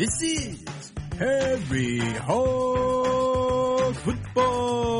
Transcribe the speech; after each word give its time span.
This 0.00 0.22
is 0.22 0.64
Harry 1.18 1.98
Hog 1.98 3.94
Football. 3.96 4.96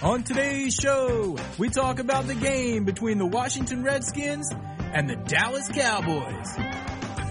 On 0.00 0.22
today's 0.22 0.76
show, 0.76 1.36
we 1.58 1.68
talk 1.68 1.98
about 1.98 2.28
the 2.28 2.36
game 2.36 2.84
between 2.84 3.18
the 3.18 3.26
Washington 3.26 3.82
Redskins 3.82 4.48
and 4.78 5.10
the 5.10 5.16
Dallas 5.16 5.68
Cowboys. 5.70 6.56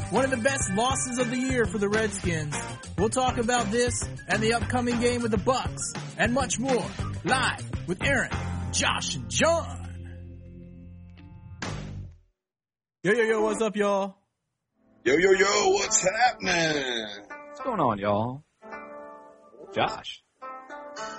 One 0.10 0.26
of 0.26 0.32
the 0.32 0.42
best 0.44 0.70
losses 0.74 1.18
of 1.18 1.32
the 1.32 1.38
year 1.38 1.64
for 1.64 1.78
the 1.78 1.88
Redskins. 1.88 2.58
We'll 2.98 3.08
talk 3.08 3.38
about 3.38 3.72
this 3.72 4.04
and 4.28 4.44
the 4.44 4.56
upcoming 4.56 5.00
game 5.00 5.22
with 5.22 5.32
the 5.32 5.38
Bucks 5.38 5.94
and 6.18 6.34
much 6.34 6.60
more 6.60 6.86
live 7.24 7.88
with 7.88 8.04
Aaron, 8.04 8.32
Josh, 8.74 9.16
and 9.16 9.30
John. 9.30 9.86
Yo, 13.04 13.14
yo, 13.14 13.24
yo, 13.24 13.42
what's 13.44 13.62
up, 13.62 13.78
y'all? 13.78 14.17
Yo, 15.08 15.16
yo, 15.16 15.32
yo, 15.32 15.70
what's 15.70 16.06
happening? 16.06 17.08
What's 17.48 17.62
going 17.62 17.80
on, 17.80 17.98
y'all? 17.98 18.44
Josh. 19.74 20.22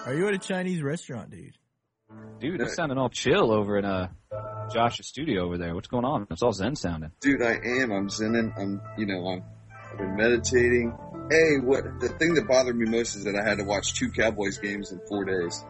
Are 0.05 0.13
you 0.13 0.29
at 0.29 0.35
a 0.35 0.39
Chinese 0.39 0.83
restaurant, 0.83 1.31
dude? 1.31 1.57
Dude, 2.39 2.61
it's 2.61 2.75
sounding 2.75 2.99
all 2.99 3.09
chill 3.09 3.51
over 3.51 3.79
in 3.79 3.87
uh 3.87 4.09
Josh's 4.71 5.07
studio 5.07 5.47
over 5.47 5.57
there. 5.57 5.75
What's 5.75 5.89
going 5.89 6.05
on? 6.05 6.27
It's 6.31 6.43
all 6.43 6.53
zen 6.53 6.77
sounding. 6.77 7.13
Dude, 7.23 7.41
I 7.41 7.53
am. 7.53 7.91
I'm 7.91 8.09
zenning. 8.09 8.53
I'm, 8.59 8.83
you 8.99 9.07
know, 9.07 9.27
I'm, 9.27 9.43
I've 9.91 9.97
been 9.97 10.17
meditating. 10.17 10.93
Hey, 11.31 11.57
what, 11.57 11.85
the 11.99 12.11
thing 12.11 12.35
that 12.35 12.47
bothered 12.47 12.77
me 12.77 12.91
most 12.91 13.17
is 13.17 13.25
that 13.25 13.37
I 13.37 13.43
had 13.43 13.57
to 13.57 13.65
watch 13.65 13.95
two 13.95 14.11
Cowboys 14.11 14.59
games 14.59 14.93
in 14.93 15.01
four 15.09 15.25
days. 15.25 15.65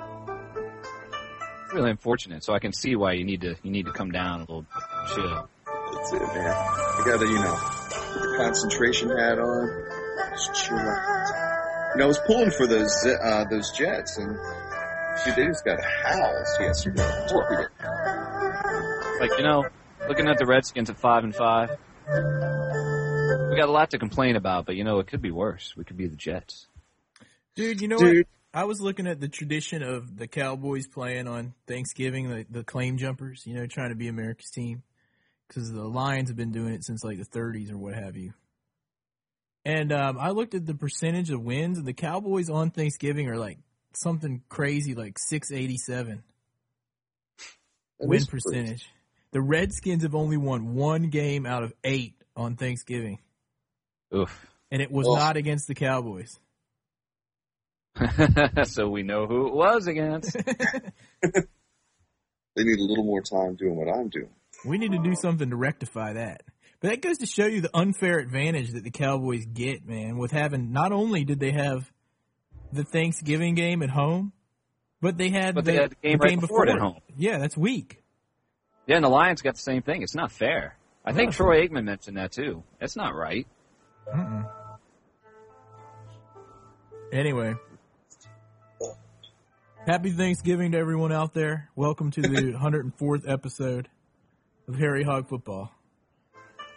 It's 1.67 1.73
really 1.73 1.93
unfortunate. 1.93 2.43
So 2.43 2.53
I 2.53 2.59
can 2.59 2.73
see 2.73 2.97
why 2.97 3.13
you 3.13 3.25
need 3.25 3.43
to 3.43 3.55
you 3.63 3.71
need 3.71 3.87
to 3.87 3.93
come 3.93 4.11
down 4.11 4.41
a 4.41 4.41
little 4.41 4.67
chill. 5.15 5.49
That's 5.93 6.13
it, 6.13 6.21
man. 6.21 6.55
I 6.57 7.03
gotta, 7.07 7.25
you 7.25 7.39
know, 7.39 7.55
put 7.55 7.63
the 7.63 7.78
concentration 8.39 9.11
hat 9.11 9.39
on. 9.39 9.85
Just 10.31 10.55
chill 10.55 10.79
out. 10.79 11.93
You 11.95 11.99
know, 11.99 12.05
I 12.05 12.09
was 12.09 12.21
pulling 12.27 12.51
for 12.51 12.67
those, 12.67 12.95
uh, 13.07 13.45
those 13.51 13.71
Jets 13.73 14.19
and, 14.19 14.37
dude, 15.25 15.37
they 15.37 15.47
just 15.47 15.65
got 15.65 15.79
housed 15.83 16.61
yesterday. 16.61 17.27
Torpedoed. 17.29 17.71
Like, 19.21 19.31
you 19.37 19.45
know, 19.45 19.67
looking 20.09 20.29
at 20.29 20.39
the 20.39 20.47
Redskins 20.47 20.91
at 20.91 20.99
five 20.99 21.25
and 21.25 21.35
five. 21.35 21.71
We 22.09 23.57
got 23.57 23.69
a 23.69 23.73
lot 23.73 23.91
to 23.91 23.99
complain 23.99 24.37
about, 24.37 24.67
but 24.67 24.77
you 24.77 24.85
know, 24.85 25.01
it 25.01 25.09
could 25.09 25.23
be 25.23 25.31
worse. 25.31 25.75
We 25.77 25.85
could 25.85 25.97
be 25.97 26.07
the 26.07 26.17
Jets. 26.17 26.69
Dude, 27.57 27.81
you 27.81 27.89
know 27.89 27.99
Dude. 27.99 28.19
what? 28.19 28.27
I 28.55 28.65
was 28.65 28.81
looking 28.81 29.07
at 29.07 29.21
the 29.21 29.29
tradition 29.29 29.83
of 29.83 30.17
the 30.17 30.27
Cowboys 30.27 30.87
playing 30.87 31.27
on 31.29 31.55
Thanksgiving, 31.67 32.31
the, 32.31 32.47
the 32.49 32.65
claim 32.65 32.97
jumpers, 32.97 33.43
you 33.47 33.55
know, 33.55 33.67
trying 33.67 33.91
to 33.91 33.95
be 33.95 34.09
America's 34.09 34.51
team. 34.51 34.83
Because 35.49 35.73
the 35.73 35.83
Lions 35.83 36.29
have 36.29 36.37
been 36.37 36.53
doing 36.53 36.75
it 36.75 36.85
since 36.85 37.03
like 37.03 37.19
the 37.19 37.25
30s 37.25 37.73
or 37.73 37.79
what 37.79 37.95
have 37.95 38.17
you. 38.17 38.35
And 39.65 39.93
um, 39.93 40.19
I 40.19 40.31
looked 40.31 40.55
at 40.55 40.67
the 40.67 40.75
percentage 40.75 41.31
of 41.31 41.43
wins, 41.43 41.79
and 41.79 41.87
the 41.87 41.93
Cowboys 41.95 42.49
on 42.51 42.71
Thanksgiving 42.71 43.29
are 43.29 43.37
like 43.39 43.59
something 43.95 44.43
crazy, 44.49 44.95
like 44.95 45.19
687 45.19 46.23
That 48.01 48.09
win 48.09 48.19
is 48.19 48.27
crazy. 48.27 48.45
percentage. 48.45 48.89
The 49.33 49.41
Redskins 49.43 50.03
have 50.05 50.15
only 50.15 50.37
won 50.37 50.75
one 50.75 51.11
game 51.11 51.45
out 51.47 51.63
of 51.65 51.73
eight 51.85 52.15
on 52.37 52.57
Thanksgiving, 52.57 53.19
Oof. 54.15 54.47
and 54.71 54.81
it 54.81 54.91
was 54.91 55.07
Well- 55.07 55.17
not 55.17 55.37
against 55.37 55.67
the 55.69 55.75
Cowboys. 55.75 56.39
so 58.65 58.89
we 58.89 59.03
know 59.03 59.27
who 59.27 59.49
it 59.49 59.55
was 59.55 59.87
against. 59.87 60.37
They 62.57 62.65
need 62.65 62.79
a 62.81 62.83
little 62.83 63.05
more 63.05 63.23
time 63.23 63.55
doing 63.55 63.77
what 63.77 63.87
I'm 63.89 64.09
doing. 64.09 64.31
We 64.69 64.77
need 64.77 64.93
to 64.93 64.99
do 64.99 65.15
something 65.15 65.49
to 65.49 65.57
rectify 65.57 66.13
that. 66.13 66.43
But 66.81 66.91
that 66.91 67.01
goes 67.01 67.19
to 67.19 67.27
show 67.27 67.47
you 67.47 67.63
the 67.63 67.75
unfair 67.75 68.19
advantage 68.19 68.73
that 68.73 68.85
the 68.85 68.91
Cowboys 68.91 69.47
get, 69.47 69.87
man, 69.87 70.19
with 70.19 70.31
having 70.31 70.73
not 70.73 70.93
only 70.93 71.25
did 71.25 71.41
they 71.41 71.53
have 71.53 71.91
the 72.71 72.85
Thanksgiving 72.85 73.55
game 73.55 73.83
at 73.83 73.89
home, 73.89 74.33
but 75.01 75.17
they 75.17 75.31
had 75.31 75.55
But 75.55 75.65
the, 75.65 75.73
they 75.73 75.79
had 75.79 75.91
the 75.91 76.09
game 76.09 76.19
right 76.19 76.39
before 76.39 76.67
it 76.67 76.71
at 76.71 76.79
home. 76.79 77.01
Yeah, 77.17 77.39
that's 77.39 77.57
weak. 77.57 78.03
Yeah, 78.87 78.97
and 78.97 79.05
the 79.05 79.09
Lions 79.09 79.41
got 79.41 79.55
the 79.55 79.61
same 79.61 79.81
thing. 79.81 80.03
It's 80.03 80.15
not 80.15 80.31
fair. 80.31 80.77
I 81.03 81.13
think. 81.13 81.33
Troy 81.33 81.67
Aikman 81.67 81.85
mentioned 81.85 82.19
that 82.19 82.33
too. 82.33 82.63
That's 82.79 82.97
not 82.97 83.15
right. 83.15 83.47
Anyway, 87.11 87.55
happy 89.87 90.11
Thanksgiving 90.11 90.73
to 90.73 90.79
everyone 90.79 91.13
out 91.13 91.33
there. 91.33 91.71
Welcome 91.75 92.11
to 92.13 92.21
the 92.21 92.29
104th 93.01 93.27
episode 93.27 93.89
of 94.69 94.77
Harry 94.77 95.03
Hog 95.03 95.29
Football. 95.29 95.73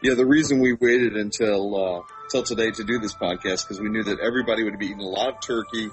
Yeah, 0.01 0.15
the 0.15 0.25
reason 0.25 0.59
we 0.59 0.73
waited 0.73 1.15
until 1.15 1.75
uh, 1.75 2.01
till 2.31 2.43
today 2.43 2.71
to 2.71 2.83
do 2.83 2.97
this 2.99 3.13
podcast 3.13 3.67
because 3.67 3.79
we 3.79 3.89
knew 3.89 4.03
that 4.03 4.19
everybody 4.19 4.63
would 4.63 4.79
be 4.79 4.87
eating 4.87 4.99
a 5.01 5.03
lot 5.07 5.29
of 5.35 5.41
turkey, 5.41 5.89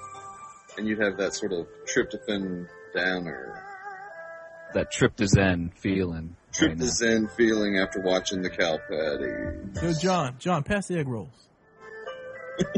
and 0.77 0.87
you'd 0.87 0.99
have 0.99 1.17
that 1.17 1.35
sort 1.35 1.51
of 1.53 1.67
tryptophan 1.85 2.67
downer, 2.95 3.61
That 4.73 4.91
trip 4.91 5.15
to 5.17 5.27
Zen 5.27 5.71
feeling. 5.75 6.35
right 6.59 7.29
feeling 7.37 7.77
after 7.77 8.01
watching 8.01 8.41
the 8.41 8.49
cow 8.49 8.79
patty. 8.89 9.85
Yo, 9.85 9.93
John, 9.93 10.35
John, 10.39 10.63
pass 10.63 10.87
the 10.87 10.97
egg 10.97 11.07
rolls. 11.07 11.29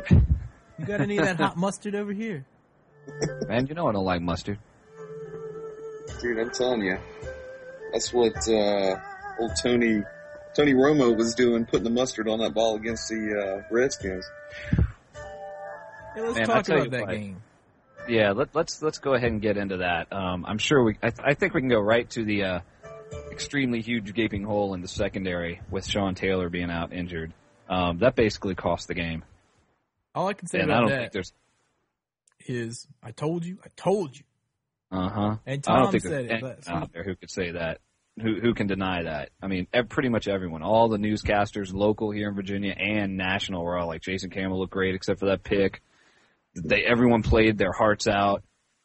you 0.09 0.86
got 0.86 1.00
any 1.00 1.18
of 1.18 1.26
that 1.26 1.38
hot 1.38 1.56
mustard 1.56 1.96
over 1.96 2.12
here? 2.12 2.46
Man, 3.48 3.68
you 3.68 3.74
know 3.74 3.88
I 3.88 3.94
don't 3.94 4.03
like 4.06 4.22
mustard. 4.22 4.59
Dude, 6.22 6.38
I'm 6.40 6.52
telling 6.52 6.82
you, 6.82 6.98
that's 7.94 8.12
what 8.14 8.36
uh, 8.50 8.96
old 9.41 9.52
Tony 9.62 10.03
Tony 10.53 10.74
Romo 10.74 11.16
was 11.16 11.34
doing, 11.35 11.66
putting 11.66 11.84
the 11.84 11.90
mustard 11.90 12.28
on 12.28 12.40
that 12.40 12.53
ball 12.53 12.75
against 12.75 13.07
the 13.09 13.63
uh, 13.63 13.74
Redskins. 13.74 14.25
Hey, 16.13 16.22
let's 16.22 16.38
Man, 16.38 16.47
talk 16.47 16.68
about 16.68 16.91
that 16.91 17.02
what. 17.02 17.09
game. 17.12 17.41
Yeah, 18.07 18.31
let, 18.31 18.53
let's 18.53 18.81
let's 18.81 18.97
go 18.97 19.13
ahead 19.13 19.31
and 19.31 19.41
get 19.41 19.57
into 19.57 19.78
that. 19.78 20.12
Um, 20.12 20.46
I'm 20.46 20.57
sure 20.57 20.84
we. 20.84 20.97
I, 21.02 21.12
th- 21.12 21.25
I 21.25 21.34
think 21.35 21.53
we 21.53 21.62
can 21.62 21.69
go 21.69 21.79
right 21.79 22.09
to 22.12 22.25
the 22.25 22.44
uh, 22.44 22.59
extremely 23.31 23.81
huge 23.81 24.13
gaping 24.13 24.44
hole 24.44 24.74
in 24.74 24.81
the 24.81 24.88
secondary 24.88 25.62
with 25.69 25.85
Sean 25.88 26.16
Taylor 26.16 26.50
being 26.50 26.72
out 26.72 26.91
injured. 26.91 27.34
Um, 27.69 28.00
that 28.00 28.16
basically 28.16 28.56
cost 28.56 28.88
the 28.88 28.96
game, 28.96 29.23
All 30.13 30.28
I 30.28 30.34
can 30.34 30.47
say 30.47 30.59
and 30.59 30.72
I 30.72 30.75
about 30.78 30.81
don't 30.81 30.90
think 30.90 31.03
that 31.03 31.13
there's. 31.13 31.34
is, 32.47 32.88
I 33.02 33.12
told 33.12 33.46
you, 33.46 33.59
I 33.63 33.69
told 33.78 34.18
you. 34.18 34.23
Uh 34.91 35.09
huh. 35.09 35.35
And 35.46 35.63
I 35.68 35.79
don't 35.79 35.91
think 35.91 36.03
said 36.03 36.28
there's 36.28 36.44
it. 36.44 36.66
But 36.66 36.68
out 36.68 36.91
there 36.91 37.03
who 37.03 37.16
could 37.16 37.31
say 37.31 37.52
that. 37.52 37.79
Who 38.22 38.40
who 38.42 38.54
can 38.54 38.68
deny 38.68 39.04
that? 39.04 39.30
I 39.42 39.48
mean, 39.48 39.68
pretty 39.88 40.10
much 40.10 40.28
everyone, 40.28 40.64
all 40.64 40.90
the 40.90 40.98
newscasters, 40.98 41.74
local 41.74 42.12
here 42.12 42.28
in 42.30 42.36
Virginia 42.36 42.74
and 42.78 43.16
national, 43.16 43.64
were 43.64 43.78
all 43.78 43.88
like 43.88 44.02
Jason 44.02 44.30
Campbell 44.30 44.60
looked 44.60 44.74
great 44.74 44.96
except 44.96 45.20
for 45.20 45.28
that 45.28 45.44
pick. 45.44 45.82
They 46.56 46.84
everyone 46.84 47.24
played 47.24 47.58
their 47.58 47.72
hearts 47.72 48.08
out. 48.08 48.44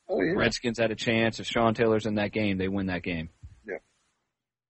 Oh 0.08 0.20
yeah, 0.22 0.34
Redskins 0.36 0.78
had 0.78 0.92
a 0.92 0.94
chance. 0.94 1.40
If 1.40 1.46
Sean 1.46 1.74
Taylor's 1.74 2.06
in 2.06 2.14
that 2.14 2.30
game, 2.30 2.56
they 2.56 2.68
win 2.68 2.86
that 2.86 3.02
game. 3.02 3.30
Yeah. 3.66 3.78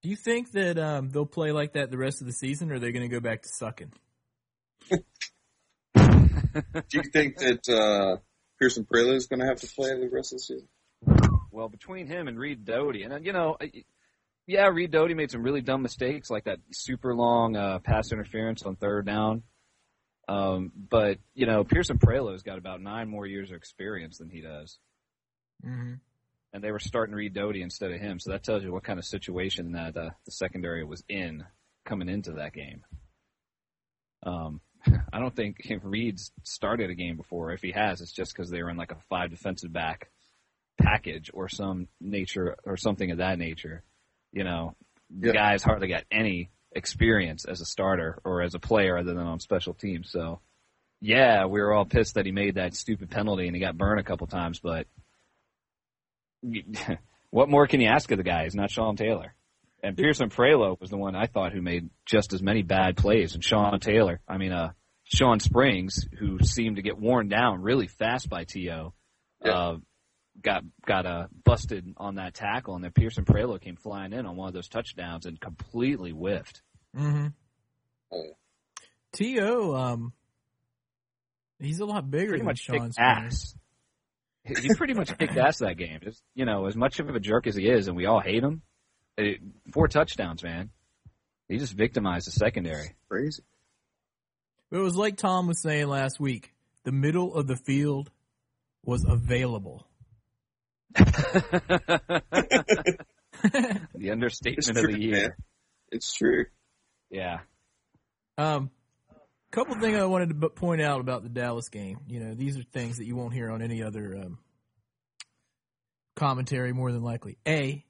Do 0.02 0.08
you 0.08 0.16
think 0.16 0.52
that 0.52 0.78
um, 0.78 1.10
they'll 1.10 1.26
play 1.26 1.52
like 1.52 1.74
that 1.74 1.90
the 1.90 1.98
rest 1.98 2.22
of 2.22 2.26
the 2.26 2.32
season, 2.32 2.72
or 2.72 2.76
are 2.76 2.78
they 2.78 2.92
going 2.92 3.08
to 3.08 3.14
go 3.14 3.20
back 3.20 3.42
to 3.42 3.48
sucking? 3.48 3.92
do 4.90 4.98
you 6.92 7.02
think 7.12 7.36
that 7.38 7.68
uh, 7.68 8.16
Pierson 8.58 8.86
Prioleau 8.86 9.14
is 9.14 9.26
going 9.26 9.40
to 9.40 9.46
have 9.46 9.60
to 9.60 9.66
play 9.66 9.90
the 9.90 10.08
rest 10.10 10.32
of 10.32 10.38
the 10.38 10.42
season? 10.44 10.68
Well, 11.50 11.68
between 11.68 12.06
him 12.06 12.28
and 12.28 12.38
Reed 12.38 12.64
Doughty, 12.64 13.02
and 13.02 13.12
uh, 13.12 13.18
you 13.18 13.32
know, 13.32 13.56
I- 13.60 13.84
yeah, 14.46 14.66
Reed 14.68 14.90
Doughty 14.90 15.14
made 15.14 15.30
some 15.30 15.42
really 15.42 15.60
dumb 15.60 15.82
mistakes, 15.82 16.30
like 16.30 16.44
that 16.44 16.58
super 16.72 17.14
long 17.14 17.56
uh, 17.56 17.78
pass 17.80 18.12
interference 18.12 18.62
on 18.62 18.76
third 18.76 19.06
down. 19.06 19.42
Um, 20.28 20.72
but 20.90 21.18
you 21.34 21.46
know, 21.46 21.64
Pierson 21.64 21.98
Prioleau's 21.98 22.42
got 22.42 22.58
about 22.58 22.80
nine 22.80 23.08
more 23.08 23.26
years 23.26 23.50
of 23.50 23.56
experience 23.56 24.18
than 24.18 24.28
he 24.30 24.40
does, 24.40 24.78
Mm-hmm. 25.64 25.94
and 26.52 26.62
they 26.64 26.70
were 26.70 26.78
starting 26.78 27.14
Reed 27.14 27.32
Doughty 27.32 27.62
instead 27.62 27.90
of 27.92 28.00
him. 28.00 28.18
So 28.18 28.30
that 28.32 28.42
tells 28.42 28.62
you 28.62 28.72
what 28.72 28.84
kind 28.84 28.98
of 28.98 29.04
situation 29.04 29.72
that 29.72 29.96
uh, 29.96 30.10
the 30.24 30.30
secondary 30.32 30.84
was 30.84 31.02
in 31.08 31.44
coming 31.84 32.08
into 32.08 32.32
that 32.32 32.52
game. 32.52 32.82
Um, 34.24 34.60
I 35.12 35.18
don't 35.18 35.34
think 35.34 35.56
if 35.64 35.80
Reed's 35.82 36.30
started 36.42 36.90
a 36.90 36.94
game 36.94 37.16
before. 37.16 37.52
If 37.52 37.62
he 37.62 37.72
has, 37.72 38.00
it's 38.00 38.12
just 38.12 38.34
because 38.34 38.50
they 38.50 38.62
were 38.62 38.70
in 38.70 38.76
like 38.76 38.92
a 38.92 38.98
five 39.08 39.30
defensive 39.30 39.72
back 39.72 40.10
package 40.78 41.30
or 41.32 41.48
some 41.48 41.88
nature 42.00 42.56
or 42.64 42.76
something 42.76 43.10
of 43.10 43.18
that 43.18 43.38
nature. 43.38 43.82
You 44.36 44.44
know, 44.44 44.76
the 45.08 45.28
Yeah. 45.28 45.32
guy's 45.32 45.62
hardly 45.62 45.88
got 45.88 46.04
any 46.10 46.50
experience 46.72 47.46
as 47.46 47.62
a 47.62 47.64
starter 47.64 48.18
or 48.22 48.42
as 48.42 48.54
a 48.54 48.58
player 48.58 48.98
other 48.98 49.14
than 49.14 49.26
on 49.26 49.40
special 49.40 49.72
teams. 49.72 50.10
So, 50.10 50.40
yeah, 51.00 51.46
we 51.46 51.58
were 51.62 51.72
all 51.72 51.86
pissed 51.86 52.16
that 52.16 52.26
he 52.26 52.32
made 52.32 52.56
that 52.56 52.74
stupid 52.74 53.10
penalty 53.10 53.46
and 53.46 53.56
he 53.56 53.60
got 53.60 53.78
burned 53.78 53.98
a 53.98 54.04
couple 54.04 54.26
times, 54.26 54.60
but 54.60 54.86
what 57.30 57.48
more 57.48 57.66
can 57.66 57.80
you 57.80 57.88
ask 57.88 58.10
of 58.10 58.18
the 58.18 58.24
guy? 58.24 58.44
He's 58.44 58.54
not 58.54 58.70
Sean 58.70 58.94
Taylor. 58.96 59.34
And 59.82 59.96
Pierson 59.96 60.28
Prioleau 60.28 60.76
was 60.80 60.90
the 60.90 60.96
one 60.98 61.14
I 61.16 61.26
thought 61.26 61.52
who 61.52 61.62
made 61.62 61.88
just 62.04 62.34
as 62.34 62.42
many 62.42 62.62
bad 62.62 62.96
plays. 62.98 63.34
And 63.34 63.42
Sean 63.42 63.80
Taylor, 63.80 64.20
I 64.28 64.36
mean, 64.36 64.52
uh, 64.52 64.72
Shawn 65.04 65.40
Springs, 65.40 66.06
who 66.18 66.40
seemed 66.40 66.76
to 66.76 66.82
get 66.82 66.98
worn 66.98 67.28
down 67.28 67.62
really 67.62 67.86
fast 67.86 68.28
by 68.28 68.44
T.O., 68.44 68.92
Yeah. 69.44 69.50
uh, 69.52 69.76
got 70.42 70.64
got 70.84 71.06
uh, 71.06 71.26
busted 71.44 71.94
on 71.96 72.16
that 72.16 72.34
tackle, 72.34 72.74
and 72.74 72.84
then 72.84 72.92
Pierson 72.92 73.24
Prioleau 73.24 73.58
came 73.58 73.76
flying 73.76 74.12
in 74.12 74.26
on 74.26 74.36
one 74.36 74.48
of 74.48 74.54
those 74.54 74.68
touchdowns 74.68 75.26
and 75.26 75.40
completely 75.40 76.10
whiffed. 76.10 76.62
Mm-hmm. 76.96 77.26
Oh. 78.12 78.36
T.O. 79.12 79.74
um, 79.74 80.12
He's 81.58 81.80
a 81.80 81.86
lot 81.86 82.10
bigger 82.10 82.28
pretty 82.28 82.40
than 82.40 82.46
much 82.46 82.60
Sean 82.60 82.90
ass. 82.98 83.54
He 84.44 84.74
pretty 84.74 84.94
much 84.94 85.16
kicked 85.18 85.36
ass 85.36 85.58
that 85.58 85.76
game. 85.76 86.00
Just 86.02 86.22
you 86.34 86.44
know, 86.44 86.66
as 86.66 86.76
much 86.76 87.00
of 87.00 87.08
a 87.08 87.20
jerk 87.20 87.46
as 87.46 87.56
he 87.56 87.68
is, 87.68 87.88
and 87.88 87.96
we 87.96 88.06
all 88.06 88.20
hate 88.20 88.42
him. 88.42 88.62
It, 89.16 89.40
four 89.72 89.88
touchdowns, 89.88 90.42
man. 90.42 90.70
He 91.48 91.58
just 91.58 91.72
victimized 91.72 92.26
the 92.26 92.32
secondary. 92.32 92.94
Crazy. 93.08 93.42
It 94.70 94.78
was 94.78 94.96
like 94.96 95.16
Tom 95.16 95.46
was 95.46 95.62
saying 95.62 95.88
last 95.88 96.20
week. 96.20 96.52
The 96.84 96.92
middle 96.92 97.34
of 97.34 97.46
the 97.46 97.56
field 97.56 98.10
was 98.84 99.04
available. 99.08 99.86
the 103.94 104.10
understatement 104.10 104.68
It's 104.68 104.68
of 104.68 104.76
the 104.76 105.00
year. 105.00 105.12
man. 105.20 105.30
It's 105.92 106.14
true. 106.14 106.46
Yeah. 107.10 107.40
Um, 108.38 108.70
couple 109.50 109.78
things 109.80 109.98
I 109.98 110.04
wanted 110.04 110.40
to 110.40 110.48
point 110.50 110.82
out 110.82 111.00
about 111.00 111.22
the 111.22 111.28
Dallas 111.28 111.68
game. 111.68 112.00
You 112.08 112.20
know, 112.20 112.34
these 112.34 112.58
are 112.58 112.62
things 112.62 112.98
that 112.98 113.06
you 113.06 113.16
won't 113.16 113.32
hear 113.32 113.50
on 113.50 113.62
any 113.62 113.82
other 113.82 114.16
um, 114.16 114.38
commentary, 116.14 116.72
more 116.72 116.92
than 116.92 117.02
likely. 117.02 117.38
A, 117.46 117.84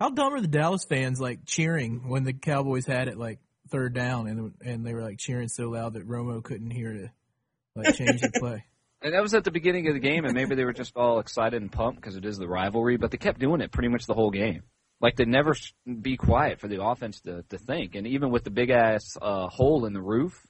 how 0.00 0.10
dumb 0.10 0.34
are 0.34 0.40
the 0.40 0.46
Dallas 0.46 0.84
fans 0.88 1.20
like 1.20 1.40
cheering 1.46 2.08
when 2.08 2.24
the 2.24 2.32
Cowboys 2.32 2.86
had 2.86 3.08
it 3.08 3.18
like 3.18 3.40
third 3.70 3.94
down 3.94 4.28
and 4.28 4.52
and 4.60 4.86
they 4.86 4.94
were 4.94 5.02
like 5.02 5.18
cheering 5.18 5.48
so 5.48 5.70
loud 5.70 5.94
that 5.94 6.06
Romo 6.06 6.40
couldn't 6.44 6.70
hear 6.70 6.92
to 6.92 7.10
like 7.74 7.96
change 7.96 8.20
the 8.20 8.30
play. 8.38 8.64
And 9.02 9.14
that 9.14 9.22
was 9.22 9.34
at 9.34 9.44
the 9.44 9.50
beginning 9.50 9.88
of 9.88 9.94
the 9.94 10.00
game, 10.00 10.24
and 10.24 10.34
maybe 10.34 10.54
they 10.54 10.64
were 10.64 10.72
just 10.72 10.96
all 10.96 11.18
excited 11.18 11.60
and 11.60 11.70
pumped 11.70 12.00
because 12.00 12.16
it 12.16 12.24
is 12.24 12.38
the 12.38 12.48
rivalry, 12.48 12.96
but 12.96 13.10
they 13.10 13.18
kept 13.18 13.38
doing 13.38 13.60
it 13.60 13.70
pretty 13.70 13.88
much 13.88 14.06
the 14.06 14.14
whole 14.14 14.30
game. 14.30 14.62
Like 15.00 15.16
they 15.16 15.26
never 15.26 15.54
be 16.00 16.16
quiet 16.16 16.60
for 16.60 16.68
the 16.68 16.82
offense 16.82 17.20
to, 17.22 17.44
to 17.50 17.58
think. 17.58 17.94
And 17.94 18.06
even 18.06 18.30
with 18.30 18.44
the 18.44 18.50
big 18.50 18.70
ass 18.70 19.16
uh, 19.20 19.48
hole 19.48 19.84
in 19.84 19.92
the 19.92 20.00
roof 20.00 20.46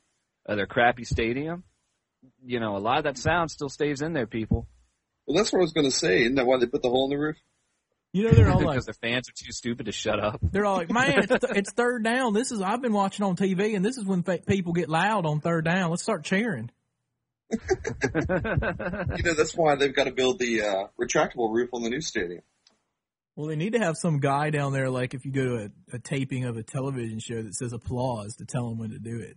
of 0.46 0.56
their 0.56 0.66
crappy 0.66 1.04
stadium, 1.04 1.64
you 2.44 2.60
know, 2.60 2.76
a 2.76 2.78
lot 2.78 2.98
of 2.98 3.04
that 3.04 3.18
sound 3.18 3.50
still 3.50 3.68
stays 3.68 4.02
in 4.02 4.12
there, 4.12 4.26
people. 4.26 4.68
Well, 5.26 5.36
that's 5.36 5.52
what 5.52 5.58
I 5.58 5.62
was 5.62 5.72
going 5.72 5.90
to 5.90 5.96
say. 5.96 6.22
Isn't 6.22 6.36
that 6.36 6.46
why 6.46 6.58
they 6.58 6.66
put 6.66 6.82
the 6.82 6.88
hole 6.88 7.10
in 7.10 7.10
the 7.10 7.20
roof? 7.20 7.36
You 8.12 8.24
know, 8.24 8.30
they're 8.30 8.48
all 8.48 8.60
like, 8.62 8.74
because 8.74 8.86
their 8.86 8.94
fans 8.94 9.28
are 9.28 9.32
too 9.32 9.50
stupid 9.50 9.86
to 9.86 9.92
shut 9.92 10.20
up. 10.20 10.38
they're 10.40 10.64
all 10.64 10.76
like, 10.76 10.90
man, 10.90 11.18
it's, 11.18 11.26
th- 11.46 11.56
it's 11.56 11.72
third 11.72 12.04
down. 12.04 12.32
This 12.32 12.52
is 12.52 12.62
I've 12.62 12.80
been 12.80 12.92
watching 12.92 13.26
on 13.26 13.36
TV, 13.36 13.74
and 13.74 13.84
this 13.84 13.98
is 13.98 14.04
when 14.04 14.22
fa- 14.22 14.40
people 14.46 14.72
get 14.72 14.88
loud 14.88 15.26
on 15.26 15.40
third 15.40 15.64
down. 15.64 15.90
Let's 15.90 16.02
start 16.02 16.24
cheering. 16.24 16.70
You 17.50 19.22
know, 19.22 19.34
that's 19.34 19.54
why 19.54 19.76
they've 19.76 19.94
got 19.94 20.04
to 20.04 20.12
build 20.12 20.38
the 20.38 20.62
uh, 20.62 20.86
retractable 21.00 21.52
roof 21.52 21.70
on 21.72 21.82
the 21.82 21.90
new 21.90 22.00
stadium. 22.00 22.42
Well, 23.36 23.48
they 23.48 23.56
need 23.56 23.74
to 23.74 23.78
have 23.78 23.96
some 23.98 24.18
guy 24.18 24.50
down 24.50 24.72
there, 24.72 24.88
like 24.88 25.12
if 25.12 25.26
you 25.26 25.32
go 25.32 25.44
to 25.44 25.56
a, 25.92 25.96
a 25.96 25.98
taping 25.98 26.44
of 26.44 26.56
a 26.56 26.62
television 26.62 27.18
show 27.18 27.42
that 27.42 27.54
says 27.54 27.72
applause 27.74 28.36
to 28.36 28.46
tell 28.46 28.68
them 28.68 28.78
when 28.78 28.90
to 28.90 28.98
do 28.98 29.18
it. 29.20 29.36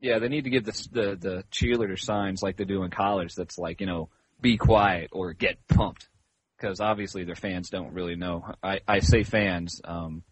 Yeah, 0.00 0.18
they 0.20 0.28
need 0.28 0.44
to 0.44 0.50
give 0.50 0.64
the 0.64 0.88
the 0.92 1.16
the 1.16 1.44
cheerleader 1.50 1.98
signs 1.98 2.42
like 2.42 2.56
they 2.56 2.64
do 2.64 2.84
in 2.84 2.90
college. 2.90 3.34
That's 3.34 3.58
like 3.58 3.80
you 3.80 3.86
know, 3.86 4.10
be 4.40 4.56
quiet 4.58 5.08
or 5.10 5.32
get 5.32 5.56
pumped, 5.66 6.08
because 6.56 6.80
obviously 6.80 7.24
their 7.24 7.34
fans 7.34 7.70
don't 7.70 7.92
really 7.94 8.14
know. 8.14 8.44
I 8.62 8.80
I 8.86 9.00
say 9.00 9.24
fans 9.24 9.80
um, 9.84 10.22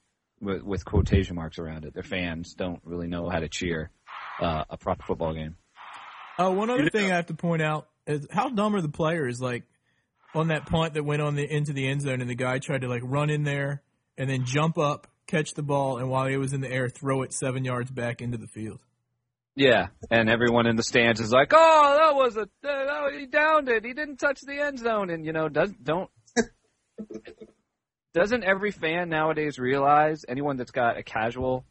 with 0.40 0.62
with 0.62 0.84
quotation 0.84 1.34
marks 1.34 1.58
around 1.58 1.84
it. 1.84 1.94
Their 1.94 2.02
fans 2.02 2.54
don't 2.54 2.80
really 2.84 3.08
know 3.08 3.28
how 3.28 3.40
to 3.40 3.48
cheer 3.48 3.90
uh, 4.40 4.64
a 4.70 4.76
proper 4.76 5.02
football 5.02 5.34
game. 5.34 5.56
Oh, 6.38 6.50
one 6.50 6.70
other 6.70 6.90
thing 6.90 7.12
I 7.12 7.16
have 7.16 7.26
to 7.26 7.34
point 7.34 7.62
out 7.62 7.88
is 8.06 8.26
how 8.30 8.48
dumb 8.48 8.74
are 8.74 8.80
the 8.80 8.88
players? 8.88 9.40
Like 9.40 9.64
on 10.34 10.48
that 10.48 10.66
punt 10.66 10.94
that 10.94 11.04
went 11.04 11.22
on 11.22 11.36
the 11.36 11.44
into 11.44 11.72
the 11.72 11.88
end 11.88 12.02
zone, 12.02 12.20
and 12.20 12.28
the 12.28 12.34
guy 12.34 12.58
tried 12.58 12.80
to 12.80 12.88
like 12.88 13.02
run 13.04 13.30
in 13.30 13.44
there 13.44 13.82
and 14.18 14.28
then 14.28 14.44
jump 14.44 14.78
up, 14.78 15.06
catch 15.26 15.54
the 15.54 15.62
ball, 15.62 15.98
and 15.98 16.08
while 16.08 16.26
he 16.26 16.36
was 16.36 16.52
in 16.52 16.60
the 16.60 16.70
air, 16.70 16.88
throw 16.88 17.22
it 17.22 17.32
seven 17.32 17.64
yards 17.64 17.90
back 17.90 18.20
into 18.20 18.38
the 18.38 18.46
field. 18.46 18.80
Yeah, 19.56 19.88
and 20.10 20.28
everyone 20.28 20.66
in 20.66 20.74
the 20.74 20.82
stands 20.82 21.20
is 21.20 21.30
like, 21.30 21.52
"Oh, 21.54 21.96
that 21.96 22.16
was 22.16 22.36
a 22.36 22.48
oh, 22.64 23.10
he 23.16 23.26
downed 23.26 23.68
it. 23.68 23.84
He 23.84 23.92
didn't 23.92 24.16
touch 24.16 24.40
the 24.40 24.60
end 24.60 24.80
zone." 24.80 25.10
And 25.10 25.24
you 25.24 25.32
know, 25.32 25.48
does 25.48 25.72
don't 25.80 26.10
doesn't 28.14 28.44
every 28.44 28.72
fan 28.72 29.08
nowadays 29.08 29.58
realize? 29.58 30.24
Anyone 30.28 30.56
that's 30.56 30.72
got 30.72 30.98
a 30.98 31.04
casual 31.04 31.64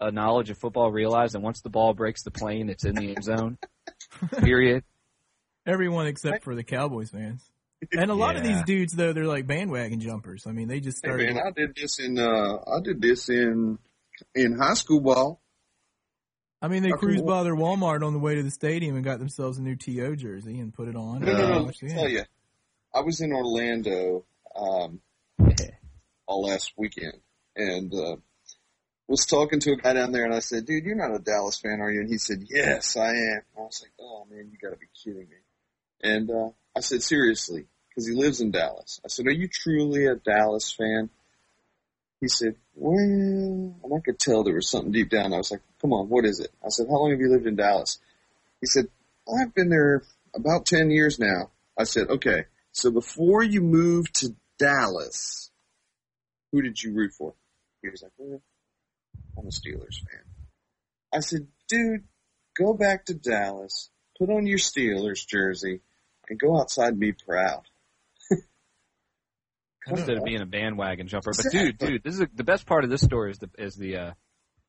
uh, 0.00 0.10
knowledge 0.10 0.50
of 0.50 0.58
football 0.58 0.92
realize 0.92 1.32
that 1.32 1.40
once 1.40 1.62
the 1.62 1.70
ball 1.70 1.94
breaks 1.94 2.22
the 2.22 2.30
plane, 2.30 2.68
it's 2.68 2.84
in 2.84 2.94
the 2.94 3.08
end 3.08 3.24
zone. 3.24 3.58
Period. 4.38 4.84
Everyone 5.66 6.06
except 6.06 6.42
for 6.44 6.54
the 6.54 6.64
Cowboys 6.64 7.10
fans. 7.10 7.42
And 7.96 8.10
a 8.10 8.14
lot 8.14 8.36
of 8.36 8.42
these 8.42 8.62
dudes, 8.64 8.92
though, 8.92 9.14
they're 9.14 9.24
like 9.24 9.46
bandwagon 9.46 10.00
jumpers. 10.00 10.46
I 10.46 10.52
mean, 10.52 10.68
they 10.68 10.80
just 10.80 10.98
Hey 11.02 11.08
started. 11.08 11.34
man, 11.34 11.42
I 11.46 11.50
did 11.50 11.74
this 11.74 11.98
in 11.98 12.18
uh, 12.18 12.56
I 12.66 12.80
did 12.84 13.00
this 13.00 13.30
in 13.30 13.78
in 14.34 14.58
high 14.58 14.74
school 14.74 15.00
ball. 15.00 15.40
I 16.60 16.68
mean, 16.68 16.82
they 16.82 16.90
Okay, 16.92 16.98
cruised 16.98 17.24
well- 17.24 17.38
by 17.38 17.42
their 17.44 17.56
Walmart 17.56 18.06
on 18.06 18.12
the 18.12 18.18
way 18.18 18.34
to 18.34 18.42
the 18.42 18.50
stadium 18.50 18.96
and 18.96 19.02
got 19.04 19.18
themselves 19.18 19.56
a 19.56 19.62
new 19.62 19.76
TO 19.76 20.14
jersey 20.14 20.58
and 20.60 20.74
put 20.74 20.88
it 20.88 20.94
on. 20.94 21.20
No, 21.20 21.32
no, 21.32 21.38
and 21.38 21.38
no. 21.54 21.60
Let 21.62 21.82
me 21.82 21.88
tell 21.88 22.06
you, 22.08 22.22
I 22.94 23.00
was 23.00 23.22
in 23.22 23.32
Orlando 23.32 24.26
um, 24.54 25.00
all 26.26 26.42
last 26.42 26.74
weekend, 26.76 27.14
and 27.56 27.94
uh, 27.94 28.16
was 29.10 29.26
talking 29.26 29.58
to 29.58 29.72
a 29.72 29.76
guy 29.76 29.92
down 29.92 30.12
there, 30.12 30.24
and 30.24 30.32
I 30.32 30.38
said, 30.38 30.66
"Dude, 30.66 30.84
you're 30.84 30.94
not 30.94 31.14
a 31.14 31.18
Dallas 31.18 31.58
fan, 31.58 31.80
are 31.80 31.90
you?" 31.90 32.00
And 32.00 32.08
he 32.08 32.16
said, 32.16 32.44
"Yes, 32.48 32.96
I 32.96 33.08
am." 33.08 33.42
I 33.58 33.60
was 33.62 33.82
like, 33.82 33.92
"Oh 34.00 34.24
man, 34.30 34.50
you 34.52 34.58
got 34.62 34.72
to 34.72 34.80
be 34.80 34.86
kidding 35.04 35.28
me!" 35.28 35.36
And 36.00 36.30
uh, 36.30 36.50
I 36.76 36.80
said, 36.80 37.02
"Seriously," 37.02 37.66
because 37.88 38.06
he 38.06 38.14
lives 38.14 38.40
in 38.40 38.52
Dallas. 38.52 39.00
I 39.04 39.08
said, 39.08 39.26
"Are 39.26 39.32
you 39.32 39.48
truly 39.48 40.06
a 40.06 40.14
Dallas 40.14 40.72
fan?" 40.72 41.10
He 42.20 42.28
said, 42.28 42.54
"Well," 42.76 42.94
and 43.82 43.92
I 43.92 43.98
could 43.98 44.20
tell 44.20 44.44
there 44.44 44.54
was 44.54 44.70
something 44.70 44.92
deep 44.92 45.10
down. 45.10 45.34
I 45.34 45.38
was 45.38 45.50
like, 45.50 45.62
"Come 45.82 45.92
on, 45.92 46.08
what 46.08 46.24
is 46.24 46.38
it?" 46.38 46.52
I 46.64 46.68
said, 46.68 46.86
"How 46.88 46.94
long 46.94 47.10
have 47.10 47.20
you 47.20 47.30
lived 47.30 47.48
in 47.48 47.56
Dallas?" 47.56 47.98
He 48.60 48.66
said, 48.66 48.86
"I've 49.28 49.52
been 49.54 49.70
there 49.70 50.04
about 50.34 50.66
ten 50.66 50.88
years 50.88 51.18
now." 51.18 51.50
I 51.76 51.82
said, 51.82 52.10
"Okay, 52.10 52.44
so 52.70 52.92
before 52.92 53.42
you 53.42 53.60
moved 53.60 54.20
to 54.20 54.36
Dallas, 54.56 55.50
who 56.52 56.62
did 56.62 56.80
you 56.80 56.92
root 56.92 57.12
for?" 57.12 57.34
He 57.82 57.88
was 57.88 58.02
like, 58.02 58.12
"Well, 58.16 58.40
I'm 59.38 59.46
a 59.46 59.50
Steelers 59.50 59.98
fan." 60.10 60.24
I 61.12 61.20
said, 61.20 61.48
"Dude, 61.68 62.04
go 62.58 62.74
back 62.74 63.06
to 63.06 63.14
Dallas, 63.14 63.90
put 64.18 64.30
on 64.30 64.46
your 64.46 64.58
Steelers 64.58 65.26
jersey, 65.26 65.80
and 66.28 66.38
go 66.38 66.58
outside 66.60 66.88
and 66.92 67.00
be 67.00 67.12
proud." 67.12 67.62
Instead 69.86 70.18
of 70.18 70.24
being 70.24 70.42
a 70.42 70.46
bandwagon 70.46 71.08
jumper, 71.08 71.32
but 71.36 71.46
dude, 71.50 71.78
dude, 71.78 72.02
this 72.04 72.18
is 72.18 72.26
the 72.34 72.44
best 72.44 72.66
part 72.66 72.84
of 72.84 72.90
this 72.90 73.00
story 73.02 73.30
is 73.30 73.38
the 73.38 73.50
is 73.58 73.74
the 73.76 73.96
uh, 73.96 74.12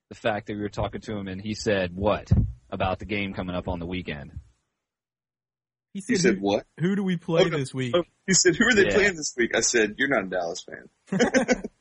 the 0.09 0.15
fact 0.15 0.47
that 0.47 0.55
we 0.55 0.61
were 0.61 0.69
talking 0.69 1.01
to 1.01 1.15
him 1.15 1.27
and 1.27 1.41
he 1.41 1.53
said 1.53 1.95
what 1.95 2.31
about 2.69 2.99
the 2.99 3.05
game 3.05 3.33
coming 3.33 3.55
up 3.55 3.67
on 3.67 3.79
the 3.79 3.85
weekend. 3.85 4.31
He 5.93 6.01
He 6.07 6.15
said, 6.15 6.21
said, 6.21 6.35
who, 6.35 6.41
"What?" 6.41 6.65
who 6.79 6.95
do 6.95 7.03
we 7.03 7.17
play 7.17 7.43
Oh, 7.43 7.47
no. 7.47 7.57
this 7.57 7.73
week? 7.73 7.93
Oh, 7.95 8.03
he 8.25 8.33
said, 8.33 8.55
"Who 8.55 8.65
are 8.65 8.73
they 8.73 8.85
Yeah. 8.85 8.93
playing 8.93 9.15
this 9.15 9.33
week?" 9.37 9.55
I 9.55 9.59
said, 9.59 9.95
"You're 9.97 10.07
not 10.07 10.23
a 10.23 10.27
Dallas 10.29 10.63
fan." 10.63 10.89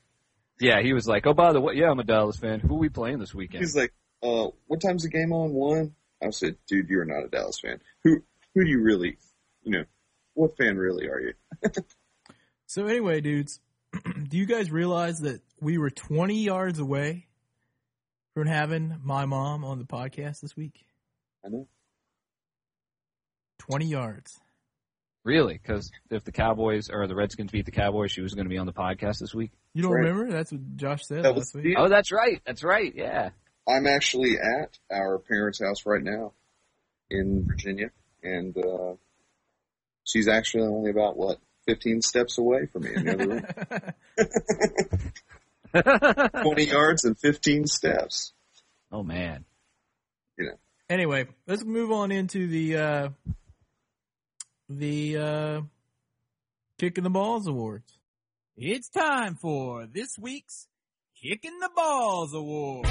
Yeah, 0.60 0.82
he 0.82 0.92
was 0.92 1.06
like, 1.08 1.26
"Oh, 1.26 1.34
by 1.34 1.52
the 1.52 1.60
way, 1.60 1.74
yeah, 1.76 1.90
I'm 1.90 1.98
a 1.98 2.04
Dallas 2.04 2.36
fan. 2.36 2.60
Who 2.60 2.74
are 2.74 2.78
we 2.78 2.88
playing 2.88 3.18
this 3.18 3.34
weekend?" 3.34 3.62
He's 3.62 3.76
like, 3.76 3.92
uh, 4.22 4.48
what 4.66 4.80
time's 4.80 5.02
the 5.02 5.08
game 5.08 5.32
on? 5.32 5.52
One? 5.52 5.94
I 6.22 6.30
said, 6.30 6.56
dude, 6.68 6.88
you're 6.88 7.04
not 7.04 7.24
a 7.24 7.28
Dallas 7.28 7.58
fan. 7.60 7.80
Who, 8.04 8.22
who 8.54 8.64
do 8.64 8.70
you 8.70 8.82
really, 8.82 9.16
you 9.62 9.72
know, 9.72 9.84
what 10.34 10.56
fan 10.56 10.76
really 10.76 11.08
are 11.08 11.20
you? 11.20 11.34
So 12.66 12.86
anyway, 12.86 13.20
dudes, 13.20 13.58
do 14.28 14.38
you 14.38 14.46
guys 14.46 14.70
realize 14.70 15.18
that 15.22 15.40
we 15.60 15.76
were 15.76 15.90
20 15.90 16.44
yards 16.44 16.78
away 16.78 17.26
from 18.32 18.46
having 18.46 18.94
my 19.02 19.26
mom 19.26 19.64
on 19.64 19.80
the 19.80 19.84
podcast 19.84 20.40
this 20.40 20.56
week? 20.56 20.86
I 21.44 21.48
know. 21.48 21.66
20 23.58 23.86
yards. 23.86 24.38
Really? 25.24 25.54
Because 25.54 25.90
if 26.12 26.22
the 26.22 26.30
Cowboys 26.30 26.90
or 26.90 27.08
the 27.08 27.16
Redskins 27.16 27.50
beat 27.50 27.64
the 27.64 27.72
Cowboys, 27.72 28.12
she 28.12 28.20
was 28.20 28.34
going 28.34 28.44
to 28.44 28.48
be 28.50 28.58
on 28.58 28.66
the 28.66 28.72
podcast 28.72 29.18
this 29.18 29.34
week. 29.34 29.50
You 29.74 29.82
don't 29.82 29.92
Right. 29.92 30.00
remember? 30.08 30.32
That's 30.32 30.50
what 30.52 30.76
Josh 30.76 31.04
said 31.06 31.24
That 31.24 31.36
last 31.36 31.54
week. 31.54 31.76
Oh, 31.78 31.88
that's 31.88 32.10
right. 32.10 32.40
That's 32.44 32.62
right. 32.64 32.92
Yeah. 32.94 33.30
I'm 33.68 33.86
actually 33.86 34.36
at 34.38 34.78
our 34.90 35.18
parents' 35.18 35.60
house 35.60 35.86
right 35.86 36.02
now 36.02 36.32
in 37.10 37.44
Virginia, 37.46 37.90
and 38.22 38.56
uh, 38.58 38.94
she's 40.04 40.26
actually 40.28 40.64
only 40.64 40.90
about 40.90 41.16
what 41.16 41.38
15 41.68 42.02
steps 42.02 42.38
away 42.38 42.66
from 42.72 42.82
me 42.82 42.94
in 42.94 43.04
the 43.04 43.12
other 43.14 43.28
room. 46.32 46.42
20 46.42 46.64
yards 46.64 47.04
and 47.04 47.16
15 47.18 47.66
steps. 47.66 48.32
oh 48.90 49.02
man. 49.04 49.44
anyway, 50.88 51.28
let's 51.46 51.64
move 51.64 51.92
on 51.92 52.10
into 52.10 52.48
the 52.48 52.76
uh, 52.76 53.08
the 54.68 55.16
uh, 55.16 55.60
Kicking 56.78 57.04
the 57.04 57.10
Balls 57.10 57.46
Awards. 57.46 57.92
It's 58.62 58.90
time 58.90 59.36
for 59.36 59.86
this 59.86 60.18
week's 60.18 60.68
Kicking 61.22 61.58
the 61.60 61.70
Balls 61.74 62.34
Award. 62.34 62.86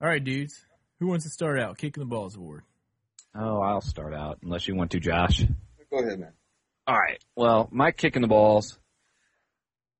All 0.00 0.08
right, 0.08 0.24
dudes. 0.24 0.64
Who 0.98 1.06
wants 1.06 1.24
to 1.24 1.30
start 1.30 1.60
out? 1.60 1.78
Kicking 1.78 2.02
the 2.02 2.08
Balls 2.08 2.34
Award. 2.34 2.64
Oh, 3.36 3.60
I'll 3.60 3.80
start 3.80 4.12
out 4.12 4.40
unless 4.42 4.66
you 4.66 4.74
want 4.74 4.90
to, 4.90 4.98
Josh. 4.98 5.44
Go 5.92 6.00
ahead, 6.00 6.18
man. 6.18 6.32
All 6.88 6.98
right. 6.98 7.22
Well, 7.36 7.68
my 7.70 7.92
kicking 7.92 8.22
the 8.22 8.28
balls. 8.28 8.76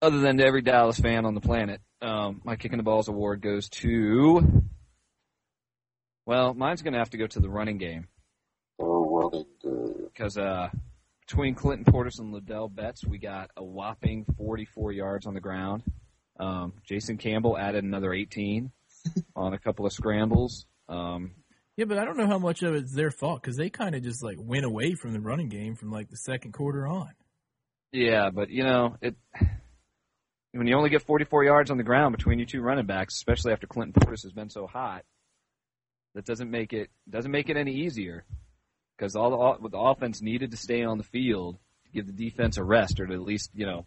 other 0.02 0.19
than 0.19 0.38
to 0.38 0.45
every 0.45 0.62
Dallas 0.62 0.99
fan 0.99 1.25
on 1.25 1.35
the 1.35 1.40
planet, 1.40 1.81
um, 2.02 2.40
my 2.45 2.57
kicking 2.57 2.78
the 2.78 2.83
balls 2.83 3.07
award 3.07 3.40
goes 3.40 3.69
to. 3.69 4.64
Well, 6.26 6.54
mine's 6.54 6.83
going 6.83 6.92
to 6.92 6.99
have 6.99 7.11
to 7.11 7.18
go 7.18 7.26
to 7.28 7.40
the 7.40 7.49
running 7.49 7.78
game 7.78 8.09
Oh, 8.78 9.04
running 9.18 9.47
game. 9.62 10.09
because 10.12 10.37
uh, 10.37 10.68
between 11.26 11.54
Clinton 11.54 11.90
Portis 11.92 12.18
and 12.18 12.35
Ladell 12.35 12.73
Betts, 12.75 13.04
we 13.06 13.18
got 13.18 13.50
a 13.56 13.64
whopping 13.64 14.26
44 14.37 14.92
yards 14.92 15.26
on 15.26 15.35
the 15.35 15.40
ground. 15.40 15.83
Um, 16.38 16.75
Jason 16.85 17.16
Campbell 17.16 17.56
added 17.56 17.85
another 17.85 18.12
18 18.12 18.71
on 19.37 19.54
a 19.54 19.59
couple 19.59 19.87
of 19.87 19.92
scrambles. 19.92 20.66
Um, 20.88 21.33
Yeah, 21.76 21.87
but 21.87 21.99
I 21.99 22.04
don't 22.04 22.16
know 22.18 22.26
how 22.26 22.38
much 22.38 22.62
of 22.62 22.75
it's 22.75 22.92
their 22.92 23.11
fault 23.11 23.40
because 23.40 23.56
they 23.56 23.71
kind 23.71 23.95
of 23.95 24.02
just 24.02 24.23
like 24.23 24.37
went 24.38 24.64
away 24.64 24.95
from 24.95 25.12
the 25.12 25.21
running 25.21 25.49
game 25.49 25.75
from 25.76 25.90
like 25.90 26.11
the 26.11 26.16
second 26.16 26.52
quarter 26.52 26.87
on. 26.87 27.11
Yeah, 27.92 28.30
but 28.30 28.50
you 28.50 28.64
know, 28.64 28.97
it 29.00 29.14
when 30.52 30.66
you 30.66 30.76
only 30.76 30.90
get 30.90 31.02
44 31.02 31.45
yards 31.45 31.71
on 31.71 31.76
the 31.76 31.83
ground 31.85 32.16
between 32.16 32.38
your 32.38 32.47
two 32.47 32.61
running 32.61 32.87
backs, 32.87 33.14
especially 33.14 33.52
after 33.52 33.66
Clinton 33.66 34.00
Portis 34.00 34.23
has 34.25 34.33
been 34.33 34.50
so 34.50 34.66
hot, 34.66 35.04
that 36.16 36.25
doesn't 36.25 36.50
make 36.50 36.73
it 36.73 36.90
doesn't 37.08 37.30
make 37.30 37.49
it 37.50 37.56
any 37.56 37.73
easier 37.73 38.25
because 38.96 39.14
all 39.14 39.30
the 39.30 39.37
all, 39.37 39.58
the 39.70 39.78
offense 39.78 40.20
needed 40.23 40.50
to 40.50 40.56
stay 40.56 40.82
on 40.82 40.99
the 40.99 41.04
field 41.04 41.58
to 41.85 41.90
give 41.92 42.06
the 42.06 42.12
defense 42.12 42.56
a 42.56 42.64
rest 42.64 42.99
or 42.99 43.06
to 43.06 43.12
at 43.14 43.20
least 43.23 43.50
you 43.54 43.66
know 43.66 43.85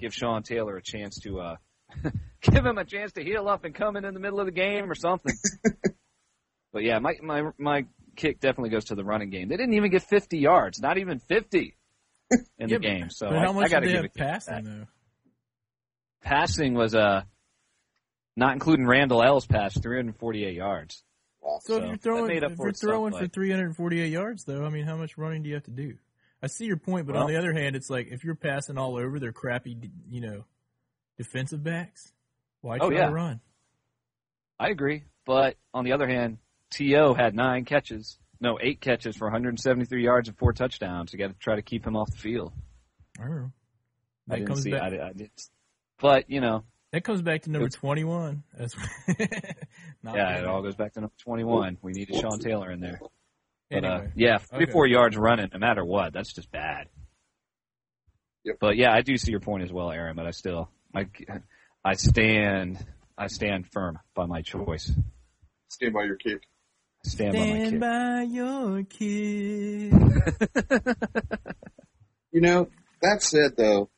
give 0.00 0.14
Sean 0.14 0.42
Taylor 0.42 0.76
a 0.76 0.82
chance 0.82 1.18
to 1.20 1.40
uh 1.40 1.56
give 2.40 2.64
him 2.64 2.78
a 2.78 2.84
chance 2.84 3.12
to 3.12 3.22
heal 3.24 3.48
up 3.48 3.64
and 3.64 3.74
come 3.74 3.96
in 3.96 4.04
in 4.04 4.14
the 4.14 4.20
middle 4.20 4.40
of 4.40 4.46
the 4.46 4.52
game 4.52 4.90
or 4.90 4.94
something. 4.94 5.34
but 6.72 6.82
yeah, 6.84 6.98
my 7.00 7.14
my 7.22 7.50
my 7.58 7.84
kick 8.16 8.40
definitely 8.40 8.70
goes 8.70 8.84
to 8.86 8.94
the 8.94 9.04
running 9.04 9.30
game. 9.30 9.48
They 9.48 9.56
didn't 9.56 9.74
even 9.74 9.90
get 9.90 10.02
50 10.04 10.38
yards, 10.38 10.80
not 10.80 10.98
even 10.98 11.18
50 11.18 11.76
in 12.30 12.38
Yeah, 12.58 12.66
the 12.66 12.74
but- 12.76 12.82
game. 12.82 13.10
So 13.10 13.28
but 13.28 13.38
I, 13.38 13.40
how 13.44 13.52
much 13.52 13.66
I 13.66 13.68
got 13.68 13.80
to 13.80 13.86
did 13.86 13.88
they 13.88 13.92
give 13.92 13.96
have 13.96 14.04
it 14.04 14.14
kick 14.14 14.22
passing 14.22 14.64
though? 14.64 14.86
Passing 16.22 16.74
was 16.74 16.94
uh 16.94 17.22
not 18.36 18.52
including 18.52 18.86
Randle 18.86 19.22
El's 19.22 19.46
pass, 19.46 19.76
348 19.78 20.54
yards. 20.54 21.02
Wow. 21.44 21.58
So, 21.62 21.74
So, 21.74 21.82
if 21.82 21.88
you're 21.88 21.96
throwing, 21.98 22.26
made 22.28 22.42
up 22.42 22.52
if 22.52 22.56
for 22.56 22.66
you're 22.68 22.72
throwing 22.72 23.12
but- 23.12 23.20
for 23.20 23.28
348 23.28 24.08
yards, 24.10 24.44
though, 24.44 24.64
I 24.64 24.70
mean, 24.70 24.84
how 24.86 24.96
much 24.96 25.18
running 25.18 25.42
do 25.42 25.48
you 25.50 25.54
have 25.56 25.64
to 25.64 25.70
do? 25.70 25.96
I 26.42 26.46
see 26.46 26.64
your 26.66 26.76
point, 26.76 27.06
but 27.06 27.16
on 27.16 27.26
the 27.26 27.36
other 27.36 27.52
hand, 27.54 27.74
it's 27.76 27.88
like 27.88 28.08
if 28.08 28.22
you're 28.24 28.34
passing 28.34 28.76
all 28.76 28.96
over 28.96 29.18
their 29.18 29.32
crappy, 29.32 29.78
you 30.10 30.20
know, 30.20 30.44
defensive 31.16 31.62
backs, 31.62 32.12
why 32.60 32.78
Oh, 32.80 32.90
try 32.90 32.98
yeah. 32.98 33.06
to 33.08 33.12
run? 33.14 33.40
I 34.58 34.68
agree, 34.68 35.04
but 35.24 35.56
on 35.72 35.84
the 35.84 35.92
other 35.92 36.06
hand, 36.06 36.38
T.O. 36.70 37.14
had 37.14 37.34
nine 37.34 37.64
catches, 37.64 38.18
no, 38.40 38.58
eight 38.60 38.80
catches 38.80 39.16
for 39.16 39.24
173 39.26 40.02
yards 40.04 40.28
and 40.28 40.36
four 40.36 40.52
touchdowns. 40.52 41.12
You 41.12 41.18
got 41.18 41.28
to 41.28 41.34
try 41.38 41.56
to 41.56 41.62
keep 41.62 41.86
him 41.86 41.96
off 41.96 42.10
the 42.10 42.16
field. 42.18 42.52
I 43.18 43.24
don't 43.24 43.36
know. 43.36 43.52
I 44.30 44.34
didn't 44.36 44.48
comes 44.48 44.62
see. 44.62 44.70
back. 44.70 44.82
I, 44.82 44.90
did- 44.90 45.00
I 45.00 45.12
did, 45.12 45.30
but 45.98 46.28
you 46.30 46.40
know, 46.40 46.64
That 46.94 47.02
comes 47.02 47.22
back 47.22 47.42
to 47.42 47.50
number 47.50 47.66
It's- 47.66 47.80
21. 47.80 48.44
That's 48.56 48.76
not 50.04 50.14
yeah, 50.14 50.38
it 50.38 50.44
all 50.46 50.62
goes 50.62 50.76
back 50.76 50.92
to 50.92 51.00
number 51.00 51.14
21. 51.24 51.78
We 51.82 51.92
needed 51.92 52.20
Sean 52.20 52.38
Taylor 52.38 52.70
in 52.70 52.78
there. 52.78 53.00
But 53.68 53.84
uh, 53.84 54.02
yeah, 54.14 54.38
three 54.38 54.62
Okay. 54.62 54.70
four 54.72 54.86
yards 54.86 55.16
running, 55.16 55.48
no 55.52 55.58
matter 55.58 55.84
what, 55.84 56.12
that's 56.12 56.32
just 56.32 56.52
bad. 56.52 56.86
Yep. 58.44 58.58
But 58.60 58.76
yeah, 58.76 58.92
I 58.94 59.00
do 59.00 59.16
see 59.16 59.32
your 59.32 59.40
point 59.40 59.64
as 59.64 59.72
well, 59.72 59.90
Aaron. 59.90 60.14
But 60.14 60.26
I 60.26 60.30
still, 60.30 60.70
I, 60.94 61.08
I 61.84 61.94
stand, 61.94 62.78
I 63.18 63.26
stand 63.26 63.66
firm 63.72 63.98
by 64.14 64.26
my 64.26 64.42
choice. 64.42 64.92
Stand 65.70 65.94
by 65.94 66.04
your 66.04 66.14
kick. 66.14 66.42
I 67.04 67.08
stand, 67.08 67.32
by 67.34 67.40
my 67.40 67.70
kick. 67.70 67.80
by 67.80 68.22
your 68.22 68.84
kid. 68.84 69.92
You 72.30 72.40
know, 72.40 72.68
that 73.02 73.20
said 73.22 73.56
though, 73.56 73.90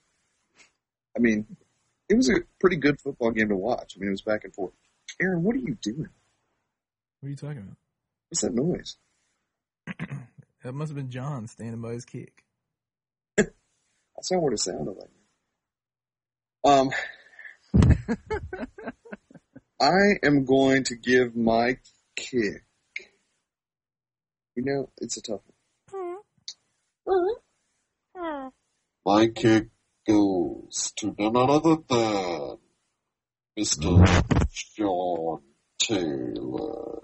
I 1.16 1.20
mean, 1.20 1.46
it 2.08 2.16
was 2.16 2.28
a 2.28 2.40
pretty 2.60 2.76
good 2.76 3.00
football 3.00 3.30
game 3.30 3.48
to 3.48 3.56
watch. 3.56 3.94
I 3.96 4.00
mean, 4.00 4.08
it 4.08 4.12
was 4.12 4.22
back 4.22 4.44
and 4.44 4.54
forth. 4.54 4.72
Aaron, 5.20 5.42
what 5.42 5.56
are 5.56 5.60
you 5.60 5.76
doing? 5.80 6.08
What 7.20 7.26
are 7.26 7.30
you 7.30 7.36
talking 7.36 7.58
about? 7.58 7.76
What's 8.28 8.42
that 8.42 8.54
noise? 8.54 8.96
That 10.66 10.72
must 10.72 10.90
have 10.90 10.96
been 10.96 11.10
John 11.10 11.46
standing 11.46 11.80
by 11.80 11.92
his 11.92 12.04
kick. 12.04 12.42
That's 13.36 14.32
not 14.32 14.42
what 14.42 14.52
it 14.52 14.58
sounded 14.58 14.96
like. 14.96 15.10
Um, 16.64 16.90
I 19.80 20.18
am 20.24 20.44
going 20.44 20.82
to 20.84 20.96
give 20.96 21.36
my 21.36 21.78
kick. 22.16 22.64
You 24.56 24.64
know, 24.64 24.90
it's 24.98 25.16
a 25.18 25.22
tough 25.22 25.42
one. 25.84 26.16
My 29.04 29.28
kick 29.28 29.68
goes 30.06 30.92
to 30.96 31.14
none 31.18 31.36
other 31.36 31.76
than 31.88 32.58
Mr. 33.58 34.46
Sean 34.52 35.40
Taylor. 35.78 37.00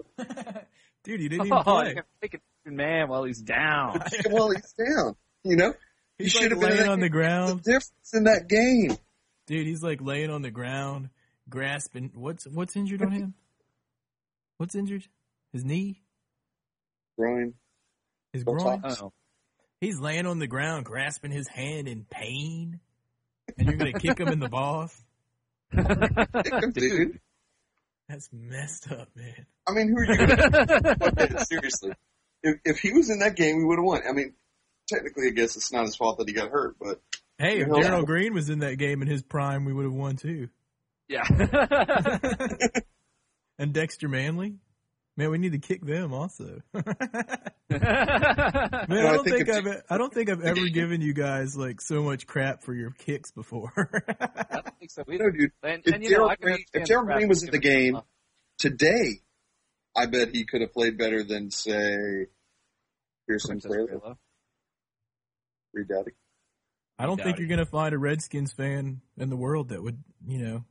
Dude, 1.03 1.19
he 1.19 1.27
didn't 1.29 1.47
even 1.47 1.57
Oh, 1.57 1.63
play. 1.63 1.85
you're 1.85 1.93
gonna 1.95 2.05
make 2.21 2.33
a 2.35 2.71
man 2.71 3.09
while 3.09 3.23
he's 3.25 3.41
down. 3.41 3.99
well, 4.31 4.51
he's 4.51 4.73
down. 4.73 5.15
You 5.43 5.57
know, 5.57 5.73
he 6.17 6.25
He's 6.25 6.31
should 6.31 6.43
like 6.43 6.51
have 6.51 6.59
been 6.59 6.69
laying 6.69 6.81
that 6.83 6.89
on 6.89 6.99
the 7.01 7.09
ground. 7.09 7.59
The 7.59 7.63
difference 7.73 8.13
in 8.13 8.23
that 8.25 8.47
game. 8.47 8.97
Dude, 9.47 9.67
he's 9.67 9.83
like 9.83 9.99
laying 10.01 10.29
on 10.29 10.41
the 10.41 10.51
ground, 10.51 11.09
grasping. 11.49 12.11
What's 12.15 12.45
what's 12.47 12.75
injured 12.77 13.01
on 13.01 13.11
him? 13.11 13.33
What's 14.57 14.75
injured? 14.75 15.05
His 15.51 15.65
knee? 15.65 16.01
Groin. 17.17 17.53
His 18.31 18.43
Don't 18.45 18.57
groin? 18.57 18.81
Oh, 18.85 19.11
He's 19.81 19.99
laying 19.99 20.25
on 20.25 20.39
the 20.39 20.47
ground, 20.47 20.85
grasping 20.85 21.31
his 21.31 21.47
hand 21.49 21.89
in 21.89 22.05
pain. 22.09 22.79
And 23.57 23.67
you're 23.67 23.77
gonna 23.77 23.93
kick 23.93 24.19
him 24.19 24.27
in 24.29 24.39
the 24.39 24.49
balls? 24.49 24.95
Kick 25.75 26.53
him, 26.63 26.71
dude. 26.71 27.19
That's 28.09 28.29
messed 28.31 28.91
up, 28.91 29.09
man. 29.15 29.45
I 29.67 29.71
mean, 29.71 29.87
who 29.87 29.97
are 29.97 30.05
you 30.05 30.17
going 30.17 30.29
to 30.29 30.97
look 30.99 31.19
at 31.19 31.31
it 31.31 31.39
seriously? 31.47 31.93
If, 32.43 32.57
if 32.65 32.79
he 32.79 32.91
was 32.91 33.09
in 33.09 33.19
that 33.19 33.35
game, 33.37 33.57
we 33.57 33.63
would 33.65 33.77
have 33.79 33.85
won. 33.85 34.01
I 34.07 34.11
mean, 34.11 34.33
technically, 34.89 35.27
I 35.27 35.31
guess 35.31 35.55
it's 35.55 35.71
not 35.71 35.85
his 35.85 35.95
fault 35.95 36.17
that 36.17 36.27
he 36.27 36.33
got 36.33 36.49
hurt, 36.49 36.75
but 36.79 37.01
Hey, 37.39 37.61
if 37.61 37.67
Yeah. 37.73 37.81
Darrell 37.81 38.03
Green 38.03 38.33
was 38.33 38.49
in 38.49 38.59
that 38.59 38.77
game 38.77 39.01
in 39.01 39.07
his 39.07 39.23
prime, 39.23 39.63
we 39.65 39.73
would 39.73 39.85
have 39.85 39.93
won 39.93 40.17
too. 40.17 40.49
yeah. 41.07 41.23
and 43.57 43.73
Dexter 43.73 44.09
Manley, 44.09 44.55
man, 45.17 45.29
we 45.31 45.37
need 45.37 45.51
to 45.53 45.59
kick 45.59 45.85
them 45.85 46.13
also. 46.13 46.61
man, 46.73 46.83
No, 47.69 47.79
I 47.79 49.09
I 49.09 49.13
don't 49.13 49.23
think 49.23 49.47
think 49.47 49.49
I've 49.49 49.81
I 49.89 49.97
don't 49.97 50.13
think 50.13 50.29
I've 50.29 50.41
ever 50.43 50.67
given 50.69 51.01
you 51.01 51.13
guys 51.13 51.55
like 51.55 51.81
so 51.81 52.03
much 52.03 52.27
crap 52.27 52.63
for 52.63 52.73
your 52.73 52.91
kicks 52.91 53.31
before. 53.31 53.71
I 54.19 54.45
don't 54.61 54.77
think 54.79 54.91
so 54.91 55.03
you 55.07 55.15
either. 55.15 55.31
know, 55.31 55.37
dude, 55.37 55.51
And, 55.63 55.81
If 55.85 55.93
and 55.95 56.03
you 56.03 56.09
know, 56.11 56.15
Darrell 56.17 56.29
I 56.29 56.35
Green- 56.35 56.53
if 56.55 56.59
understand 56.75 56.87
Darrell 56.87 57.03
the 57.03 57.07
crap 57.07 57.17
Green 57.17 57.29
was 57.29 57.43
in 57.43 57.51
the 57.51 57.59
game- 57.59 57.99
today, 58.57 59.09
I 59.95 60.05
bet 60.07 60.29
he 60.29 60.45
could 60.45 60.61
have 60.61 60.73
played 60.73 60.97
better 60.97 61.23
than 61.23 61.51
say 61.51 62.27
Pearson 63.27 63.59
Princess 63.59 63.71
Taylor, 63.71 63.87
Kayla. 63.87 64.15
Reed 65.73 65.87
I 66.99 67.05
don't 67.07 67.19
think 67.21 67.39
you're 67.39 67.47
gonna 67.47 67.65
find 67.65 67.93
a 67.95 67.97
Redskins 67.97 68.53
fan 68.53 69.01
in 69.17 69.29
the 69.29 69.35
world 69.37 69.69
that 69.69 69.81
would, 69.81 70.03
you 70.27 70.37
know, 70.39 70.65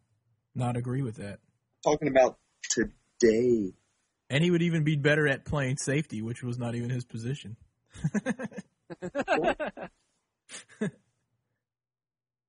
not 0.54 0.76
agree 0.76 1.02
with 1.02 1.16
that. 1.16 1.40
Talking 1.84 2.08
about 2.08 2.38
today. 2.70 3.72
And 4.32 4.42
he 4.42 4.50
would 4.50 4.62
even 4.62 4.82
be 4.82 4.96
better 4.96 5.28
at 5.28 5.44
playing 5.44 5.76
safety, 5.76 6.22
which 6.22 6.42
was 6.42 6.58
not 6.58 6.74
even 6.74 6.88
his 6.88 7.04
position. 7.04 7.54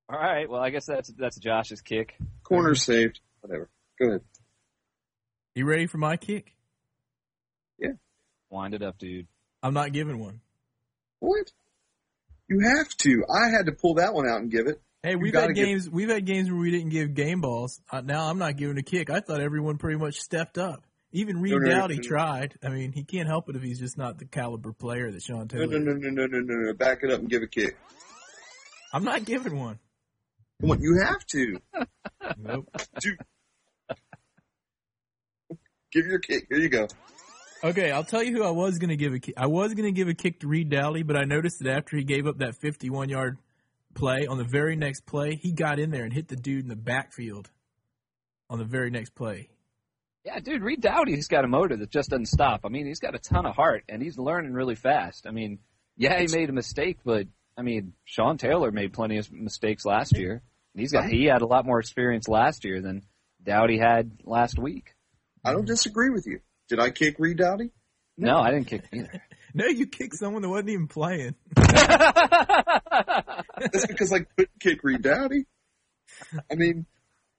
All 0.10 0.18
right. 0.20 0.50
Well, 0.50 0.62
I 0.62 0.70
guess 0.70 0.86
that's 0.86 1.12
that's 1.18 1.38
Josh's 1.38 1.82
kick. 1.82 2.16
Corner 2.44 2.74
saved. 2.74 3.20
Whatever. 3.42 3.70
Go 4.00 4.08
ahead. 4.08 4.22
You 5.56 5.66
ready 5.66 5.88
for 5.88 5.98
my 5.98 6.16
kick? 6.16 6.56
Yeah. 7.78 7.92
Wind 8.50 8.74
it 8.74 8.82
up, 8.82 8.98
dude. 8.98 9.28
I'm 9.62 9.74
not 9.74 9.92
giving 9.92 10.20
one. 10.20 10.40
What? 11.20 11.52
You 12.48 12.60
have 12.78 12.88
to. 13.00 13.26
I 13.30 13.50
had 13.50 13.66
to 13.66 13.74
pull 13.74 13.96
that 13.96 14.14
one 14.14 14.26
out 14.26 14.40
and 14.40 14.50
give 14.50 14.68
it. 14.68 14.82
Hey, 15.04 15.16
we've 15.18 15.34
gotta 15.34 15.52
give- 15.52 15.66
games. 15.66 15.90
We've 15.90 16.10
had 16.10 16.26
games 16.26 16.50
where 16.50 16.62
we 16.62 16.72
didn't 16.72 16.92
give 16.92 17.14
game 17.14 17.42
balls. 17.42 17.82
Uh, 17.92 18.00
now 18.00 18.30
I'm 18.30 18.38
not 18.38 18.56
giving 18.56 18.78
a 18.78 18.84
kick. 18.84 19.10
I 19.10 19.20
thought 19.20 19.42
everyone 19.42 19.78
pretty 19.78 19.98
much 20.00 20.22
stepped 20.22 20.58
up. 20.58 20.86
Even 21.16 21.40
Reed 21.40 21.54
No, 21.54 21.70
Doughty 21.70 22.00
tried. 22.00 22.56
I 22.64 22.70
mean, 22.70 22.92
he 22.92 23.04
can't 23.04 23.28
help 23.28 23.48
it 23.48 23.56
if 23.56 23.62
he's 23.62 23.80
just 23.80 24.00
not 24.00 24.18
the 24.18 24.26
caliber 24.26 24.74
player 24.74 25.12
that 25.12 25.22
Sean 25.22 25.48
Taylor. 25.48 25.68
no, 25.68 25.78
no, 25.78 25.94
no, 25.94 26.10
no, 26.10 26.26
no, 26.26 26.40
no, 26.40 26.56
no. 26.56 26.74
Back 26.74 27.04
it 27.04 27.12
up 27.12 27.20
and 27.20 27.30
give 27.30 27.44
a 27.44 27.48
kick. 27.48 27.78
I'm 28.92 29.04
not 29.04 29.24
giving 29.24 29.58
one. 29.58 29.78
Come 30.60 30.72
on, 30.72 30.82
you 30.82 31.00
have 31.04 31.26
to. 31.28 31.60
Nope. 32.38 32.68
Give 35.92 36.08
your 36.08 36.20
kick. 36.20 36.48
Here 36.50 36.58
you 36.58 36.70
go. 36.70 36.88
Okay, 37.64 37.92
I'll 37.92 38.04
tell 38.04 38.24
you 38.24 38.36
who 38.36 38.44
I 38.44 38.50
was 38.50 38.80
going 38.80 38.90
to 38.90 38.96
give 38.96 39.14
a 39.14 39.20
kick. 39.20 39.36
I 39.38 39.46
was 39.46 39.76
going 39.76 39.86
to 39.86 39.92
give 39.92 40.08
a 40.08 40.14
kick 40.16 40.40
to 40.40 40.48
Reed 40.48 40.70
Doughty, 40.70 41.04
but 41.04 41.16
I 41.16 41.26
noticed 41.26 41.60
that 41.60 41.70
after 41.70 41.96
he 41.96 42.04
gave 42.04 42.26
up 42.26 42.40
that 42.40 42.56
51 42.56 43.10
yard 43.10 43.38
play, 43.94 44.26
on 44.26 44.40
the 44.40 44.44
very 44.44 44.76
next 44.76 45.06
play, 45.06 45.36
he 45.36 45.52
got 45.52 45.78
in 45.80 45.92
there 45.92 46.04
and 46.04 46.12
hit 46.12 46.28
the 46.28 46.36
dude 46.36 46.64
in 46.64 46.70
the 46.70 46.76
backfield 46.76 47.52
on 48.50 48.58
the 48.58 48.66
very 48.66 48.90
next 48.90 49.14
play. 49.14 49.50
Yeah, 50.26 50.40
dude, 50.40 50.64
Reed 50.64 50.82
Doughty's 50.82 51.28
got 51.28 51.44
a 51.44 51.48
motor 51.48 51.76
that 51.76 51.90
just 51.90 52.10
doesn't 52.10 52.28
stop. 52.28 52.62
I 52.64 52.70
mean, 52.70 52.86
he's 52.86 53.00
got 53.00 53.14
a 53.14 53.20
ton 53.20 53.46
of 53.46 53.56
heart 53.56 53.84
and 53.90 54.02
he's 54.02 54.18
learning 54.18 54.54
really 54.54 54.76
fast. 54.76 55.28
I 55.28 55.32
mean, 55.32 55.60
yeah, 55.98 56.18
he 56.20 56.28
made 56.28 56.50
a 56.50 56.54
mistake, 56.54 57.00
but 57.04 57.28
I 57.58 57.62
mean, 57.62 57.94
Sean 58.06 58.38
Taylor 58.38 58.72
made 58.72 58.94
plenty 58.94 59.18
of 59.18 59.32
mistakes 59.32 59.86
last 59.86 60.18
year. 60.18 60.42
He's 60.76 60.92
got 60.92 61.10
he 61.10 61.26
had 61.26 61.42
a 61.42 61.46
lot 61.46 61.66
more 61.66 61.80
experience 61.80 62.28
last 62.28 62.64
year 62.66 62.82
than 62.82 63.04
Doughty 63.44 63.78
had 63.78 64.12
last 64.24 64.58
week. 64.58 64.96
I 65.46 65.52
don't 65.52 65.66
disagree 65.66 66.10
with 66.10 66.26
you. 66.26 66.40
Did 66.70 66.80
I 66.80 66.90
kick 66.90 67.18
Reed 67.20 67.38
Doughty? 67.38 67.72
No, 68.18 68.38
I 68.38 68.52
didn't 68.52 68.68
kick 68.68 68.86
either. 68.94 69.22
No, 69.56 69.68
you 69.68 69.86
kicked 69.86 70.16
someone 70.16 70.42
that 70.42 70.50
wasn't 70.50 70.70
even 70.70 70.88
playing. 70.88 71.36
That's 71.56 71.76
because 73.86 74.12
I 74.12 74.22
couldn't 74.22 74.60
kick 74.60 74.84
Reed 74.84 75.04
Doughty. 75.04 75.46
I 76.52 76.56
mean, 76.56 76.88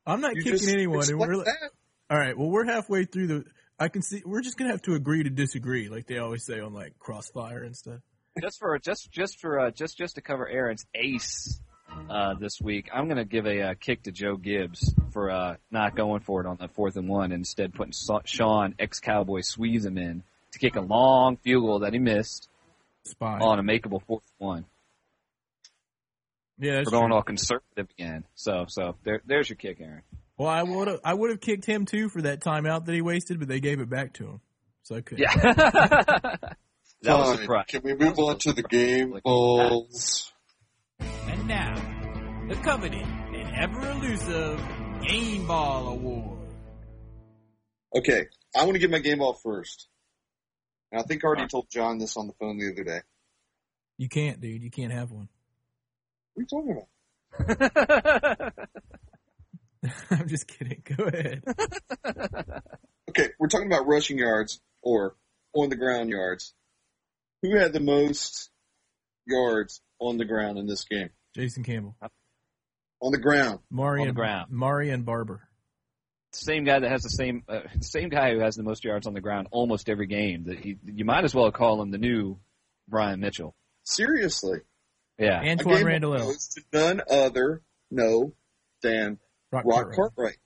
I'm 0.07 0.21
not 0.21 0.37
kicking 0.37 0.69
anyone. 0.69 0.99
And 0.99 1.11
explained 1.11 1.37
we're, 1.39 1.45
that. 1.45 1.71
All 2.15 2.21
right. 2.21 2.39
Well, 2.39 2.49
we're 2.49 2.65
halfway 2.65 3.07
through 3.07 3.27
the. 3.27 3.45
I 3.77 3.89
can 3.89 4.01
see. 4.01 4.23
We're 4.25 4.41
just 4.41 4.57
gonna 4.57 4.71
have 4.71 4.83
to 4.83 4.95
agree 4.95 5.25
to 5.25 5.31
disagree, 5.31 5.89
like 5.89 6.07
they 6.07 6.19
always 6.19 6.45
say 6.45 6.61
on 6.61 6.73
like 6.73 6.97
Crossfire 7.01 7.65
and 7.65 7.77
stuff. 7.77 7.99
just 8.41 8.61
for 8.61 8.79
just 8.79 9.11
just 9.11 9.41
for 9.41 9.59
uh, 9.59 9.71
just 9.73 9.99
just 9.99 10.15
to 10.15 10.21
cover 10.21 10.49
Aaron's 10.49 10.87
ace 10.95 11.61
uh, 12.09 12.35
this 12.35 12.61
week, 12.61 12.89
I'm 12.95 13.07
going 13.07 13.17
to 13.17 13.25
give 13.25 13.47
a 13.47 13.63
uh, 13.63 13.75
kick 13.81 14.05
to 14.05 14.13
Joe 14.13 14.37
Gibbs 14.37 14.95
for 15.13 15.29
uh, 15.29 15.57
not 15.73 15.97
going 15.97 16.21
for 16.21 16.41
it 16.41 16.47
on 16.47 16.57
the 16.61 16.69
fourth 16.69 16.95
and 16.97 17.09
one, 17.09 17.33
and 17.33 17.41
instead 17.41 17.75
putting 17.75 17.93
Sean 18.27 18.77
ex 18.79 19.01
Cowboy 19.01 19.41
Suisham 19.41 19.99
in 19.99 20.23
to 20.53 20.59
kick 20.61 20.77
a 20.77 20.83
long 20.83 21.37
field 21.39 21.65
goal 21.65 21.79
that 21.81 21.95
he 21.95 21.99
missed 21.99 22.49
Spy. 23.07 23.41
on 23.41 23.59
a 23.59 23.63
makeable 23.65 24.01
fourth 24.07 24.23
and 24.39 24.47
one. 24.47 24.65
yeah, 26.61 26.83
We're 26.85 26.93
going 26.93 27.09
true. 27.09 27.17
all 27.17 27.23
conservative 27.23 27.89
again. 27.99 28.23
So 28.37 28.67
so 28.69 28.95
there 29.03 29.21
there's 29.27 29.49
your 29.49 29.57
kick, 29.57 29.81
Aaron. 29.81 30.03
Well, 30.37 30.49
I 30.49 30.63
would 30.63 30.89
have. 30.89 31.01
I 31.05 31.15
would 31.15 31.31
have 31.31 31.41
kicked 31.41 31.65
him 31.65 31.87
too 31.87 32.09
for 32.09 32.23
that 32.23 32.41
timeout 32.41 32.87
that 32.87 32.93
he 32.93 33.01
wasted, 33.01 33.39
but 33.39 33.49
they 33.49 33.61
gave 33.61 33.81
it 33.81 33.89
back 33.89 34.15
to 34.15 34.25
him, 34.25 34.41
so 34.83 34.97
I 34.97 35.01
couldn't. 35.01 35.23
Yeah. 35.23 35.35
that 37.03 37.19
was 37.19 37.39
a 37.39 37.43
surprise. 37.43 37.67
Can 37.69 37.83
we 37.85 37.95
move 37.95 38.19
on 38.19 38.39
to 38.39 38.53
the 38.53 38.63
game 38.63 39.21
balls? 39.23 40.33
And 40.99 41.47
now, 41.47 41.75
the 42.49 42.57
coveted 42.57 43.03
and 43.03 43.57
ever 43.57 43.91
elusive 43.91 44.61
Game 45.07 45.47
Ball 45.47 45.89
Award. 45.89 46.39
Okay, 47.97 48.27
I 48.57 48.65
want 48.65 48.73
to 48.73 48.81
get 48.81 48.91
my 48.91 48.99
game 48.99 49.19
ball 49.19 49.35
first. 49.35 49.87
And 50.91 51.01
I 51.01 51.05
think 51.05 51.25
I 51.25 51.29
already 51.29 51.47
told 51.47 51.69
John 51.71 51.99
this 51.99 52.17
on 52.17 52.27
the 52.27 52.33
phone 52.41 52.59
the 52.59 52.73
other 52.73 52.85
day. 52.85 53.01
You 53.99 54.09
can't, 54.09 54.41
dude. 54.41 54.63
You 54.63 54.71
can't 54.71 54.93
have 54.93 55.13
one. 55.13 55.29
What 56.35 56.41
are 56.41 56.43
you 56.43 56.49
talking 56.49 56.85
about? 57.47 58.53
I'm 60.11 60.29
just 60.29 60.47
kidding. 60.49 60.83
Go 60.97 61.05
ahead. 61.05 61.43
Okay, 63.17 63.29
we're 63.39 63.47
talking 63.49 63.69
about 63.69 63.87
rushing 63.87 64.19
yards 64.19 64.61
or 64.83 65.15
on 65.55 65.69
the 65.69 65.77
ground 65.77 66.11
yards. 66.11 66.53
Who 67.43 67.57
had 67.57 67.73
the 67.73 67.79
most 67.79 68.51
yards 69.25 69.81
on 70.01 70.17
the 70.17 70.25
ground 70.25 70.59
in 70.59 70.67
this 70.67 70.85
game? 70.85 71.11
Jason 71.37 71.63
Campbell, 71.63 71.97
On 73.01 73.13
the 73.13 73.19
ground. 73.19 73.61
Mari 73.71 74.01
On 74.01 74.07
the 74.07 74.09
and 74.09 74.17
ground. 74.17 74.51
Marion 74.51 75.03
Barber. 75.03 75.47
same 76.33 76.65
guy 76.65 76.81
that 76.81 76.91
has 76.91 77.03
the 77.03 77.09
same 77.11 77.45
uh, 77.49 77.61
same 77.81 78.09
guy 78.09 78.33
who 78.33 78.41
has 78.41 78.57
the 78.57 78.65
most 78.65 78.85
yards 78.85 79.07
on 79.07 79.15
the 79.15 79.21
ground 79.21 79.47
almost 79.53 79.89
every 79.89 80.07
game. 80.09 80.45
That 80.47 80.59
he 80.59 80.77
you 80.85 81.05
might 81.05 81.23
as 81.23 81.35
well 81.37 81.53
call 81.53 81.81
him 81.83 81.93
the 81.93 81.99
new 81.99 82.41
Brian 82.89 83.21
Mitchell. 83.21 83.55
Seriously. 83.85 84.59
Yeah. 85.19 85.41
My 85.41 85.51
Antoine 85.51 85.77
game 85.77 85.87
Randall. 85.87 86.17
goes 86.19 86.49
to 86.57 86.63
none 86.73 87.01
other, 87.09 87.63
no, 87.93 88.33
than 88.83 89.19
Rock 89.55 89.65
Rock 89.65 89.75
Cartwright. 89.77 89.97
Cartwright. 89.97 90.37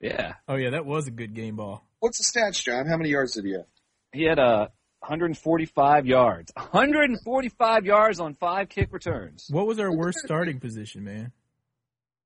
Yeah. 0.00 0.34
Oh 0.48 0.56
yeah, 0.56 0.70
that 0.70 0.86
was 0.86 1.06
a 1.06 1.10
good 1.10 1.34
game 1.34 1.56
ball. 1.56 1.86
What's 2.00 2.18
the 2.18 2.38
stats, 2.40 2.62
John? 2.62 2.86
How 2.86 2.96
many 2.96 3.10
yards 3.10 3.34
did 3.34 3.44
he 3.44 3.52
have? 3.52 3.66
He 4.12 4.24
had 4.24 4.38
uh, 4.38 4.68
145 5.00 6.06
yards. 6.06 6.52
145 6.56 7.86
yards 7.86 8.20
on 8.20 8.34
five 8.34 8.68
kick 8.68 8.92
returns. 8.92 9.46
What 9.50 9.66
was 9.66 9.78
our 9.78 9.94
worst 9.94 10.18
starting 10.24 10.60
position, 10.60 11.04
man? 11.04 11.32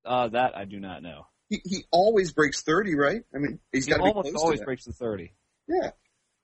Uh, 0.04 0.28
that 0.28 0.56
I 0.56 0.64
do 0.64 0.80
not 0.80 1.02
know. 1.02 1.26
He, 1.48 1.60
he 1.64 1.84
always 1.90 2.32
breaks 2.32 2.62
30, 2.62 2.94
right? 2.94 3.22
I 3.34 3.38
mean, 3.38 3.58
he's 3.72 3.86
He 3.86 3.90
got 3.90 3.98
to 3.98 4.02
be 4.02 4.08
almost 4.08 4.30
close 4.32 4.42
always 4.42 4.60
to 4.60 4.64
breaks 4.66 4.84
the 4.84 4.92
30. 4.92 5.32
Yeah. 5.66 5.90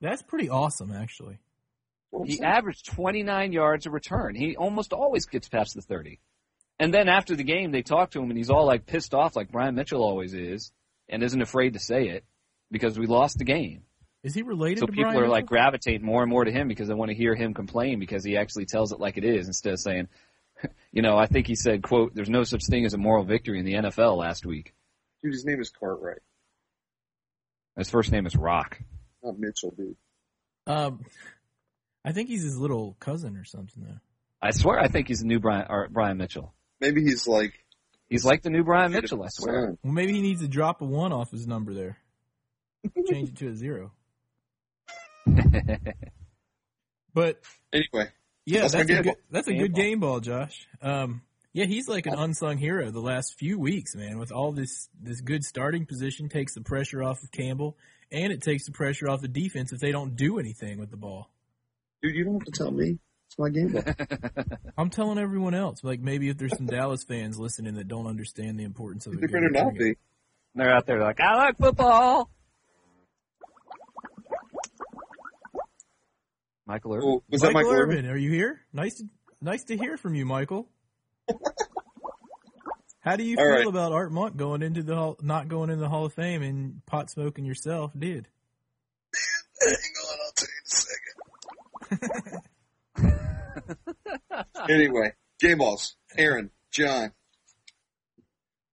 That's 0.01 0.23
pretty 0.23 0.49
awesome, 0.49 0.93
actually. 0.93 1.39
What 2.11 2.27
He 2.29 2.37
saying. 2.37 2.45
averaged 2.45 2.87
29 2.87 3.53
yards 3.53 3.87
a 3.87 3.91
return. 3.91 4.35
He 4.35 4.57
almost 4.57 4.93
always 4.93 5.27
gets 5.27 5.49
past 5.49 5.75
the 5.75 5.83
30. 5.83 6.21
And 6.79 6.93
then 6.93 7.09
after 7.09 7.37
the 7.37 7.45
game, 7.45 7.71
they 7.71 7.83
talk 7.83 8.11
to 8.13 8.21
him, 8.23 8.31
and 8.31 8.37
he's 8.37 8.51
all 8.51 8.67
like 8.67 8.87
pissed 8.87 9.15
off, 9.15 9.37
like 9.37 9.53
Brian 9.53 9.75
Mitchell 9.75 10.03
always 10.03 10.35
is, 10.35 10.73
and 11.09 11.23
isn't 11.23 11.41
afraid 11.43 11.75
to 11.75 11.79
say 11.79 12.09
it 12.09 12.25
because 12.71 12.99
we 12.99 13.07
lost 13.07 13.39
the 13.39 13.45
game. 13.45 13.83
Is 14.23 14.35
he 14.35 14.43
related 14.43 14.77
to 14.77 14.81
So 14.81 14.87
to 14.87 14.93
people 14.93 15.13
Brian 15.13 15.23
are 15.25 15.29
like 15.29 15.45
Mitchell? 15.45 15.49
gravitating 15.49 16.05
more 16.05 16.23
and 16.23 16.31
more 16.31 16.45
to 16.45 16.51
him 16.51 16.67
because 16.67 16.89
they 16.89 16.95
want 16.95 17.11
to 17.11 17.17
hear 17.17 17.35
him 17.35 17.55
complain 17.55 17.99
because 18.01 18.25
he 18.25 18.37
actually 18.37 18.65
tells 18.67 18.91
it 18.91 18.99
like 18.99 19.19
it 19.19 19.25
is 19.25 19.47
instead 19.47 19.75
of 19.75 19.81
saying, 19.81 20.09
you 20.93 21.03
know, 21.03 21.17
I 21.17 21.27
think 21.27 21.47
he 21.47 21.55
said, 21.55 21.83
"quote 21.83 22.15
There's 22.15 22.31
no 22.31 22.43
such 22.43 22.65
thing 22.67 22.87
as 22.87 22.95
a 22.95 22.99
moral 22.99 23.25
victory 23.25 23.59
in 23.59 23.67
the 23.67 23.75
NFL." 23.75 24.17
Last 24.17 24.45
week, 24.47 24.75
Dude, 25.23 25.33
his 25.33 25.45
name 25.45 25.61
is 25.61 25.71
Cartwright, 25.71 26.23
his 27.77 27.91
first 27.91 28.11
name 28.13 28.27
is 28.27 28.35
Rock. 28.35 28.81
not 29.23 29.39
Mitchell, 29.39 29.73
dude. 29.77 29.97
Um, 30.67 31.05
I 32.05 32.13
think 32.13 32.29
he's 32.29 32.43
his 32.43 32.59
little 32.59 32.97
cousin 33.01 33.37
or 33.37 33.45
something 33.45 33.85
though. 33.85 34.01
I 34.41 34.51
swear, 34.51 34.79
I 34.79 34.89
think 34.89 35.09
he's 35.09 35.21
the 35.21 35.27
new 35.27 35.39
Brian 35.41 35.67
or 35.69 35.89
Brian 35.89 36.17
Mitchell. 36.17 36.55
Maybe 36.81 37.03
he's 37.03 37.27
like 37.27 37.53
He's 38.09 38.25
like 38.25 38.43
the 38.43 38.51
new 38.51 38.63
Brian 38.65 38.93
Mitchell. 38.93 39.23
I 39.23 39.29
swear. 39.31 39.77
Well, 39.83 39.93
maybe 39.93 40.13
he 40.13 40.21
needs 40.23 40.43
to 40.43 40.49
drop 40.49 40.83
a 40.83 40.85
one 40.85 41.13
off 41.13 41.31
his 41.31 41.47
number 41.47 41.73
there. 41.75 41.99
Change 43.11 43.31
it 43.31 43.37
to 43.37 43.49
a 43.49 43.55
zero. 43.55 43.93
But 47.15 47.41
Anyway, 47.73 48.11
yeah, 48.45 48.63
That's 48.63 48.73
that's, 48.75 48.91
a 48.91 49.03
good, 49.03 49.15
that's 49.31 49.47
a 49.49 49.53
Game 49.53 49.61
good 49.63 49.73
ball. 49.73 49.83
game 49.83 50.01
ball, 50.01 50.21
Josh. 50.21 50.67
Um, 50.83 51.23
yeah, 51.53 51.65
he's 51.67 51.89
like 51.89 52.07
an 52.07 52.15
unsung 52.15 52.59
hero 52.59 52.91
the 52.91 52.99
last 53.01 53.35
few 53.39 53.59
weeks, 53.59 53.95
man. 53.95 54.19
With 54.19 54.33
all 54.33 54.51
this 54.53 54.89
this 55.01 55.21
good 55.21 55.45
starting 55.45 55.87
position, 55.87 56.29
takes 56.29 56.55
the 56.55 56.61
pressure 56.61 57.03
off 57.05 57.23
of 57.23 57.31
Campbell, 57.31 57.77
and 58.11 58.33
it 58.33 58.43
takes 58.43 58.67
the 58.67 58.73
pressure 58.73 59.09
off 59.09 59.21
the 59.21 59.29
defense 59.29 59.73
if 59.73 59.79
they 59.79 59.93
don't 59.93 60.17
do 60.17 60.41
anything 60.41 60.79
with 60.79 60.91
the 60.91 60.97
ball. 60.97 61.31
dude, 62.03 62.17
you 62.17 62.25
don't 62.25 62.35
have 62.35 62.45
to 62.47 62.51
tell 62.53 62.73
me. 62.73 62.99
It's 63.27 63.39
my 63.39 63.49
game. 63.49 63.77
I'm 64.79 64.91
telling 64.91 65.19
everyone 65.19 65.55
else, 65.55 65.83
like 65.83 66.01
maybe 66.01 66.29
if 66.29 66.39
there's 66.39 66.57
some 66.57 66.67
Dallas 66.67 67.03
fans 67.05 67.39
listening 67.39 67.75
that 67.75 67.89
don't 67.89 68.07
understand 68.07 68.59
the 68.59 68.65
importance 68.65 69.07
of 69.07 69.15
a 69.15 69.17
better 69.17 69.51
not 69.51 69.75
be. 69.75 69.97
They're 70.55 70.71
out 70.73 70.87
there 70.87 71.01
like, 71.01 71.21
I 71.21 71.35
like 71.37 71.59
football. 71.59 72.31
Michael 76.67 76.95
Irvin. 76.95 77.09
Oh, 77.09 77.23
was 77.29 77.41
that 77.43 77.53
Michael 77.53 77.71
Michael 77.71 77.83
Irvin, 77.83 77.99
Irvin? 77.99 78.11
are 78.11 78.17
you 78.17 78.31
here? 78.31 78.61
Nice 78.73 78.95
to 78.97 79.05
nice 79.41 79.65
to 79.65 79.77
hear 79.77 79.97
from 79.97 80.15
you, 80.15 80.25
Michael. 80.25 80.69
How 83.01 83.17
do 83.17 83.25
you 83.25 83.37
All 83.39 83.45
feel 83.45 83.55
right. 83.57 83.67
about 83.67 83.93
Art 83.93 84.13
Monk 84.13 84.37
going 84.37 84.63
into 84.63 84.83
the 84.83 84.95
hall, 84.95 85.19
not 85.21 85.49
going 85.49 85.69
in 85.69 85.79
the 85.79 85.89
Hall 85.91 86.07
of 86.07 86.15
Fame 86.15 86.43
and 86.43 86.85
pot 86.87 87.11
smoking 87.11 87.45
yourself 87.45 87.93
did? 87.99 88.29
Hang 89.61 89.75
on, 89.75 90.19
I'll 90.25 90.33
tell 90.35 90.49
you 90.49 90.61
in 91.91 91.99
a 91.99 92.09
second. 92.09 92.41
anyway, 94.69 95.13
game 95.41 95.59
balls. 95.59 95.97
Aaron, 96.17 96.51
John. 96.71 97.13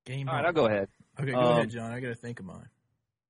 Game 0.05 0.27
All 0.29 0.35
right. 0.35 0.45
I'll 0.45 0.53
go 0.53 0.65
ahead. 0.65 0.87
Okay, 1.19 1.31
go 1.31 1.39
Um, 1.39 1.57
ahead, 1.57 1.69
John. 1.69 1.91
I 1.91 1.99
got 1.99 2.07
to 2.09 2.15
think 2.15 2.39
of 2.39 2.45
mine. 2.45 2.69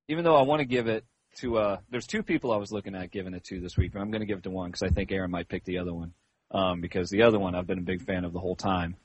Even 0.08 0.24
though 0.24 0.36
I 0.36 0.44
want 0.44 0.60
to 0.62 0.66
give 0.66 0.88
it 0.88 1.06
to, 1.38 1.58
uh, 1.58 1.78
there's 1.90 2.08
two 2.08 2.24
people 2.24 2.52
I 2.52 2.58
was 2.58 2.72
looking 2.72 2.96
at 2.96 3.12
giving 3.12 3.34
it 3.34 3.44
to 3.46 3.60
this 3.60 3.78
week, 3.78 3.94
but 3.94 4.00
I'm 4.02 4.12
going 4.12 4.22
to 4.22 4.26
give 4.26 4.38
it 4.40 4.44
to 4.44 4.50
one 4.50 4.70
because 4.70 4.84
I 4.84 4.90
think 4.90 5.12
Aaron 5.12 5.32
might 5.32 5.48
pick 5.48 5.64
the 5.64 5.80
other 5.80 5.94
one. 5.94 6.14
Um, 6.54 6.82
because 6.82 7.10
the 7.10 7.24
other 7.24 7.40
one 7.40 7.56
I've 7.56 7.68
been 7.68 7.78
a 7.78 7.84
big 7.84 8.02
fan 8.02 8.26
of 8.26 8.34
the 8.34 8.40
whole 8.40 8.58
time. 8.58 8.98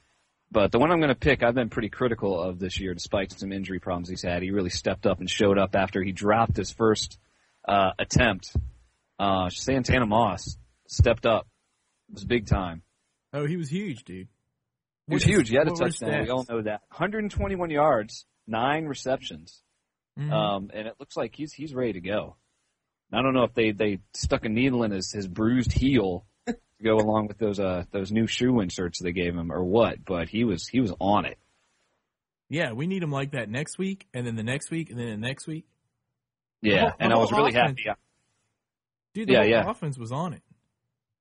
But 0.51 0.73
the 0.73 0.79
one 0.81 0.91
I'm 0.91 0.99
going 0.99 1.11
to 1.11 1.15
pick, 1.15 1.43
I've 1.43 1.55
been 1.55 1.69
pretty 1.69 1.89
critical 1.89 2.41
of 2.41 2.59
this 2.59 2.81
year, 2.81 2.93
despite 2.95 3.33
some 3.33 3.53
injury 3.53 3.79
problems 3.79 4.09
he's 4.09 4.23
had. 4.23 4.43
He 4.43 4.51
really 4.51 4.71
stepped 4.71 5.07
up 5.07 5.21
and 5.21 5.29
showed 5.31 5.59
up 5.59 5.75
after 5.77 6.03
he 6.03 6.13
dropped 6.13 6.57
his 6.57 6.71
first 6.73 7.19
uh, 7.67 7.93
attempt. 7.99 8.55
Uh, 9.19 9.49
Santana 9.51 10.07
Moss 10.07 10.57
stepped 10.89 11.27
up. 11.27 11.47
It 12.09 12.15
was 12.15 12.25
big 12.25 12.47
time. 12.47 12.83
Oh, 13.37 13.47
he 13.47 13.57
was 13.57 13.69
huge, 13.69 14.05
dude. 14.05 14.29
He 15.09 15.15
was 15.15 15.23
huge. 15.25 15.49
He 15.51 15.57
had 15.57 15.69
a 15.69 15.71
what 15.71 15.81
were 15.81 15.87
his 15.87 15.99
touchdown. 15.99 16.25
We 16.25 16.31
all 16.31 16.45
know 16.49 16.63
that. 16.63 16.81
121 16.89 17.71
yards, 17.71 18.27
nine 18.47 18.87
receptions. 18.87 19.63
Mhm. 20.19 20.33
Um, 20.33 20.71
and 20.73 20.89
it 20.89 20.95
looks 20.99 21.17
like 21.17 21.35
he's 21.37 21.53
he's 21.53 21.75
ready 21.75 21.93
to 21.95 22.01
go. 22.01 22.37
I 23.13 23.23
don't 23.23 23.35
know 23.35 23.45
if 23.45 23.55
they, 23.55 23.71
they 23.73 24.01
stuck 24.15 24.45
a 24.45 24.49
needle 24.49 24.83
in 24.83 24.91
his, 24.91 25.13
his 25.13 25.29
bruised 25.29 25.73
heel 25.73 26.27
to 26.47 26.57
go 26.83 26.97
along 26.97 27.29
with 27.29 27.39
those 27.39 27.61
uh 27.61 27.85
those 27.93 28.11
new 28.11 28.27
shoe 28.27 28.61
inserts 28.61 28.99
they 29.01 29.13
gave 29.13 29.35
him 29.37 29.53
or 29.53 29.63
what, 29.63 30.05
but 30.05 30.29
he 30.29 30.45
was 30.45 30.67
he 30.67 30.81
was 30.81 30.93
on 31.01 31.25
it. 31.27 31.39
yeah, 32.49 32.73
we 32.73 32.87
need 32.87 33.03
him 33.03 33.13
like 33.13 33.33
that 33.33 33.49
next 33.51 33.79
week, 33.79 34.07
and 34.15 34.27
then 34.27 34.35
the 34.37 34.43
next 34.43 34.71
week, 34.71 34.91
and 34.91 34.99
then 34.99 35.09
the 35.09 35.17
next 35.29 35.47
week. 35.47 35.67
Yeah, 36.63 36.81
whole- 36.81 36.93
and 36.99 37.13
I 37.13 37.17
was 37.19 37.31
really 37.31 37.51
offense. 37.51 37.81
happy. 37.87 38.01
Dude, 39.15 39.29
the 39.29 39.33
Yeah, 39.35 39.39
whole 39.41 39.49
yeah. 39.51 39.71
offense 39.71 39.99
was 39.99 40.11
on 40.13 40.33
it. 40.33 40.43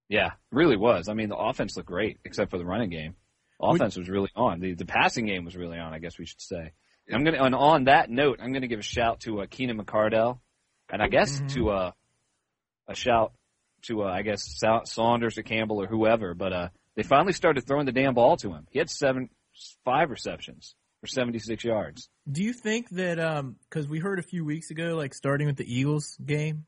Yeah, 0.10 0.32
really 0.52 0.78
was. 0.78 1.10
I 1.10 1.14
mean, 1.14 1.30
the 1.30 1.36
offense 1.38 1.76
looked 1.76 1.88
great 1.90 2.20
except 2.26 2.52
for 2.52 2.58
the 2.58 2.66
running 2.66 2.90
game. 2.90 3.16
Offense 3.62 3.96
was 3.96 4.10
really 4.10 4.30
on. 4.36 4.60
The 4.60 4.74
the 4.74 4.86
passing 4.86 5.26
game 5.26 5.46
was 5.46 5.56
really 5.56 5.78
on. 5.80 5.94
I 5.94 6.00
guess 6.00 6.18
we 6.20 6.26
should 6.26 6.42
say. 6.42 6.74
I'm 7.12 7.24
gonna 7.24 7.42
and 7.44 7.56
on 7.56 7.86
that 7.86 8.10
note, 8.10 8.40
I'm 8.42 8.52
gonna 8.54 8.68
give 8.68 8.80
a 8.80 8.84
shout 8.84 9.22
to 9.22 9.42
uh, 9.42 9.46
Keenan 9.50 9.78
McCardell, 9.84 10.40
and 10.92 11.02
I 11.02 11.08
guess 11.08 11.40
Mhm. 11.42 11.54
to 11.54 11.70
uh, 11.70 11.92
a 12.88 12.96
shout 12.96 13.34
to 13.84 14.04
uh, 14.04 14.08
I 14.08 14.22
guess 14.24 14.44
Sa- 14.60 14.84
Saunders 14.84 15.38
or 15.38 15.44
Campbell 15.44 15.82
or 15.82 15.88
whoever. 15.88 16.34
But 16.34 16.54
uh, 16.54 16.70
they 16.96 17.04
finally 17.04 17.34
started 17.34 17.66
throwing 17.66 17.86
the 17.86 17.92
damn 17.92 18.14
ball 18.14 18.38
to 18.38 18.52
him. 18.54 18.68
He 18.72 18.80
had 18.80 18.90
seven, 18.90 19.30
five 19.86 20.10
receptions 20.10 20.76
for 21.02 21.08
76 21.08 21.64
yards. 21.64 22.10
Do 22.30 22.44
you 22.44 22.54
think 22.54 22.90
that 22.92 23.20
um 23.20 23.56
because 23.70 23.88
we 23.88 24.00
heard 24.00 24.20
a 24.20 24.24
few 24.24 24.44
weeks 24.44 24.70
ago, 24.72 24.96
like 24.96 25.14
starting 25.14 25.48
with 25.48 25.58
the 25.58 25.72
Eagles 25.74 26.18
game, 26.26 26.66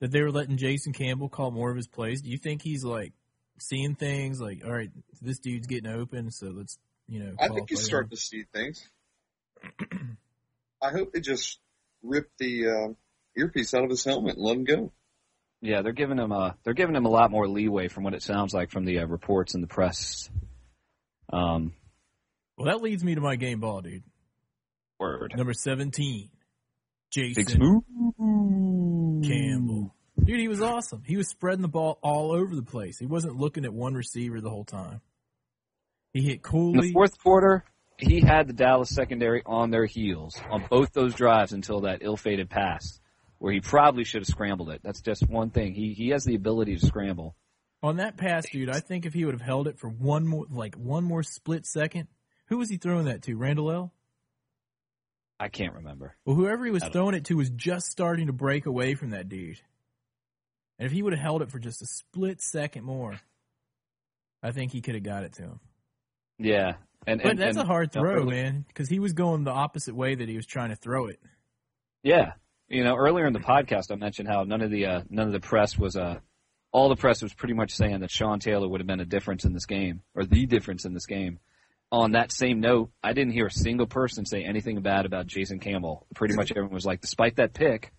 that 0.00 0.10
they 0.10 0.22
were 0.22 0.32
letting 0.32 0.56
Jason 0.56 0.92
Campbell 0.92 1.28
call 1.28 1.50
more 1.50 1.70
of 1.70 1.76
his 1.76 1.86
plays? 1.86 2.22
Do 2.22 2.30
you 2.30 2.38
think 2.38 2.62
he's 2.62 2.84
like 2.84 3.12
seeing 3.58 3.94
things 3.94 4.40
like, 4.40 4.64
all 4.64 4.72
right, 4.72 4.90
this 5.22 5.38
dude's 5.38 5.66
getting 5.66 5.90
open, 5.90 6.30
so 6.30 6.48
let's 6.48 6.78
you 7.06 7.22
know. 7.22 7.32
I 7.38 7.48
call 7.48 7.56
a 7.56 7.58
think 7.58 7.70
he's 7.70 7.84
starting 7.84 8.10
to 8.10 8.16
see 8.16 8.44
things. 8.52 8.88
I 10.82 10.90
hope 10.90 11.12
they 11.12 11.20
just 11.20 11.58
rip 12.02 12.30
the 12.38 12.68
uh, 12.68 12.88
earpiece 13.36 13.74
out 13.74 13.84
of 13.84 13.90
his 13.90 14.04
helmet 14.04 14.36
and 14.36 14.44
let 14.44 14.56
him 14.56 14.64
go. 14.64 14.92
Yeah, 15.60 15.82
they're 15.82 15.92
giving 15.92 16.18
him 16.18 16.32
a 16.32 16.56
they're 16.64 16.74
giving 16.74 16.96
him 16.96 17.04
a 17.04 17.10
lot 17.10 17.30
more 17.30 17.46
leeway 17.46 17.88
from 17.88 18.04
what 18.04 18.14
it 18.14 18.22
sounds 18.22 18.54
like 18.54 18.70
from 18.70 18.86
the 18.86 19.00
uh, 19.00 19.06
reports 19.06 19.54
in 19.54 19.60
the 19.60 19.66
press. 19.66 20.30
Um. 21.32 21.74
Well, 22.56 22.66
that 22.66 22.82
leads 22.82 23.02
me 23.02 23.14
to 23.14 23.20
my 23.20 23.36
game 23.36 23.60
ball, 23.60 23.80
dude. 23.80 24.02
word. 24.98 25.34
Number 25.36 25.52
seventeen, 25.52 26.30
Jason 27.10 27.44
Big 27.44 27.50
smooth. 27.50 27.82
Mm. 29.20 29.28
Campbell. 29.28 29.94
Dude, 30.22 30.40
he 30.40 30.48
was 30.48 30.60
awesome. 30.60 31.02
He 31.06 31.16
was 31.16 31.28
spreading 31.28 31.62
the 31.62 31.68
ball 31.68 31.98
all 32.02 32.32
over 32.32 32.54
the 32.54 32.62
place. 32.62 32.98
He 32.98 33.06
wasn't 33.06 33.36
looking 33.36 33.64
at 33.64 33.72
one 33.72 33.94
receiver 33.94 34.40
the 34.40 34.50
whole 34.50 34.64
time. 34.64 35.00
He 36.12 36.22
hit 36.22 36.40
In 36.52 36.72
the 36.72 36.92
fourth 36.92 37.18
quarter, 37.18 37.64
he 37.96 38.20
had 38.20 38.48
the 38.48 38.52
Dallas 38.52 38.90
secondary 38.90 39.42
on 39.46 39.70
their 39.70 39.86
heels 39.86 40.40
on 40.50 40.64
both 40.68 40.92
those 40.92 41.14
drives 41.14 41.52
until 41.52 41.82
that 41.82 41.98
ill-fated 42.02 42.50
pass, 42.50 42.98
where 43.38 43.52
he 43.52 43.60
probably 43.60 44.04
should 44.04 44.22
have 44.22 44.28
scrambled 44.28 44.70
it. 44.70 44.80
That's 44.82 45.00
just 45.00 45.28
one 45.28 45.50
thing. 45.50 45.74
He 45.74 45.92
he 45.92 46.08
has 46.08 46.24
the 46.24 46.34
ability 46.34 46.76
to 46.76 46.86
scramble. 46.86 47.36
On 47.82 47.96
that 47.96 48.16
pass, 48.16 48.44
dude, 48.50 48.68
I 48.68 48.80
think 48.80 49.06
if 49.06 49.14
he 49.14 49.24
would 49.24 49.34
have 49.34 49.40
held 49.40 49.68
it 49.68 49.78
for 49.78 49.88
one 49.88 50.26
more, 50.26 50.46
like 50.50 50.74
one 50.74 51.04
more 51.04 51.22
split 51.22 51.64
second, 51.64 52.08
who 52.46 52.58
was 52.58 52.68
he 52.68 52.76
throwing 52.76 53.06
that 53.06 53.22
to? 53.22 53.36
Randle 53.36 53.70
El. 53.70 53.92
I 55.42 55.48
can't 55.48 55.74
remember. 55.74 56.14
Well, 56.26 56.36
whoever 56.36 56.66
he 56.66 56.70
was 56.70 56.84
throwing 56.84 57.14
it 57.14 57.24
to 57.24 57.36
was 57.36 57.48
just 57.48 57.90
starting 57.90 58.26
to 58.26 58.32
break 58.32 58.66
away 58.66 58.94
from 58.94 59.10
that 59.10 59.28
dude. 59.30 59.58
And 60.78 60.86
if 60.86 60.92
he 60.92 61.02
would 61.02 61.14
have 61.14 61.22
held 61.22 61.40
it 61.40 61.50
for 61.50 61.58
just 61.58 61.80
a 61.80 61.86
split 61.86 62.42
second 62.42 62.84
more, 62.84 63.18
I 64.42 64.50
think 64.52 64.70
he 64.72 64.82
could 64.82 64.94
have 64.94 65.02
got 65.02 65.24
it 65.24 65.32
to 65.34 65.42
him. 65.42 65.60
Yeah, 66.38 66.74
and, 67.06 67.22
But 67.22 67.32
and 67.32 67.38
that's 67.38 67.56
and- 67.56 67.64
a 67.64 67.66
hard 67.66 67.90
you 67.94 68.02
know, 68.02 68.10
throw, 68.10 68.24
man, 68.26 68.64
because 68.68 68.88
he 68.90 68.98
was 68.98 69.14
going 69.14 69.44
the 69.44 69.50
opposite 69.50 69.94
way 69.94 70.14
that 70.14 70.28
he 70.28 70.36
was 70.36 70.46
trying 70.46 70.70
to 70.70 70.76
throw 70.76 71.06
it. 71.06 71.20
Yeah, 72.02 72.32
you 72.68 72.84
know, 72.84 72.96
earlier 72.96 73.26
in 73.26 73.32
the 73.32 73.40
podcast, 73.40 73.90
I 73.90 73.96
mentioned 73.96 74.28
how 74.28 74.44
none 74.44 74.60
of 74.62 74.70
the 74.70 74.86
uh, 74.86 75.02
none 75.10 75.26
of 75.26 75.32
the 75.32 75.40
press 75.40 75.76
was 75.78 75.96
uh, 75.96 76.20
all 76.72 76.88
the 76.88 76.96
press 76.96 77.22
was 77.22 77.34
pretty 77.34 77.54
much 77.54 77.72
saying 77.72 78.00
that 78.00 78.10
Sean 78.10 78.38
Taylor 78.40 78.68
would 78.68 78.80
have 78.80 78.86
been 78.86 79.00
a 79.00 79.04
difference 79.06 79.44
in 79.44 79.52
this 79.52 79.66
game 79.66 80.02
or 80.14 80.24
the 80.24 80.46
difference 80.46 80.84
in 80.84 80.94
this 80.94 81.06
game. 81.06 81.38
On 81.92 82.12
that 82.12 82.32
same 82.32 82.60
note, 82.60 82.90
I 83.02 83.12
didn't 83.12 83.32
hear 83.32 83.46
a 83.46 83.50
single 83.50 83.86
person 83.86 84.24
say 84.24 84.44
anything 84.44 84.80
bad 84.80 85.06
about 85.06 85.26
Jason 85.26 85.58
Campbell. 85.58 86.06
Pretty 86.14 86.34
much 86.34 86.52
everyone 86.52 86.72
was 86.72 86.86
like, 86.86 87.00
despite 87.00 87.36
that 87.36 87.52
pick, 87.52 87.92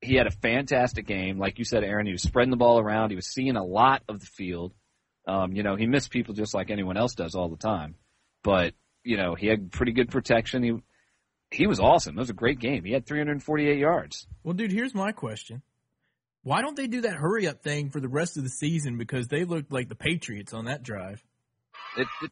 he 0.00 0.14
had 0.14 0.26
a 0.26 0.30
fantastic 0.30 1.06
game. 1.06 1.38
Like 1.38 1.58
you 1.58 1.64
said, 1.64 1.84
Aaron, 1.84 2.06
he 2.06 2.12
was 2.12 2.22
spreading 2.22 2.50
the 2.50 2.56
ball 2.56 2.78
around. 2.78 3.10
He 3.10 3.16
was 3.16 3.26
seeing 3.26 3.56
a 3.56 3.64
lot 3.64 4.02
of 4.08 4.20
the 4.20 4.26
field. 4.26 4.72
Um, 5.26 5.52
you 5.52 5.62
know, 5.62 5.76
he 5.76 5.86
missed 5.86 6.10
people 6.10 6.34
just 6.34 6.54
like 6.54 6.70
anyone 6.70 6.96
else 6.96 7.14
does 7.14 7.34
all 7.34 7.50
the 7.50 7.58
time. 7.58 7.94
But, 8.42 8.72
you 9.04 9.18
know, 9.18 9.34
he 9.34 9.48
had 9.48 9.70
pretty 9.70 9.92
good 9.92 10.10
protection. 10.10 10.62
He 10.62 10.72
he 11.50 11.66
was 11.66 11.80
awesome. 11.80 12.16
It 12.16 12.20
was 12.20 12.30
a 12.30 12.34
great 12.34 12.60
game. 12.60 12.84
He 12.84 12.92
had 12.92 13.06
348 13.06 13.76
yards. 13.76 14.26
Well, 14.44 14.54
dude, 14.54 14.70
here's 14.70 14.94
my 14.94 15.12
question. 15.12 15.62
Why 16.42 16.62
don't 16.62 16.76
they 16.76 16.86
do 16.86 17.02
that 17.02 17.14
hurry 17.14 17.46
up 17.48 17.62
thing 17.62 17.90
for 17.90 18.00
the 18.00 18.08
rest 18.08 18.36
of 18.36 18.44
the 18.44 18.50
season? 18.50 18.96
Because 18.96 19.28
they 19.28 19.44
looked 19.44 19.72
like 19.72 19.88
the 19.88 19.96
Patriots 19.96 20.54
on 20.54 20.66
that 20.66 20.82
drive. 20.82 21.22
It 21.98 22.06
it, 22.22 22.30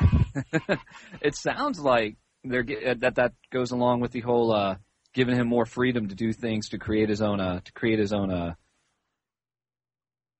it 1.20 1.34
sounds 1.34 1.78
like 1.78 2.16
they're 2.44 2.64
that 2.96 3.16
that 3.16 3.32
goes 3.50 3.70
along 3.70 4.00
with 4.00 4.12
the 4.12 4.20
whole 4.20 4.52
uh, 4.52 4.76
giving 5.14 5.36
him 5.36 5.48
more 5.48 5.66
freedom 5.66 6.08
to 6.08 6.14
do 6.14 6.32
things 6.32 6.70
to 6.70 6.78
create 6.78 7.08
his 7.08 7.22
own 7.22 7.40
uh, 7.40 7.60
to 7.64 7.72
create 7.72 7.98
his 7.98 8.12
own 8.12 8.30
uh, 8.30 8.54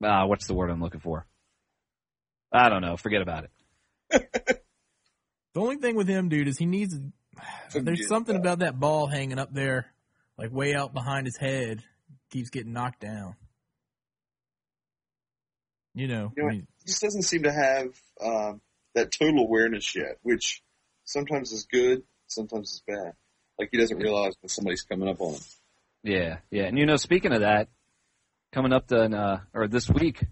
ah 0.04 0.26
what's 0.26 0.46
the 0.46 0.54
word 0.54 0.70
I'm 0.70 0.80
looking 0.80 1.00
for? 1.00 1.26
I 2.52 2.68
don't 2.68 2.82
know. 2.82 2.96
Forget 2.96 3.22
about 3.22 3.44
it. 3.44 4.62
The 5.56 5.62
only 5.62 5.76
thing 5.76 5.96
with 5.96 6.06
him, 6.06 6.28
dude, 6.28 6.48
is 6.48 6.58
he 6.58 6.66
needs. 6.66 6.94
There's 7.72 8.08
something 8.08 8.36
about 8.36 8.56
about 8.56 8.58
that 8.58 8.78
ball 8.78 9.06
hanging 9.06 9.38
up 9.38 9.54
there, 9.54 9.86
like 10.36 10.52
way 10.52 10.74
out 10.74 10.92
behind 10.92 11.24
his 11.26 11.38
head, 11.38 11.82
keeps 12.30 12.50
getting 12.50 12.74
knocked 12.74 13.00
down. 13.00 13.36
You 15.94 16.08
know, 16.08 16.32
You 16.36 16.42
know, 16.42 16.50
He 16.50 16.62
just 16.86 17.00
doesn't 17.00 17.22
seem 17.22 17.44
to 17.44 17.52
have 17.52 17.86
um, 18.22 18.60
that 18.96 19.12
total 19.12 19.44
awareness 19.44 19.94
yet, 19.94 20.18
which 20.22 20.62
sometimes 21.04 21.52
is 21.52 21.66
good, 21.70 22.02
sometimes 22.26 22.72
is 22.72 22.82
bad. 22.86 23.12
Like 23.58 23.68
he 23.70 23.78
doesn't 23.78 23.98
realize 23.98 24.34
when 24.40 24.48
somebody's 24.48 24.82
coming 24.82 25.08
up 25.08 25.20
on 25.20 25.34
him. 25.34 25.40
Yeah, 26.02 26.38
yeah. 26.50 26.64
And 26.64 26.78
you 26.78 26.86
know, 26.86 26.96
speaking 26.96 27.32
of 27.32 27.40
that, 27.40 27.68
coming 28.52 28.72
up 28.72 28.88
then 28.88 29.14
uh, 29.14 29.40
or 29.54 29.68
this 29.68 29.88
week, 29.88 30.24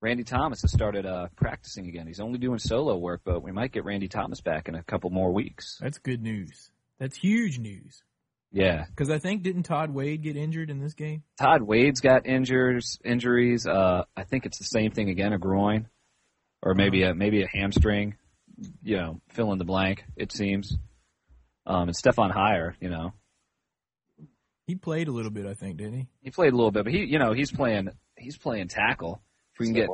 Randy 0.00 0.24
Thomas 0.24 0.62
has 0.62 0.72
started 0.72 1.06
uh, 1.06 1.28
practicing 1.36 1.86
again. 1.88 2.06
He's 2.06 2.20
only 2.20 2.38
doing 2.38 2.58
solo 2.58 2.96
work, 2.96 3.22
but 3.24 3.42
we 3.42 3.52
might 3.52 3.72
get 3.72 3.84
Randy 3.84 4.08
Thomas 4.08 4.40
back 4.40 4.68
in 4.68 4.74
a 4.74 4.82
couple 4.82 5.10
more 5.10 5.32
weeks. 5.32 5.78
that's 5.80 5.98
good 5.98 6.22
news. 6.22 6.70
That's 6.98 7.16
huge 7.16 7.58
news. 7.58 8.02
Yeah, 8.52 8.84
Because 8.88 9.10
I 9.10 9.18
think 9.18 9.42
didn't 9.42 9.64
Todd 9.64 9.90
Wade 9.92 10.22
get 10.22 10.36
injured 10.36 10.70
in 10.70 10.78
this 10.78 10.94
game? 10.94 11.24
Todd 11.40 11.62
Wade's 11.62 12.00
got 12.00 12.24
injures, 12.24 13.00
injuries. 13.04 13.66
Uh, 13.66 14.04
I 14.16 14.22
think 14.22 14.46
it's 14.46 14.58
the 14.58 14.64
same 14.64 14.92
thing 14.92 15.10
again, 15.10 15.32
a 15.32 15.38
groin, 15.38 15.88
or 16.64 16.74
maybe 16.74 17.02
a 17.04 17.14
maybe 17.14 17.42
a 17.42 17.46
hamstring. 17.46 18.16
You 18.82 18.96
know, 18.96 19.20
fill 19.28 19.52
in 19.52 19.58
the 19.58 19.64
blank. 19.64 20.04
It 20.16 20.32
seems. 20.32 20.76
Um, 21.66 21.88
and 21.88 21.96
Stephon 21.96 22.32
Heyer, 22.34 22.74
you 22.80 22.88
know, 22.90 23.12
He 24.66 24.74
played 24.76 25.08
a 25.08 25.12
little 25.12 25.30
bit, 25.30 25.46
I 25.46 25.54
think, 25.54 25.76
didn't 25.78 25.94
he? 25.94 26.08
he 26.22 26.30
played 26.30 26.52
a 26.52 26.56
little 26.56 26.70
bit, 26.70 26.84
but 26.84 26.92
he, 26.92 27.04
you 27.04 27.18
know, 27.18 27.32
he's 27.32 27.50
playing 27.52 27.88
he's 28.16 28.36
playing 28.38 28.68
tackle. 28.68 29.22
If 29.54 29.60
we 29.60 29.66
can 29.66 29.74
get 29.74 29.88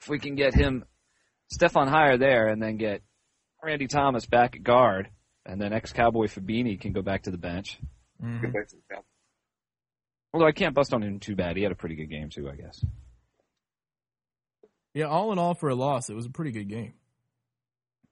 if 0.00 0.08
we 0.08 0.18
can 0.18 0.34
get 0.34 0.54
him, 0.54 0.84
Stephon 1.52 1.88
Heyer 1.90 2.18
there, 2.18 2.48
and 2.48 2.60
then 2.62 2.76
get 2.76 3.02
Randy 3.62 3.86
Thomas 3.86 4.26
back 4.26 4.56
at 4.56 4.62
guard, 4.62 5.08
and 5.46 5.60
then 5.60 5.72
ex 5.72 5.92
Cowboy 5.92 6.26
Fabini 6.26 6.80
can 6.80 6.92
go 6.92 7.02
back 7.02 7.22
to 7.24 7.30
the 7.30 7.38
bench. 7.38 7.78
Mhm. 8.22 8.40
get 8.42 8.52
back 8.52 8.68
to 8.68 8.76
the 8.76 8.82
Cowboys. 8.90 9.06
Although 10.34 10.46
I 10.46 10.52
can't 10.52 10.74
bust 10.74 10.94
on 10.94 11.02
him 11.02 11.20
too 11.20 11.36
bad. 11.36 11.56
He 11.56 11.62
had 11.62 11.72
a 11.72 11.76
pretty 11.76 11.94
good 11.96 12.08
game 12.10 12.30
too, 12.30 12.48
I 12.48 12.56
guess. 12.56 12.84
Yeah, 14.94 15.06
all 15.06 15.32
in 15.32 15.38
all, 15.38 15.54
for 15.54 15.68
a 15.70 15.74
loss, 15.74 16.10
it 16.10 16.14
was 16.14 16.26
a 16.26 16.30
pretty 16.30 16.50
good 16.52 16.68
game. 16.68 16.94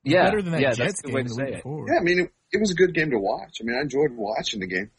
Yeah, 0.03 0.25
Better 0.25 0.41
than 0.43 0.53
that 0.53 0.61
yeah, 0.63 0.69
Jets 0.73 0.79
that's 0.79 1.03
the 1.03 1.09
game 1.09 1.15
way 1.17 1.23
to 1.25 1.29
the 1.29 1.35
say 1.35 1.45
week 1.45 1.55
it. 1.55 1.57
before. 1.57 1.87
Yeah, 1.93 1.99
I 2.01 2.03
mean, 2.03 2.21
it, 2.21 2.31
it 2.53 2.61
was 2.61 2.71
a 2.71 2.75
good 2.75 2.95
game 2.95 3.11
to 3.11 3.19
watch. 3.19 3.59
I 3.61 3.65
mean, 3.65 3.77
I 3.77 3.83
enjoyed 3.83 4.13
watching 4.13 4.61
the 4.61 4.67
game. 4.67 4.91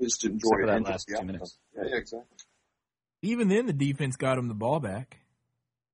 I 0.00 0.04
just 0.04 0.20
didn't 0.20 0.34
enjoy 0.42 0.60
for 0.60 0.66
that 0.66 0.76
it. 0.78 0.84
last 0.84 1.08
two 1.08 1.24
minutes. 1.24 1.58
Yeah, 1.74 1.84
yeah, 1.88 1.96
exactly. 1.96 2.36
Even 3.22 3.48
then, 3.48 3.66
the 3.66 3.72
defense 3.72 4.16
got 4.16 4.36
him 4.36 4.48
the 4.48 4.54
ball 4.54 4.80
back. 4.80 5.18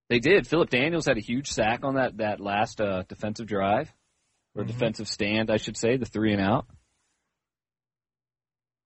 They 0.08 0.18
did. 0.18 0.46
Phillip 0.48 0.70
Daniels 0.70 1.04
had 1.06 1.18
a 1.18 1.20
huge 1.20 1.50
sack 1.50 1.84
on 1.84 1.94
that 1.96 2.16
that 2.16 2.40
last 2.40 2.80
uh, 2.80 3.02
defensive 3.08 3.46
drive, 3.46 3.92
or 4.56 4.64
Mhm. 4.64 4.68
defensive 4.68 5.06
stand, 5.06 5.50
I 5.50 5.58
should 5.58 5.76
say, 5.76 5.96
the 5.98 6.06
three 6.06 6.32
and 6.32 6.40
out. 6.40 6.66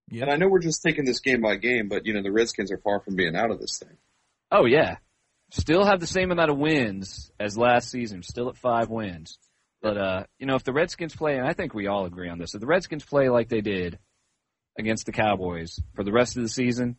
Yeah, 0.09 0.23
And 0.23 0.31
I 0.31 0.35
know 0.35 0.47
we're 0.49 0.59
just 0.59 0.83
taking 0.83 1.05
this 1.05 1.21
game 1.21 1.41
by 1.41 1.55
game, 1.55 1.87
but 1.87 2.05
you 2.05 2.13
know 2.13 2.21
the 2.21 2.31
Redskins 2.31 2.71
are 2.71 2.77
far 2.77 2.99
from 2.99 3.15
being 3.15 3.35
out 3.35 3.49
of 3.51 3.59
this 3.59 3.79
thing. 3.79 3.97
Oh 4.51 4.65
yeah, 4.65 4.97
still 5.53 5.85
have 5.85 5.99
the 5.99 6.07
same 6.07 6.31
amount 6.31 6.51
of 6.51 6.57
wins 6.57 7.31
as 7.39 7.57
last 7.57 7.89
season. 7.89 8.23
Still 8.23 8.49
at 8.49 8.57
five 8.57 8.89
wins. 8.89 9.37
But 9.81 9.97
uh, 9.97 10.23
you 10.39 10.45
know, 10.45 10.55
if 10.55 10.63
the 10.63 10.73
Redskins 10.73 11.15
play, 11.15 11.37
and 11.37 11.47
I 11.47 11.53
think 11.53 11.73
we 11.73 11.87
all 11.87 12.05
agree 12.05 12.29
on 12.29 12.39
this, 12.39 12.53
if 12.55 12.61
the 12.61 12.67
Redskins 12.67 13.03
play 13.05 13.29
like 13.29 13.49
they 13.49 13.61
did 13.61 13.99
against 14.79 15.05
the 15.05 15.11
Cowboys 15.11 15.79
for 15.93 16.03
the 16.03 16.11
rest 16.11 16.37
of 16.37 16.43
the 16.43 16.49
season, 16.49 16.95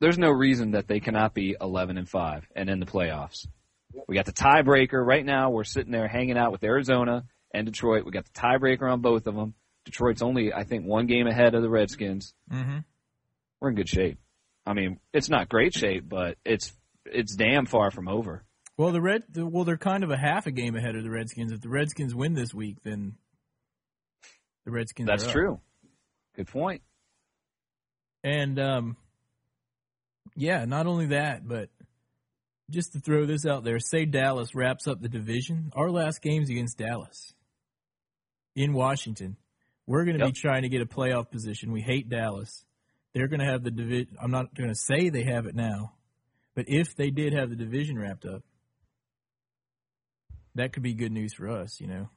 there's 0.00 0.18
no 0.18 0.30
reason 0.30 0.72
that 0.72 0.86
they 0.86 1.00
cannot 1.00 1.34
be 1.34 1.56
11 1.60 1.96
and 1.98 2.08
five 2.08 2.46
and 2.54 2.68
in 2.68 2.78
the 2.80 2.86
playoffs. 2.86 3.46
We 4.08 4.16
got 4.16 4.26
the 4.26 4.32
tiebreaker 4.32 5.04
right 5.04 5.24
now. 5.24 5.50
We're 5.50 5.64
sitting 5.64 5.92
there 5.92 6.08
hanging 6.08 6.36
out 6.36 6.52
with 6.52 6.64
Arizona 6.64 7.24
and 7.52 7.64
Detroit. 7.64 8.04
We 8.04 8.10
got 8.12 8.24
the 8.26 8.38
tiebreaker 8.38 8.90
on 8.90 9.00
both 9.00 9.26
of 9.26 9.34
them. 9.34 9.54
Detroit's 9.84 10.22
only, 10.22 10.52
I 10.52 10.64
think, 10.64 10.84
one 10.84 11.06
game 11.06 11.26
ahead 11.26 11.54
of 11.54 11.62
the 11.62 11.70
Redskins. 11.70 12.34
hmm 12.50 12.78
We're 13.60 13.70
in 13.70 13.76
good 13.76 13.88
shape. 13.88 14.18
I 14.66 14.72
mean, 14.72 14.98
it's 15.12 15.28
not 15.28 15.48
great 15.48 15.74
shape, 15.74 16.08
but 16.08 16.36
it's 16.44 16.72
it's 17.06 17.34
damn 17.34 17.66
far 17.66 17.90
from 17.90 18.08
over. 18.08 18.44
Well, 18.76 18.92
the 18.92 19.00
red. 19.00 19.22
The, 19.30 19.46
well, 19.46 19.64
they're 19.64 19.76
kind 19.76 20.02
of 20.04 20.10
a 20.10 20.16
half 20.16 20.46
a 20.46 20.50
game 20.50 20.74
ahead 20.76 20.96
of 20.96 21.04
the 21.04 21.10
Redskins. 21.10 21.52
If 21.52 21.60
the 21.60 21.68
Redskins 21.68 22.14
win 22.14 22.34
this 22.34 22.52
week, 22.52 22.78
then 22.82 23.14
the 24.64 24.72
Redskins. 24.72 25.06
That's 25.06 25.26
true. 25.30 25.60
Good 26.36 26.48
point. 26.48 26.82
And 28.24 28.58
um, 28.58 28.96
yeah, 30.34 30.64
not 30.64 30.86
only 30.86 31.06
that, 31.06 31.46
but 31.46 31.68
just 32.70 32.94
to 32.94 33.00
throw 33.00 33.26
this 33.26 33.46
out 33.46 33.62
there, 33.64 33.78
say 33.78 34.06
Dallas 34.06 34.54
wraps 34.54 34.88
up 34.88 35.00
the 35.00 35.08
division. 35.08 35.70
Our 35.76 35.90
last 35.90 36.22
game's 36.22 36.50
against 36.50 36.78
Dallas 36.78 37.34
in 38.56 38.72
Washington. 38.72 39.36
We're 39.86 40.04
going 40.04 40.18
to 40.18 40.24
Yep. 40.24 40.34
be 40.34 40.40
trying 40.40 40.62
to 40.62 40.68
get 40.70 40.80
a 40.80 40.86
playoff 40.86 41.30
position. 41.30 41.70
We 41.70 41.82
hate 41.82 42.08
Dallas. 42.08 42.64
They're 43.12 43.28
going 43.28 43.40
to 43.40 43.46
have 43.46 43.62
the 43.62 43.70
division. 43.70 44.16
I'm 44.20 44.30
not 44.30 44.54
going 44.54 44.70
to 44.70 44.74
say 44.74 45.10
they 45.10 45.24
have 45.24 45.44
it 45.46 45.54
now, 45.54 45.92
but 46.54 46.66
if 46.68 46.94
they 46.96 47.10
did 47.10 47.32
have 47.32 47.50
the 47.50 47.56
division 47.56 47.98
wrapped 47.98 48.24
up, 48.24 48.42
that 50.54 50.72
could 50.72 50.82
be 50.82 50.94
good 50.94 51.12
news 51.12 51.34
for 51.34 51.48
us. 51.48 51.80
You 51.80 51.88
know, 51.88 52.08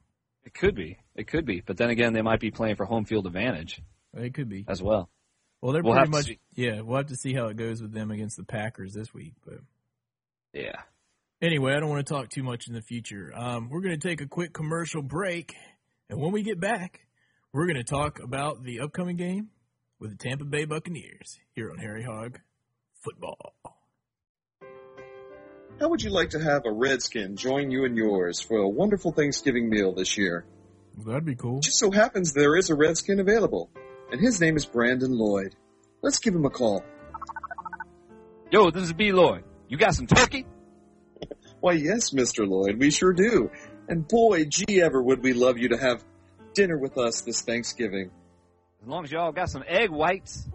It 0.44 0.54
could 0.54 0.74
be. 0.74 0.98
It 1.14 1.26
could 1.26 1.44
be. 1.44 1.60
But 1.60 1.76
then 1.76 1.90
again, 1.90 2.12
they 2.12 2.22
might 2.22 2.40
be 2.40 2.50
playing 2.50 2.76
for 2.76 2.86
home 2.86 3.04
field 3.04 3.26
advantage 3.26 3.82
it 4.14 4.34
could 4.34 4.48
be. 4.48 4.64
as 4.68 4.82
well. 4.82 5.08
Well, 5.60 5.72
they're 5.72 5.82
We'll 5.82 5.94
pretty 5.94 6.10
much 6.10 6.30
yeah. 6.54 6.80
We'll 6.80 6.98
have 6.98 7.06
to 7.08 7.16
see 7.16 7.34
how 7.34 7.46
it 7.48 7.56
goes 7.56 7.82
with 7.82 7.92
them 7.92 8.10
against 8.10 8.36
the 8.36 8.44
Packers 8.44 8.94
this 8.94 9.12
week. 9.12 9.34
But 9.44 9.58
Yeah. 10.52 10.82
anyway, 11.42 11.74
I 11.74 11.80
don't 11.80 11.90
want 11.90 12.06
to 12.06 12.12
talk 12.14 12.30
too 12.30 12.44
much 12.44 12.68
in 12.68 12.74
the 12.74 12.82
future. 12.82 13.32
Um, 13.34 13.68
we're 13.68 13.80
going 13.80 13.98
to 13.98 14.08
take 14.08 14.20
a 14.20 14.26
quick 14.28 14.52
commercial 14.52 15.02
break, 15.02 15.54
and 16.08 16.20
when 16.20 16.30
we 16.30 16.42
get 16.42 16.60
back, 16.60 17.00
we're 17.52 17.66
going 17.66 17.76
to 17.76 17.84
talk 17.84 18.20
about 18.20 18.62
the 18.62 18.80
upcoming 18.80 19.16
game 19.16 19.50
with 19.98 20.10
the 20.10 20.16
Tampa 20.16 20.44
Bay 20.44 20.64
Buccaneers 20.64 21.40
here 21.56 21.72
on 21.72 21.78
Harry 21.78 22.04
Hog 22.04 22.38
Football. 23.02 23.54
How 25.80 25.88
would 25.88 26.02
you 26.02 26.10
like 26.10 26.30
to 26.30 26.40
have 26.40 26.66
a 26.66 26.72
Redskin 26.72 27.36
join 27.36 27.70
you 27.70 27.84
and 27.84 27.96
yours 27.96 28.40
for 28.40 28.58
a 28.58 28.68
wonderful 28.68 29.12
Thanksgiving 29.12 29.68
meal 29.68 29.92
this 29.92 30.18
year? 30.18 30.44
That'd 31.06 31.24
be 31.24 31.36
cool. 31.36 31.60
Just 31.60 31.78
so 31.78 31.92
happens 31.92 32.32
there 32.32 32.56
is 32.56 32.70
a 32.70 32.74
Redskin 32.74 33.20
available, 33.20 33.70
and 34.10 34.20
his 34.20 34.40
name 34.40 34.56
is 34.56 34.66
Brandon 34.66 35.16
Lloyd. 35.16 35.54
Let's 36.02 36.18
give 36.18 36.34
him 36.34 36.44
a 36.44 36.50
call. 36.50 36.82
Yo, 38.50 38.70
this 38.70 38.82
is 38.84 38.92
B. 38.92 39.12
Lloyd. 39.12 39.44
You 39.68 39.76
got 39.76 39.94
some 39.94 40.08
turkey? 40.08 40.46
Why, 41.60 41.72
yes, 41.72 42.10
Mr. 42.10 42.48
Lloyd, 42.48 42.78
we 42.78 42.90
sure 42.90 43.12
do. 43.12 43.50
And 43.88 44.06
boy, 44.06 44.46
gee 44.46 44.82
ever 44.82 45.00
would 45.00 45.22
we 45.22 45.32
love 45.32 45.58
you 45.58 45.68
to 45.68 45.76
have 45.76 46.02
dinner 46.54 46.76
with 46.76 46.98
us 46.98 47.20
this 47.20 47.42
Thanksgiving. 47.42 48.10
As 48.82 48.88
long 48.88 49.04
as 49.04 49.12
y'all 49.12 49.32
got 49.32 49.48
some 49.48 49.64
egg 49.66 49.90
whites. 49.90 50.48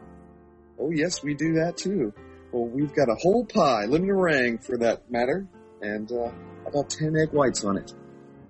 Oh, 0.80 0.92
yes, 0.92 1.24
we 1.24 1.34
do 1.34 1.54
that 1.54 1.78
too. 1.78 2.14
Well, 2.54 2.68
we've 2.68 2.94
got 2.94 3.10
a 3.10 3.16
whole 3.16 3.44
pie, 3.46 3.86
lemon 3.86 4.08
meringue 4.08 4.60
for 4.60 4.78
that 4.78 5.10
matter, 5.10 5.48
and 5.82 6.12
uh, 6.12 6.32
about 6.68 6.92
10 6.92 7.18
egg 7.18 7.34
whites 7.34 7.63
on 7.63 7.78
it. 7.78 7.92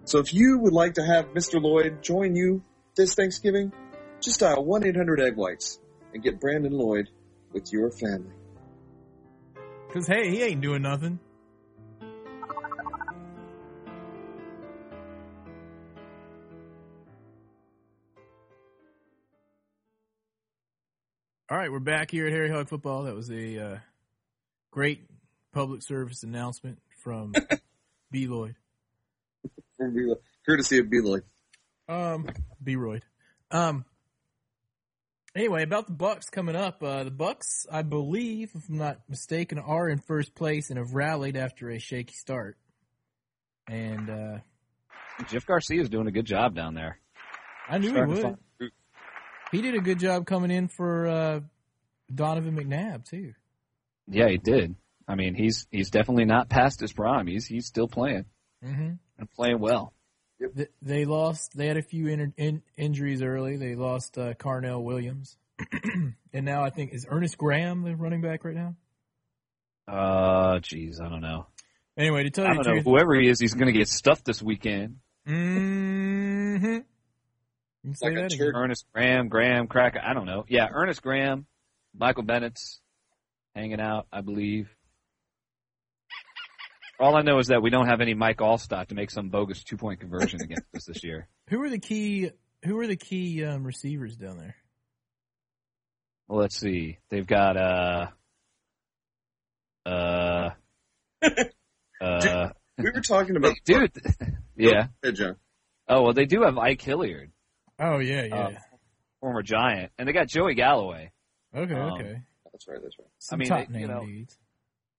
So 0.04 0.20
if 0.20 0.34
you 0.34 0.60
would 0.60 0.74
like 0.74 0.96
to 0.96 1.06
have 1.06 1.28
Mr. 1.28 1.62
Lloyd 1.62 2.04
join 2.04 2.36
you 2.36 2.62
this 2.96 3.16
Thanksgiving, 3.16 3.72
just 4.20 4.42
dial 4.42 4.66
1 4.66 4.86
800 4.86 5.22
Egg 5.22 5.38
Whites 5.38 5.80
and 6.14 6.22
get 6.22 6.42
Brandon 6.42 6.74
Lloyd 6.74 7.08
with 7.54 7.72
your 7.72 7.92
family. 7.92 8.36
Cause 9.94 10.06
hey, 10.06 10.30
he 10.30 10.44
ain't 10.44 10.60
doing 10.60 10.82
nothing. 10.82 11.20
All 21.50 21.58
right, 21.58 21.72
we're 21.72 21.80
back 21.80 22.12
here 22.12 22.26
at 22.26 22.34
Harry 22.34 22.50
Hog 22.50 22.68
Football. 22.68 23.04
That 23.04 23.16
was 23.16 23.30
a 23.30 23.60
uh, 23.60 23.78
great 24.74 25.06
public 25.54 25.84
service 25.84 26.24
announcement 26.24 26.80
from 27.04 27.34
B. 28.12 28.28
Lloyd. 28.28 28.56
From 29.78 29.94
B- 29.94 30.14
Courtesy 30.46 30.80
of 30.80 30.90
B. 30.90 31.00
Lloyd. 31.00 31.24
Um, 31.88 32.28
B. 32.62 32.76
Royd. 32.76 33.04
Um. 33.52 33.86
Anyway, 35.36 35.64
about 35.64 35.88
the 35.88 35.94
Bucks 35.94 36.30
coming 36.30 36.56
up. 36.56 36.84
Uh, 36.84 37.04
the 37.04 37.12
Bucks, 37.12 37.66
I 37.72 37.82
believe, 37.82 38.52
if 38.54 38.70
I'm 38.70 38.78
not 38.78 39.00
mistaken, 39.10 39.58
are 39.58 39.90
in 39.90 39.98
first 39.98 40.36
place 40.36 40.70
and 40.70 40.78
have 40.78 40.94
rallied 40.94 41.36
after 41.36 41.72
a 41.72 41.80
shaky 41.80 42.14
start. 42.14 42.56
And 43.68 44.10
uh, 44.10 44.38
Jeff 45.30 45.46
Garcia 45.48 45.82
is 45.82 45.90
doing 45.90 46.06
a 46.08 46.12
good 46.12 46.26
job 46.26 46.56
down 46.56 46.76
there. 46.76 47.00
I 47.68 47.80
knew 47.80 47.88
he 47.88 47.94
Starting 47.94 48.16
to 48.16 48.38
would. 48.60 48.72
He 49.52 49.62
did 49.62 49.74
a 49.74 49.82
good 49.82 50.00
job 50.00 50.28
coming 50.28 50.52
in 50.52 50.68
for 50.68 51.08
uh, 51.08 51.40
Donovan 52.14 52.56
McNabb 52.56 53.06
too. 53.06 53.34
Yeah, 54.08 54.28
he 54.30 54.38
did. 54.38 54.76
I 55.08 55.16
mean, 55.16 55.36
he's 55.36 55.68
he's 55.72 55.90
definitely 55.90 56.26
not 56.26 56.50
past 56.50 56.80
his 56.80 56.94
prime. 56.94 57.28
He's 57.28 57.46
he's 57.46 57.66
still 57.68 57.88
playing 57.88 58.26
Mm-hmm. 58.64 58.92
and 59.20 59.30
playing 59.36 59.60
well. 59.60 59.94
Th- 60.56 60.70
They 60.82 61.06
lost. 61.06 61.52
They 61.56 61.68
had 61.68 61.78
a 61.78 61.82
few 61.82 62.08
in- 62.08 62.34
in- 62.38 62.62
injuries 62.78 63.22
early. 63.22 63.58
They 63.58 63.76
lost 63.76 64.18
uh, 64.18 64.34
Carnell 64.36 64.82
Williams, 64.84 65.38
and 66.34 66.46
now 66.46 66.64
I 66.64 66.70
think 66.70 66.94
is 66.94 67.06
Earnest 67.10 67.38
Graham 67.38 67.84
the 67.84 67.96
running 67.96 68.22
back 68.22 68.44
right 68.46 68.56
now. 68.56 68.76
Uh, 69.88 70.60
jeez, 70.60 71.02
I 71.02 71.10
don't 71.10 71.22
know. 71.22 71.48
Anyway, 71.98 72.24
to 72.24 72.30
tell 72.30 72.46
you 72.46 72.52
I 72.52 72.54
don't 72.56 72.64
the 72.64 72.70
know. 72.70 72.76
truth, 72.76 72.86
Whoever 72.86 73.16
he 73.16 73.28
is, 73.28 73.40
he's 73.40 73.54
going 73.54 73.68
to 73.72 73.78
get 73.78 73.88
stuffed 73.90 74.26
this 74.26 74.42
weekend. 74.42 74.98
Mm-hmm. 75.28 76.66
You 76.76 76.84
can 77.84 77.96
say 77.96 78.08
Like 78.10 78.32
a 78.32 78.36
that 78.38 78.52
Earnest 78.56 78.86
Graham, 78.94 79.28
Graham 79.28 79.68
Cracker. 79.68 80.00
I 80.04 80.14
don't 80.14 80.26
know. 80.26 80.46
Yeah, 80.48 80.68
Earnest 80.72 81.02
Graham, 81.02 81.46
Michael 81.96 82.24
Bennett's 82.24 82.80
hanging 83.56 83.80
out, 83.80 84.08
I 84.12 84.22
believe. 84.22 84.70
All 87.00 87.16
I 87.16 87.22
know 87.22 87.40
is 87.40 87.48
that 87.48 87.62
we 87.62 87.70
don't 87.70 87.88
have 87.88 88.02
any 88.02 88.14
Mike 88.14 88.38
Alstott 88.38 88.88
to 88.88 88.96
make 88.96 89.12
some 89.12 89.30
bogus 89.30 89.64
two 89.64 89.78
point 89.78 90.00
conversion 90.00 90.42
against 90.42 90.64
us 90.76 90.86
this 90.86 91.04
year. 91.04 91.28
Who 91.50 91.62
are 91.64 91.70
the 91.70 91.80
key? 91.80 92.30
Who 92.64 92.78
are 92.80 92.88
the 92.88 92.96
key 92.96 93.44
um, 93.44 93.64
receivers 93.64 94.16
down 94.16 94.38
there? 94.38 94.56
Well, 96.28 96.40
let's 96.40 96.58
see. 96.58 97.00
They've 97.10 97.28
got 97.28 97.58
uh 97.58 98.08
uh 99.86 100.50
uh 102.02 102.50
We 102.78 102.92
were 102.92 103.02
talking 103.02 103.36
about. 103.36 103.56
dude. 103.66 103.92
yeah. 104.56 104.88
Hey, 105.02 105.12
John. 105.12 105.36
Oh 105.90 106.04
well, 106.04 106.14
they 106.14 106.26
do 106.26 106.44
have 106.44 106.58
Ike 106.58 106.82
Hilliard, 106.82 107.32
Oh 107.80 108.00
yeah, 108.00 108.24
yeah. 108.24 108.36
Uh, 108.36 108.52
former 109.20 109.42
Giant, 109.42 109.92
and 109.98 110.08
they 110.08 110.14
got 110.14 110.28
Joey 110.28 110.54
Galloway. 110.54 111.12
okay, 111.54 111.74
um, 111.74 111.92
okay. 111.94 112.22
That's 112.54 112.68
right, 112.68 112.80
that's 112.82 112.98
right. 113.00 113.08
Some 113.20 113.40
mean, 113.40 113.50
top 113.50 113.68
they- 113.70 113.80
you 113.82 113.88
know, 113.88 114.06
dudes. 114.06 114.38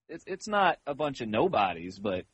it's 0.09 0.25
it's 0.27 0.49
not 0.49 0.79
a 0.87 0.95
bunch 0.95 1.21
of 1.23 1.29
nobodies, 1.29 1.99
but 1.99 2.27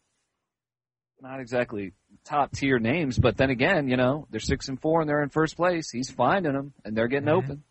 not 1.21 1.41
exactly 1.41 1.93
top 2.25 2.53
tier 2.53 2.79
names. 2.79 3.19
But 3.19 3.37
then 3.37 3.51
again, 3.51 3.89
you 3.89 3.97
know, 3.99 4.27
they're 4.31 4.41
six 4.41 4.69
and 4.69 4.81
four 4.81 5.01
and 5.03 5.09
they're 5.09 5.23
in 5.23 5.29
first 5.29 5.55
place. 5.57 5.91
He's 5.91 6.11
finding 6.11 6.55
them 6.55 6.73
and 6.85 6.97
they're 6.97 7.09
getting 7.09 7.29
Mhm. 7.29 7.33
open. 7.45 7.65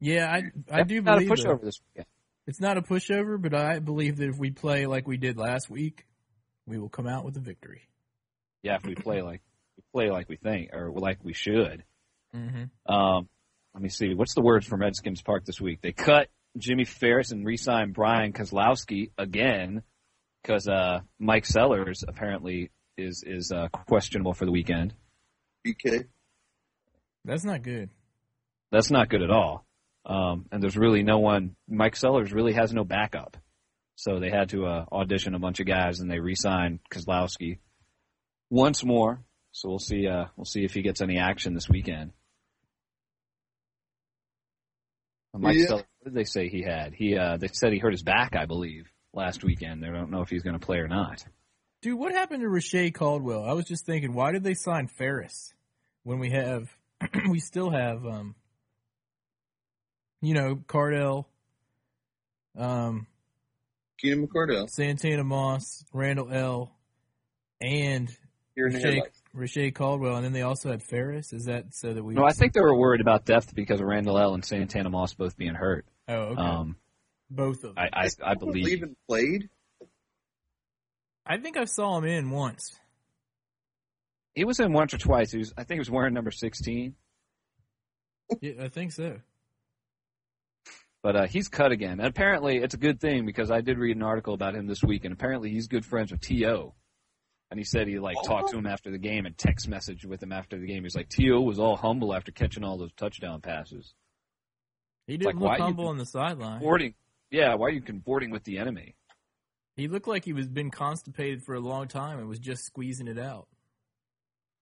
Yeah, 0.00 0.30
I 0.30 0.42
I 0.70 0.82
do 0.82 1.00
not 1.00 1.16
a 1.18 1.20
believe 1.24 1.30
that. 1.30 1.46
pushover 1.46 1.62
this 1.62 1.80
weekend. 1.94 2.06
it's 2.46 2.60
not 2.60 2.76
a 2.76 2.82
pushover, 2.82 3.40
but 3.40 3.54
I 3.54 3.78
believe 3.78 4.18
that 4.18 4.28
if 4.28 4.36
we 4.38 4.50
play 4.50 4.86
like 4.86 5.06
we 5.08 5.16
did 5.16 5.38
last 5.38 5.70
week, 5.70 6.04
we 6.66 6.78
will 6.78 6.90
come 6.90 7.06
out 7.06 7.24
with 7.24 7.36
a 7.36 7.40
victory. 7.40 7.88
Yeah, 8.62 8.76
if 8.76 8.84
we 8.84 8.94
play 8.94 9.22
like 9.22 9.40
we 9.76 9.82
play 9.92 10.10
like 10.10 10.28
we 10.28 10.36
think 10.36 10.74
or 10.74 10.90
like 10.90 11.24
we 11.24 11.32
should. 11.32 11.84
Mm-hmm. 12.34 12.92
Um, 12.92 13.28
let 13.74 13.82
me 13.82 13.88
see. 13.88 14.14
What's 14.14 14.34
the 14.34 14.40
words 14.40 14.66
from 14.66 14.80
Redskins 14.80 15.20
Park 15.20 15.44
this 15.44 15.60
week? 15.60 15.80
They 15.82 15.92
cut 15.92 16.28
Jimmy 16.56 16.84
Farris 16.84 17.32
and 17.32 17.44
re-signed 17.44 17.92
Brian 17.92 18.32
Kozlowski 18.32 19.10
again 19.18 19.82
because 20.42 20.68
uh, 20.68 21.00
Mike 21.18 21.44
Sellers 21.44 22.04
apparently 22.06 22.70
is 22.96 23.24
is 23.26 23.50
uh, 23.50 23.68
questionable 23.68 24.32
for 24.32 24.44
the 24.44 24.52
weekend. 24.52 24.94
BK. 25.66 26.04
That's 27.24 27.44
not 27.44 27.62
good. 27.62 27.90
That's 28.70 28.90
not 28.90 29.08
good 29.08 29.22
at 29.22 29.30
all. 29.30 29.66
Um, 30.06 30.46
and 30.52 30.62
there's 30.62 30.76
really 30.76 31.02
no 31.02 31.18
one. 31.18 31.56
Mike 31.68 31.96
Sellers 31.96 32.32
really 32.32 32.52
has 32.52 32.72
no 32.72 32.84
backup, 32.84 33.36
so 33.96 34.20
they 34.20 34.30
had 34.30 34.50
to 34.50 34.66
uh, 34.66 34.84
audition 34.92 35.34
a 35.34 35.38
bunch 35.38 35.60
of 35.60 35.66
guys, 35.66 36.00
and 36.00 36.10
they 36.10 36.20
re-signed 36.20 36.80
Kozlowski 36.92 37.58
once 38.50 38.84
more. 38.84 39.24
So 39.52 39.68
we'll 39.68 39.78
see. 39.78 40.06
Uh, 40.06 40.26
we'll 40.36 40.44
see 40.44 40.64
if 40.64 40.74
he 40.74 40.82
gets 40.82 41.00
any 41.00 41.18
action 41.18 41.54
this 41.54 41.68
weekend. 41.68 42.12
Mike 45.38 45.56
Yeah. 45.56 45.66
Sellers, 45.66 45.84
what 45.98 46.12
did 46.12 46.14
they 46.14 46.24
say 46.24 46.48
he 46.48 46.62
had? 46.62 46.94
He 46.94 47.16
uh, 47.16 47.36
they 47.36 47.48
said 47.52 47.72
he 47.72 47.78
hurt 47.78 47.92
his 47.92 48.02
back, 48.02 48.36
I 48.36 48.46
believe, 48.46 48.86
last 49.12 49.44
weekend. 49.44 49.82
They 49.82 49.88
don't 49.88 50.10
know 50.10 50.22
if 50.22 50.28
he's 50.28 50.42
going 50.42 50.58
to 50.58 50.64
play 50.64 50.78
or 50.78 50.88
not. 50.88 51.24
Dude, 51.82 51.98
what 51.98 52.12
happened 52.12 52.40
to 52.40 52.48
Reche 52.48 52.94
Caldwell? 52.94 53.44
I 53.44 53.52
was 53.52 53.66
just 53.66 53.84
thinking, 53.84 54.14
why 54.14 54.32
did 54.32 54.42
they 54.42 54.54
sign 54.54 54.86
Farris 54.86 55.52
when 56.02 56.18
we 56.18 56.30
have, 56.30 56.74
we 57.28 57.40
still 57.40 57.70
have, 57.70 58.06
um, 58.06 58.34
you 60.22 60.32
know, 60.32 60.56
Cardell, 60.66 61.28
um, 62.56 63.06
Keenan 63.98 64.26
McCardell. 64.26 64.70
Santana 64.70 65.24
Moss, 65.24 65.84
Randle 65.92 66.32
El, 66.32 66.72
and 67.60 68.08
Here 68.54 68.68
in 68.68 68.74
Reche, 68.74 69.02
headlights. 69.34 69.76
Caldwell, 69.76 70.16
and 70.16 70.24
then 70.24 70.32
they 70.32 70.42
also 70.42 70.70
had 70.70 70.82
Farris. 70.82 71.32
Is 71.32 71.44
that 71.46 71.74
so 71.74 71.92
that 71.92 72.02
we? 72.02 72.14
No, 72.14 72.24
I 72.24 72.32
think 72.32 72.52
they 72.52 72.60
were 72.60 72.76
worried 72.78 73.00
about 73.00 73.24
depth 73.24 73.54
because 73.54 73.80
of 73.80 73.86
Randle 73.86 74.18
El 74.18 74.34
and 74.34 74.44
Santana 74.44 74.90
Moss 74.90 75.14
both 75.14 75.36
being 75.36 75.54
hurt. 75.54 75.86
oh, 76.08 76.14
okay. 76.14 76.40
Um, 76.40 76.76
Both 77.30 77.64
of 77.64 77.74
them. 77.74 77.78
I, 77.78 78.04
I, 78.04 78.08
I 78.30 78.34
believe. 78.34 78.68
Even 78.68 78.96
played. 79.08 79.48
I 81.26 81.38
think 81.38 81.56
I 81.56 81.64
saw 81.64 81.96
him 81.98 82.04
in 82.04 82.30
once. 82.30 82.78
He 84.34 84.44
was 84.44 84.60
in 84.60 84.72
once 84.72 84.92
or 84.92 84.98
twice. 84.98 85.30
He 85.32 85.38
was, 85.38 85.52
I 85.56 85.62
think 85.64 85.76
he 85.76 85.78
was 85.78 85.90
wearing 85.90 86.12
number 86.12 86.30
16, 86.32 86.94
Yeah, 88.40 88.52
I 88.60 88.68
think 88.68 88.92
so. 88.92 89.20
but 91.02 91.16
uh, 91.16 91.26
he's 91.26 91.48
cut 91.48 91.72
again. 91.72 91.92
And 92.00 92.06
apparently, 92.08 92.58
it's 92.58 92.74
a 92.74 92.78
good 92.78 93.00
thing 93.00 93.24
because 93.26 93.50
I 93.50 93.60
did 93.62 93.78
read 93.78 93.96
an 93.96 94.02
article 94.02 94.34
about 94.34 94.54
him 94.54 94.66
this 94.66 94.82
week, 94.82 95.04
and 95.04 95.14
apparently 95.14 95.50
he's 95.50 95.68
good 95.68 95.86
friends 95.86 96.10
with 96.12 96.20
T.O. 96.20 96.74
And 97.54 97.60
he 97.60 97.64
said 97.64 97.86
he 97.86 98.00
like 98.00 98.16
oh. 98.18 98.26
talked 98.26 98.50
to 98.50 98.58
him 98.58 98.66
after 98.66 98.90
the 98.90 98.98
game 98.98 99.26
and 99.26 99.38
text 99.38 99.70
messaged 99.70 100.04
with 100.04 100.20
him 100.20 100.32
after 100.32 100.58
the 100.58 100.66
game. 100.66 100.82
He's 100.82 100.96
like 100.96 101.08
T.O. 101.08 101.40
was 101.40 101.60
all 101.60 101.76
humble 101.76 102.12
after 102.12 102.32
catching 102.32 102.64
all 102.64 102.76
those 102.78 102.90
touchdown 102.96 103.40
passes. 103.42 103.94
He 105.06 105.16
didn't 105.16 105.26
like, 105.26 105.34
look 105.36 105.44
why 105.44 105.56
you 105.58 105.62
humble 105.62 105.86
on 105.86 105.96
the 105.96 106.04
sideline. 106.04 106.58
Boarding, 106.58 106.94
yeah. 107.30 107.54
Why 107.54 107.68
are 107.68 107.70
you 107.70 107.80
convorting 107.80 108.32
with 108.32 108.42
the 108.42 108.58
enemy? 108.58 108.96
He 109.76 109.86
looked 109.86 110.08
like 110.08 110.24
he 110.24 110.32
was 110.32 110.48
been 110.48 110.72
constipated 110.72 111.44
for 111.44 111.54
a 111.54 111.60
long 111.60 111.86
time 111.86 112.18
and 112.18 112.28
was 112.28 112.40
just 112.40 112.64
squeezing 112.64 113.06
it 113.06 113.20
out 113.20 113.46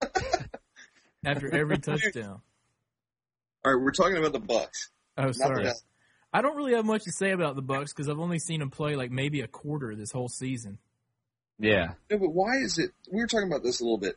after 1.25 1.51
every 1.51 1.79
touchdown. 1.79 2.43
All 3.65 3.73
right, 3.73 3.83
we're 3.83 3.93
talking 3.93 4.19
about 4.19 4.35
the 4.35 4.41
Bucks. 4.41 4.91
Oh, 5.17 5.23
Not 5.23 5.37
sorry. 5.37 5.71
I 6.31 6.43
don't 6.43 6.57
really 6.57 6.75
have 6.75 6.85
much 6.85 7.05
to 7.05 7.13
say 7.13 7.31
about 7.31 7.57
the 7.57 7.63
Bucks 7.63 7.95
because 7.95 8.11
I've 8.11 8.21
only 8.21 8.39
seen 8.39 8.61
them 8.61 8.69
play 8.69 8.97
like 8.97 9.11
maybe 9.11 9.41
a 9.41 9.49
quarter 9.49 9.97
this 9.97 10.13
whole 10.13 10.29
season. 10.29 10.77
Yeah. 11.62 11.94
No, 12.11 12.18
but 12.18 12.31
why 12.31 12.57
is 12.62 12.79
it? 12.79 12.90
We 13.11 13.20
were 13.20 13.27
talking 13.27 13.46
about 13.46 13.62
this 13.62 13.81
a 13.81 13.85
little 13.85 13.98
bit. 13.98 14.16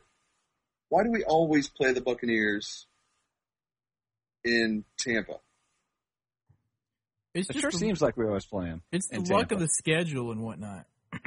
Why 0.88 1.02
do 1.04 1.10
we 1.10 1.24
always 1.24 1.68
play 1.68 1.92
the 1.92 2.00
Buccaneers 2.00 2.86
in 4.44 4.84
Tampa? 4.98 5.40
It's 7.34 7.50
It 7.50 7.54
just 7.54 7.60
sure 7.62 7.70
the, 7.70 7.78
seems 7.78 8.00
like 8.00 8.16
we 8.16 8.26
always 8.26 8.46
play 8.46 8.66
him. 8.66 8.82
it's 8.92 9.08
the 9.08 9.16
in 9.16 9.24
luck 9.24 9.52
of 9.52 9.60
the 9.60 9.68
schedule 9.68 10.32
and 10.32 10.42
whatnot. 10.42 10.86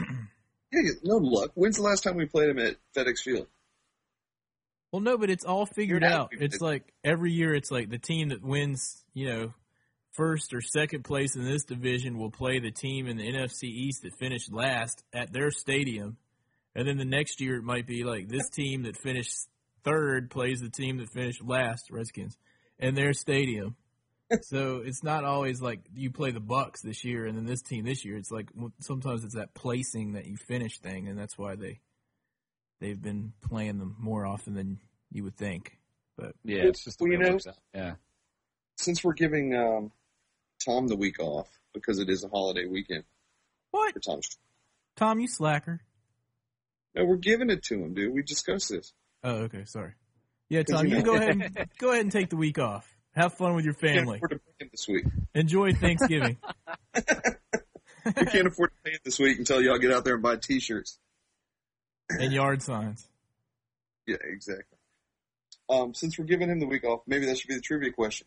Yeah, 0.71 0.81
no 1.03 1.15
luck. 1.17 1.49
When's 1.55 1.77
the 1.77 1.81
last 1.81 2.03
time 2.03 2.15
we 2.15 2.27
played 2.27 2.47
them 2.47 2.59
at 2.59 2.75
FedEx 2.95 3.21
Field? 3.23 3.47
Well, 4.91 5.01
no, 5.01 5.17
but 5.17 5.31
it's 5.31 5.43
all 5.43 5.65
figured 5.65 6.03
out. 6.03 6.29
It's 6.31 6.61
like 6.61 6.83
every 7.03 7.31
year, 7.31 7.55
it's 7.55 7.71
like 7.71 7.89
the 7.89 7.97
team 7.97 8.29
that 8.29 8.43
wins, 8.43 9.03
you 9.15 9.29
know, 9.29 9.53
first 10.19 10.53
or 10.53 10.59
second 10.59 11.03
place 11.05 11.37
in 11.37 11.45
this 11.45 11.63
division 11.63 12.17
will 12.17 12.29
play 12.29 12.59
the 12.59 12.71
team 12.71 13.07
in 13.07 13.15
the 13.15 13.23
NFC 13.33 13.63
East 13.63 14.01
that 14.01 14.13
finished 14.19 14.51
last 14.51 15.01
at 15.13 15.31
their 15.31 15.49
stadium, 15.49 16.17
and 16.75 16.85
then 16.85 16.97
the 16.97 17.05
next 17.05 17.39
year 17.39 17.55
it 17.55 17.63
might 17.63 17.87
be 17.87 18.03
like 18.03 18.27
this 18.27 18.49
team 18.49 18.83
that 18.83 18.97
finished 18.97 19.33
third 19.85 20.29
plays 20.29 20.59
the 20.59 20.69
team 20.69 20.97
that 20.97 21.09
finished 21.09 21.41
last, 21.41 21.89
Redskins, 21.89 22.35
in 22.79 22.95
their 22.95 23.13
stadium. 23.13 23.77
so 24.41 24.81
it's 24.83 25.03
not 25.05 25.23
always 25.23 25.61
like 25.61 25.79
you 25.95 26.11
play 26.11 26.31
the 26.31 26.41
Bucks 26.41 26.81
this 26.81 27.05
year 27.05 27.25
and 27.25 27.37
then 27.37 27.45
this 27.45 27.61
team 27.61 27.85
this 27.85 28.03
year. 28.03 28.17
It's 28.17 28.29
like 28.29 28.49
sometimes 28.81 29.23
it's 29.23 29.35
that 29.35 29.53
placing 29.53 30.13
that 30.13 30.25
you 30.25 30.35
finish 30.35 30.79
thing, 30.79 31.07
and 31.07 31.17
that's 31.17 31.37
why 31.37 31.55
they 31.55 31.79
they've 32.81 33.01
been 33.01 33.31
playing 33.41 33.77
them 33.79 33.95
more 33.97 34.25
often 34.25 34.53
than 34.53 34.79
you 35.13 35.23
would 35.23 35.37
think. 35.37 35.77
But 36.17 36.35
Yeah, 36.43 36.63
it's 36.63 36.83
just 36.83 36.99
the 36.99 37.05
Well, 37.05 37.11
way 37.11 37.15
you 37.15 37.21
it 37.21 37.25
know- 37.25 37.33
works 37.35 37.47
out. 37.47 37.57
Yeah. 37.73 37.93
Since 38.75 39.03
we're 39.03 39.13
giving 39.13 39.55
um, 39.55 39.91
Tom 40.63 40.87
the 40.87 40.95
week 40.95 41.19
off 41.19 41.47
because 41.73 41.99
it 41.99 42.09
is 42.09 42.23
a 42.23 42.27
holiday 42.29 42.65
weekend 42.65 43.03
what, 43.71 43.93
for 43.93 43.99
Tom. 43.99 44.21
Tom? 44.95 45.19
You 45.19 45.27
slacker. 45.27 45.81
No, 46.95 47.05
we're 47.05 47.17
giving 47.17 47.49
it 47.49 47.63
to 47.63 47.75
him, 47.75 47.93
dude. 47.93 48.13
We 48.13 48.23
discussed 48.23 48.69
this. 48.69 48.93
Oh, 49.23 49.35
okay, 49.43 49.63
sorry. 49.65 49.93
Yeah, 50.49 50.63
Tom, 50.63 50.85
you 50.87 50.97
you 50.97 51.03
know- 51.03 51.03
go 51.05 51.15
ahead 51.17 51.29
and 51.29 51.67
go 51.77 51.89
ahead 51.91 52.01
and 52.01 52.11
take 52.11 52.29
the 52.29 52.37
week 52.37 52.57
off. 52.59 52.91
Have 53.15 53.33
fun 53.33 53.55
with 53.55 53.65
your 53.65 53.75
We 53.81 53.87
can't 53.89 53.99
family. 53.99 54.17
afford 54.17 54.31
to 54.31 54.37
pay 54.37 54.65
him 54.65 54.69
this 54.71 54.87
week. 54.87 55.05
Enjoy 55.35 55.73
Thanksgiving. 55.73 56.37
We 58.05 58.25
can't 58.25 58.47
afford 58.47 58.71
to 58.71 58.89
pay 58.89 58.95
it 58.95 59.01
this 59.03 59.19
week 59.19 59.37
until 59.39 59.61
y'all 59.61 59.77
get 59.77 59.91
out 59.91 60.03
there 60.05 60.13
and 60.15 60.23
buy 60.23 60.37
T-shirts. 60.37 60.97
and 62.09 62.31
yard 62.31 62.61
signs. 62.63 63.05
Yeah, 64.07 64.15
exactly. 64.23 64.77
Um, 65.69 65.93
since 65.93 66.17
we're 66.17 66.25
giving 66.25 66.49
him 66.49 66.59
the 66.59 66.65
week 66.65 66.85
off, 66.85 67.01
maybe 67.05 67.25
that 67.27 67.37
should 67.37 67.49
be 67.49 67.55
the 67.55 67.61
trivia 67.61 67.91
question. 67.91 68.25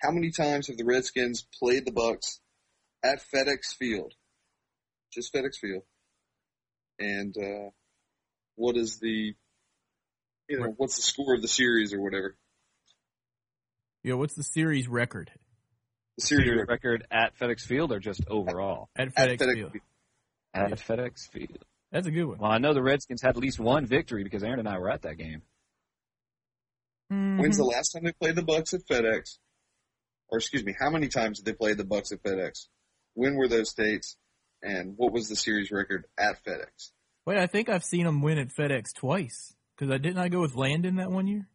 How 0.00 0.10
many 0.10 0.30
times 0.30 0.68
have 0.68 0.76
the 0.76 0.84
Redskins 0.84 1.46
played 1.58 1.84
the 1.84 1.92
Bucks 1.92 2.40
at 3.02 3.20
FedEx 3.34 3.74
Field? 3.78 4.14
Just 5.12 5.32
FedEx 5.34 5.56
Field. 5.60 5.82
And 6.98 7.34
uh, 7.36 7.70
what 8.56 8.76
is 8.76 8.98
the 8.98 9.34
you 10.48 10.58
know, 10.58 10.74
what's 10.76 10.96
the 10.96 11.02
score 11.02 11.34
of 11.34 11.42
the 11.42 11.48
series 11.48 11.92
or 11.92 12.00
whatever? 12.00 12.36
Yeah, 14.02 14.14
what's 14.14 14.34
the 14.34 14.42
series 14.42 14.88
record 14.88 15.30
The 16.16 16.26
series 16.26 16.46
Series 16.46 16.60
record 16.60 16.70
record 16.70 17.06
at 17.10 17.38
FedEx 17.38 17.60
Field 17.62 17.92
or 17.92 17.98
just 17.98 18.22
overall? 18.28 18.88
at 18.96 19.08
at 19.08 19.14
FedEx 19.14 19.38
FedEx 19.38 19.54
Field? 19.54 19.72
Field. 19.72 19.82
At 20.54 20.70
FedEx 20.78 21.28
Field. 21.30 21.64
That's 21.92 22.06
a 22.06 22.10
good 22.10 22.24
one. 22.24 22.38
Well, 22.38 22.50
I 22.50 22.58
know 22.58 22.74
the 22.74 22.82
Redskins 22.82 23.22
had 23.22 23.30
at 23.30 23.36
least 23.36 23.58
one 23.58 23.86
victory 23.86 24.24
because 24.24 24.42
Aaron 24.42 24.58
and 24.58 24.68
I 24.68 24.78
were 24.78 24.90
at 24.90 25.02
that 25.02 25.16
game. 25.16 25.42
When's 27.10 27.56
the 27.56 27.64
last 27.64 27.92
time 27.92 28.04
they 28.04 28.12
played 28.12 28.36
the 28.36 28.42
Bucks 28.42 28.74
at 28.74 28.80
FedEx? 28.86 29.38
Or 30.30 30.38
excuse 30.38 30.64
me, 30.64 30.74
how 30.78 30.90
many 30.90 31.08
times 31.08 31.38
did 31.38 31.46
they 31.46 31.52
play 31.54 31.74
the 31.74 31.84
Bucks 31.84 32.12
at 32.12 32.22
FedEx? 32.22 32.66
When 33.14 33.34
were 33.36 33.48
those 33.48 33.72
dates? 33.72 34.16
And 34.62 34.94
what 34.96 35.12
was 35.12 35.28
the 35.28 35.36
series 35.36 35.70
record 35.70 36.04
at 36.18 36.44
FedEx? 36.44 36.90
Wait, 37.24 37.38
I 37.38 37.46
think 37.46 37.68
I've 37.68 37.84
seen 37.84 38.04
them 38.04 38.22
win 38.22 38.38
at 38.38 38.48
FedEx 38.48 38.92
twice. 38.94 39.54
Because 39.76 39.92
I 39.92 39.98
didn't 39.98 40.18
I 40.18 40.28
go 40.28 40.40
with 40.40 40.56
Landon 40.56 40.96
that 40.96 41.10
one 41.10 41.26
year. 41.28 41.46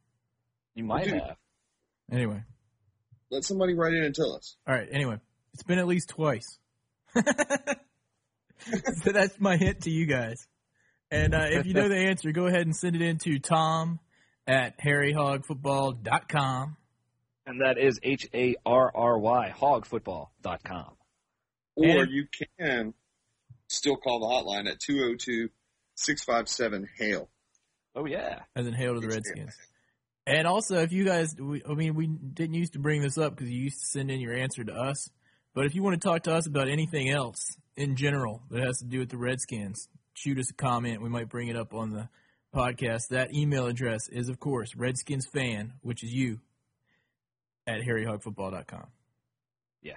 You 0.76 0.86
might 0.86 1.04
Dude. 1.04 1.14
have. 1.16 1.36
Anyway, 2.12 2.44
Let 3.30 3.44
somebody 3.44 3.74
write 3.74 3.94
in 3.94 4.04
and 4.04 4.16
tell 4.16 4.34
us. 4.34 4.56
all 4.68 4.76
right. 4.76 4.88
Anyway, 4.92 5.18
it's 5.54 5.64
been 5.64 5.80
at 5.80 5.88
least 5.88 6.10
twice. 6.10 6.58
so 7.16 7.24
that's 9.12 9.40
my 9.40 9.58
hint 9.58 9.82
to 9.82 9.92
you 9.92 10.06
guys. 10.06 10.48
And 11.12 11.34
uh, 11.36 11.48
if 11.50 11.66
you 11.66 11.74
know 11.74 11.90
the 11.90 11.98
answer, 11.98 12.32
go 12.32 12.48
ahead 12.48 12.62
and 12.62 12.76
send 12.76 12.96
it 12.96 13.02
in 13.02 13.18
to 13.20 13.40
Tom 13.40 14.00
at 14.48 14.80
harryhogfootball.com. 14.80 16.78
And 17.46 17.62
that 17.62 17.78
is 17.78 18.00
H 18.04 18.28
A 18.34 18.56
R 18.66 18.92
R 18.96 19.20
Y, 19.20 19.54
hogfootball.com. 19.58 20.94
Or 21.76 21.86
And- 22.04 22.12
you 22.12 22.28
can 22.60 22.94
still 23.68 23.98
call 23.98 24.20
the 24.20 24.28
hotline 24.28 24.70
at 24.70 24.80
202 24.80 25.50
657 25.96 26.88
HAIL. 26.98 27.30
Oh, 27.96 28.06
yeah. 28.06 28.44
as 28.56 28.66
in 28.66 28.74
hail 28.74 28.96
to 28.96 29.00
the 29.00 29.08
Redskins. 29.08 29.56
And 30.26 30.48
also, 30.48 30.80
if 30.82 30.92
you 30.92 31.04
guys, 31.06 31.36
we, 31.38 31.62
I 31.70 31.74
mean, 31.74 31.94
we 31.96 32.08
didn't 32.08 32.56
used 32.56 32.74
to 32.74 32.80
bring 32.80 33.02
this 33.02 33.18
up 33.18 33.36
because 33.36 33.52
you 33.52 33.62
used 33.64 33.80
to 33.82 33.86
send 33.86 34.10
in 34.10 34.20
your 34.20 34.34
answer 34.34 34.64
to 34.64 34.74
us. 34.74 35.10
But 35.54 35.66
if 35.66 35.76
you 35.76 35.84
want 35.84 36.02
to 36.02 36.08
talk 36.08 36.24
to 36.24 36.34
us 36.34 36.48
about 36.48 36.70
anything 36.70 37.10
else 37.10 37.56
in 37.76 37.96
general 37.96 38.42
that 38.50 38.64
has 38.64 38.78
to 38.80 38.86
do 38.86 39.00
with 39.00 39.10
the 39.10 39.18
Redskins, 39.18 39.90
shoot 40.16 40.40
us 40.40 40.50
a 40.50 40.54
comment. 40.54 41.02
We 41.02 41.10
might 41.10 41.30
bring 41.30 41.50
it 41.50 41.56
up 41.56 41.74
on 41.74 41.92
the 41.92 42.10
podcast. 42.56 43.10
That 43.10 43.34
email 43.34 43.68
address 43.68 44.08
is, 44.10 44.30
of 44.30 44.40
course, 44.40 44.76
Redskins 44.76 45.28
fan, 45.32 45.74
which 45.82 46.04
is 46.04 46.12
you, 46.14 46.40
at 47.68 47.82
harryhogfootball.com. 47.82 48.88
Yeah. 49.82 49.94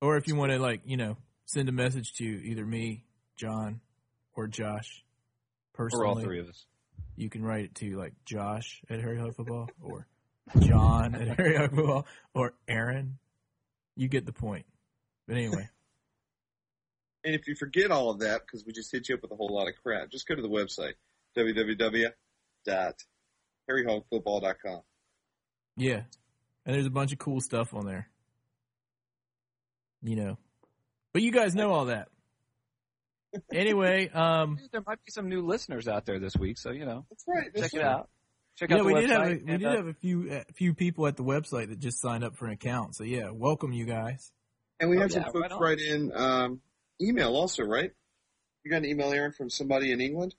Or 0.00 0.16
if 0.16 0.26
you 0.26 0.36
want 0.36 0.52
to, 0.52 0.58
like, 0.58 0.82
you 0.84 0.96
know, 0.96 1.16
send 1.46 1.68
a 1.68 1.72
message 1.72 2.14
to 2.14 2.24
either 2.24 2.64
me, 2.64 3.04
John, 3.36 3.80
or 4.34 4.46
Josh 4.46 5.04
personally. 5.74 6.04
Or 6.04 6.08
all 6.08 6.20
three 6.20 6.40
of 6.40 6.48
us. 6.48 6.64
you 7.16 7.28
can 7.28 7.42
write 7.42 7.64
it 7.66 7.74
to 7.76 7.96
like 7.96 8.14
Josh 8.24 8.80
at 8.88 9.00
Harry 9.00 9.18
Hog 9.18 9.34
Football 9.34 9.68
or 9.82 10.06
John 10.60 11.14
at 11.14 11.36
Harry 11.36 11.56
Hog 11.56 11.74
Football 11.74 12.06
or 12.34 12.54
Aaron. 12.68 13.18
You 13.96 14.08
get 14.08 14.26
the 14.26 14.32
point. 14.32 14.66
But 15.26 15.36
anyway, 15.36 15.68
And 17.24 17.34
if 17.34 17.46
you 17.46 17.54
forget 17.54 17.90
all 17.90 18.10
of 18.10 18.20
that, 18.20 18.42
because 18.46 18.64
we 18.64 18.72
just 18.72 18.90
hit 18.90 19.08
you 19.08 19.14
up 19.14 19.22
with 19.22 19.30
a 19.30 19.36
whole 19.36 19.54
lot 19.54 19.68
of 19.68 19.74
crap, 19.82 20.10
just 20.10 20.26
go 20.26 20.34
to 20.34 20.40
the 20.42 20.48
website, 20.48 20.94
www.harryhogfootball.com. 23.70 24.80
yeah. 25.76 26.02
And 26.66 26.74
there's 26.74 26.86
a 26.86 26.90
bunch 26.90 27.12
of 27.12 27.18
cool 27.18 27.40
stuff 27.40 27.72
on 27.74 27.86
there. 27.86 28.08
You 30.02 30.16
know. 30.16 30.38
But 31.12 31.22
you 31.22 31.32
guys 31.32 31.54
know 31.54 31.72
all 31.72 31.86
that. 31.86 32.08
Anyway, 33.52 34.08
um 34.08 34.58
There 34.72 34.82
might 34.84 34.98
be 35.04 35.12
some 35.12 35.28
new 35.28 35.46
listeners 35.46 35.86
out 35.86 36.04
there 36.04 36.18
this 36.18 36.34
week, 36.36 36.58
so, 36.58 36.72
you 36.72 36.84
know, 36.84 37.06
That's 37.10 37.24
right. 37.28 37.44
check 37.44 37.54
that's 37.54 37.74
it 37.74 37.82
out. 37.82 38.08
Check 38.56 38.70
yeah, 38.70 38.78
out 38.78 38.84
we 38.84 38.94
did 38.94 39.10
have 39.10 39.22
a, 39.22 39.26
we 39.26 39.30
and, 39.30 39.46
did 39.60 39.64
uh, 39.66 39.76
have 39.76 39.86
a 39.86 39.94
few 39.94 40.32
a 40.32 40.44
few 40.52 40.74
people 40.74 41.06
at 41.06 41.16
the 41.16 41.22
website 41.22 41.68
that 41.68 41.78
just 41.78 42.00
signed 42.00 42.24
up 42.24 42.34
for 42.36 42.46
an 42.46 42.52
account. 42.52 42.96
So 42.96 43.04
yeah, 43.04 43.30
welcome 43.30 43.72
you 43.72 43.84
guys. 43.86 44.32
And 44.80 44.90
we 44.90 44.96
Oh, 44.98 45.02
had 45.02 45.12
some 45.12 45.22
yeah, 45.22 45.30
folks 45.30 45.48
right 45.52 45.60
write 45.60 45.78
in 45.78 46.10
um, 46.12 46.60
email 47.00 47.36
also, 47.36 47.62
right? 47.62 47.92
You 48.64 48.70
got 48.72 48.78
an 48.78 48.86
email, 48.86 49.12
Aaron, 49.12 49.30
from 49.32 49.48
somebody 49.48 49.92
in 49.92 50.00
England? 50.00 50.34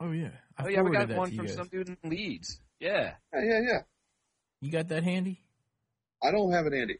Oh 0.00 0.12
yeah. 0.12 0.30
I 0.56 0.64
oh, 0.64 0.68
yeah, 0.68 0.82
we 0.82 0.92
got 0.92 1.10
one 1.10 1.30
from 1.36 1.46
guys. 1.46 1.54
some 1.54 1.68
dude 1.68 1.88
in 1.88 2.10
Leeds. 2.10 2.58
Yeah. 2.80 3.12
Yeah, 3.34 3.40
yeah, 3.42 3.60
yeah. 3.60 3.78
You 4.62 4.72
got 4.72 4.88
that 4.88 5.04
handy? 5.04 5.40
I 6.22 6.30
don't 6.30 6.52
have 6.52 6.66
it 6.66 6.72
handy. 6.72 6.98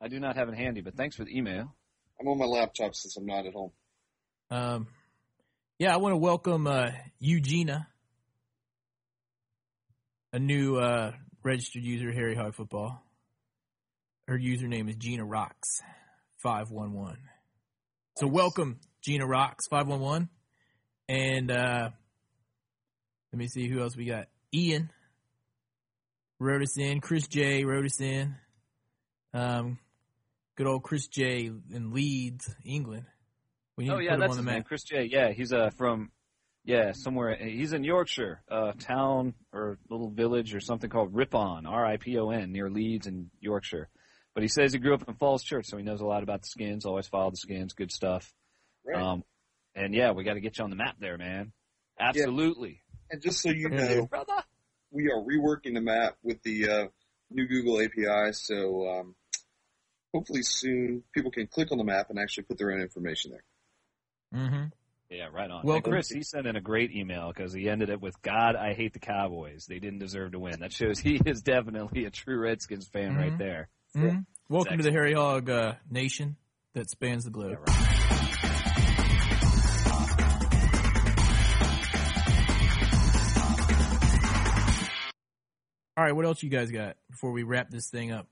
I 0.00 0.08
do 0.08 0.18
not 0.18 0.36
have 0.36 0.48
it 0.48 0.56
handy, 0.56 0.80
but 0.80 0.96
thanks 0.96 1.16
for 1.16 1.24
the 1.24 1.36
email. 1.36 1.74
I'm 2.18 2.28
on 2.28 2.38
my 2.38 2.46
laptop 2.46 2.94
since 2.94 3.16
I'm 3.16 3.26
not 3.26 3.46
at 3.46 3.52
home. 3.52 3.72
Um, 4.50 4.86
yeah, 5.78 5.92
I 5.92 5.98
want 5.98 6.14
to 6.14 6.18
welcome 6.18 6.66
uh, 6.66 6.90
Eugenia, 7.18 7.86
a 10.32 10.38
new 10.38 10.76
uh, 10.76 11.12
registered 11.42 11.82
user, 11.82 12.10
Harry 12.12 12.34
Hog 12.34 12.54
Football. 12.54 13.02
Her 14.26 14.38
username 14.38 14.88
is 14.88 14.96
Gina 14.96 15.24
Rocks 15.24 15.80
five 16.42 16.70
one 16.70 16.92
one. 16.92 17.18
So 18.16 18.26
welcome, 18.26 18.80
Gina 19.02 19.26
Rocks 19.26 19.66
five 19.68 19.86
one 19.88 20.00
one, 20.00 20.28
and 21.08 21.50
uh, 21.50 21.90
let 23.32 23.38
me 23.38 23.48
see 23.48 23.68
who 23.68 23.80
else 23.80 23.96
we 23.96 24.04
got. 24.04 24.26
Ian 24.52 24.90
wrote 26.38 26.62
us 26.62 26.78
in. 26.78 27.00
Chris 27.00 27.26
J 27.28 27.64
wrote 27.64 27.84
us 27.84 28.00
in. 28.00 28.34
Um, 29.32 29.78
good 30.56 30.66
old 30.66 30.82
Chris 30.82 31.06
J 31.06 31.50
in 31.72 31.92
Leeds, 31.92 32.54
England. 32.64 33.04
We 33.76 33.84
need 33.84 33.90
Oh 33.92 33.96
to 33.98 34.02
yeah, 34.02 34.10
put 34.10 34.14
him 34.14 34.20
that's 34.20 34.30
on 34.30 34.36
the 34.36 34.42
his 34.42 34.46
map. 34.46 34.54
name, 34.54 34.62
Chris 34.64 34.82
J. 34.84 35.04
Yeah, 35.10 35.30
he's 35.32 35.52
uh 35.52 35.70
from 35.76 36.10
yeah 36.64 36.92
somewhere. 36.92 37.36
He's 37.36 37.72
in 37.72 37.84
Yorkshire, 37.84 38.42
uh, 38.50 38.72
town 38.78 39.34
or 39.52 39.78
little 39.88 40.10
village 40.10 40.54
or 40.54 40.60
something 40.60 40.90
called 40.90 41.14
Ripon, 41.14 41.66
R 41.66 41.86
I 41.86 41.96
P 41.96 42.18
O 42.18 42.30
N, 42.30 42.52
near 42.52 42.68
Leeds 42.68 43.06
in 43.06 43.30
Yorkshire. 43.40 43.88
But 44.34 44.42
he 44.42 44.48
says 44.48 44.72
he 44.72 44.78
grew 44.78 44.94
up 44.94 45.08
in 45.08 45.14
Falls 45.14 45.42
Church, 45.42 45.66
so 45.66 45.76
he 45.76 45.82
knows 45.82 46.00
a 46.00 46.06
lot 46.06 46.22
about 46.22 46.42
the 46.42 46.48
skins. 46.48 46.84
Always 46.84 47.08
follow 47.08 47.30
the 47.30 47.36
skins. 47.36 47.72
Good 47.72 47.90
stuff. 47.90 48.32
Right. 48.86 49.00
Um, 49.02 49.24
and 49.74 49.94
yeah, 49.94 50.12
we 50.12 50.24
got 50.24 50.34
to 50.34 50.40
get 50.40 50.58
you 50.58 50.64
on 50.64 50.70
the 50.70 50.76
map 50.76 50.96
there, 51.00 51.16
man. 51.18 51.52
Absolutely, 51.98 52.80
and 53.10 53.20
just 53.20 53.42
so 53.42 53.50
you 53.50 53.68
Yeah. 53.72 53.94
know, 53.96 54.06
brother. 54.06 54.42
we 54.90 55.10
are 55.10 55.20
reworking 55.22 55.74
the 55.74 55.80
map 55.80 56.16
with 56.22 56.42
the 56.42 56.68
uh, 56.68 56.86
new 57.30 57.46
Google 57.46 57.80
API. 57.80 58.32
So 58.32 58.88
um, 58.88 59.14
hopefully 60.14 60.42
soon 60.42 61.02
people 61.14 61.30
can 61.30 61.46
click 61.46 61.72
on 61.72 61.78
the 61.78 61.84
map 61.84 62.10
and 62.10 62.18
actually 62.18 62.44
put 62.44 62.58
their 62.58 62.72
own 62.72 62.80
information 62.80 63.32
there. 63.32 63.44
Mm-hmm. 64.40 64.64
Yeah, 65.10 65.26
right 65.32 65.50
on. 65.50 65.64
Well, 65.64 65.76
And 65.76 65.84
Chris, 65.84 66.08
he 66.08 66.22
sent 66.22 66.46
in 66.46 66.54
a 66.54 66.60
great 66.60 66.92
email 66.92 67.32
because 67.34 67.52
he 67.52 67.68
ended 67.68 67.90
it 67.90 68.00
with 68.00 68.20
"God, 68.22 68.54
I 68.54 68.74
hate 68.74 68.92
the 68.92 69.00
Cowboys. 69.00 69.66
They 69.66 69.80
didn't 69.80 69.98
deserve 69.98 70.32
to 70.32 70.38
win." 70.38 70.60
That 70.60 70.72
shows 70.72 71.00
he 71.00 71.20
is 71.26 71.42
definitely 71.42 72.04
a 72.04 72.10
true 72.10 72.38
Redskins 72.38 72.86
fan 72.86 73.16
right 73.16 73.32
Mhm. 73.32 73.38
there. 73.38 73.68
hmm 73.92 74.18
Welcome 74.48 74.76
to 74.78 74.84
the 74.84 74.92
Harry 74.92 75.14
Hog 75.14 75.50
uh, 75.50 75.74
Nation 75.90 76.36
that 76.74 76.90
spans 76.90 77.24
the 77.24 77.30
globe. 77.30 77.58
Yeah, 77.66 77.74
right. 77.74 77.99
All 85.96 86.04
right, 86.04 86.14
what 86.14 86.24
else 86.24 86.42
you 86.42 86.50
guys 86.50 86.70
got 86.70 86.96
before 87.10 87.32
we 87.32 87.42
wrap 87.42 87.70
this 87.70 87.90
thing 87.90 88.10
up? 88.12 88.26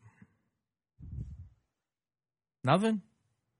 Nothing. 2.64 3.02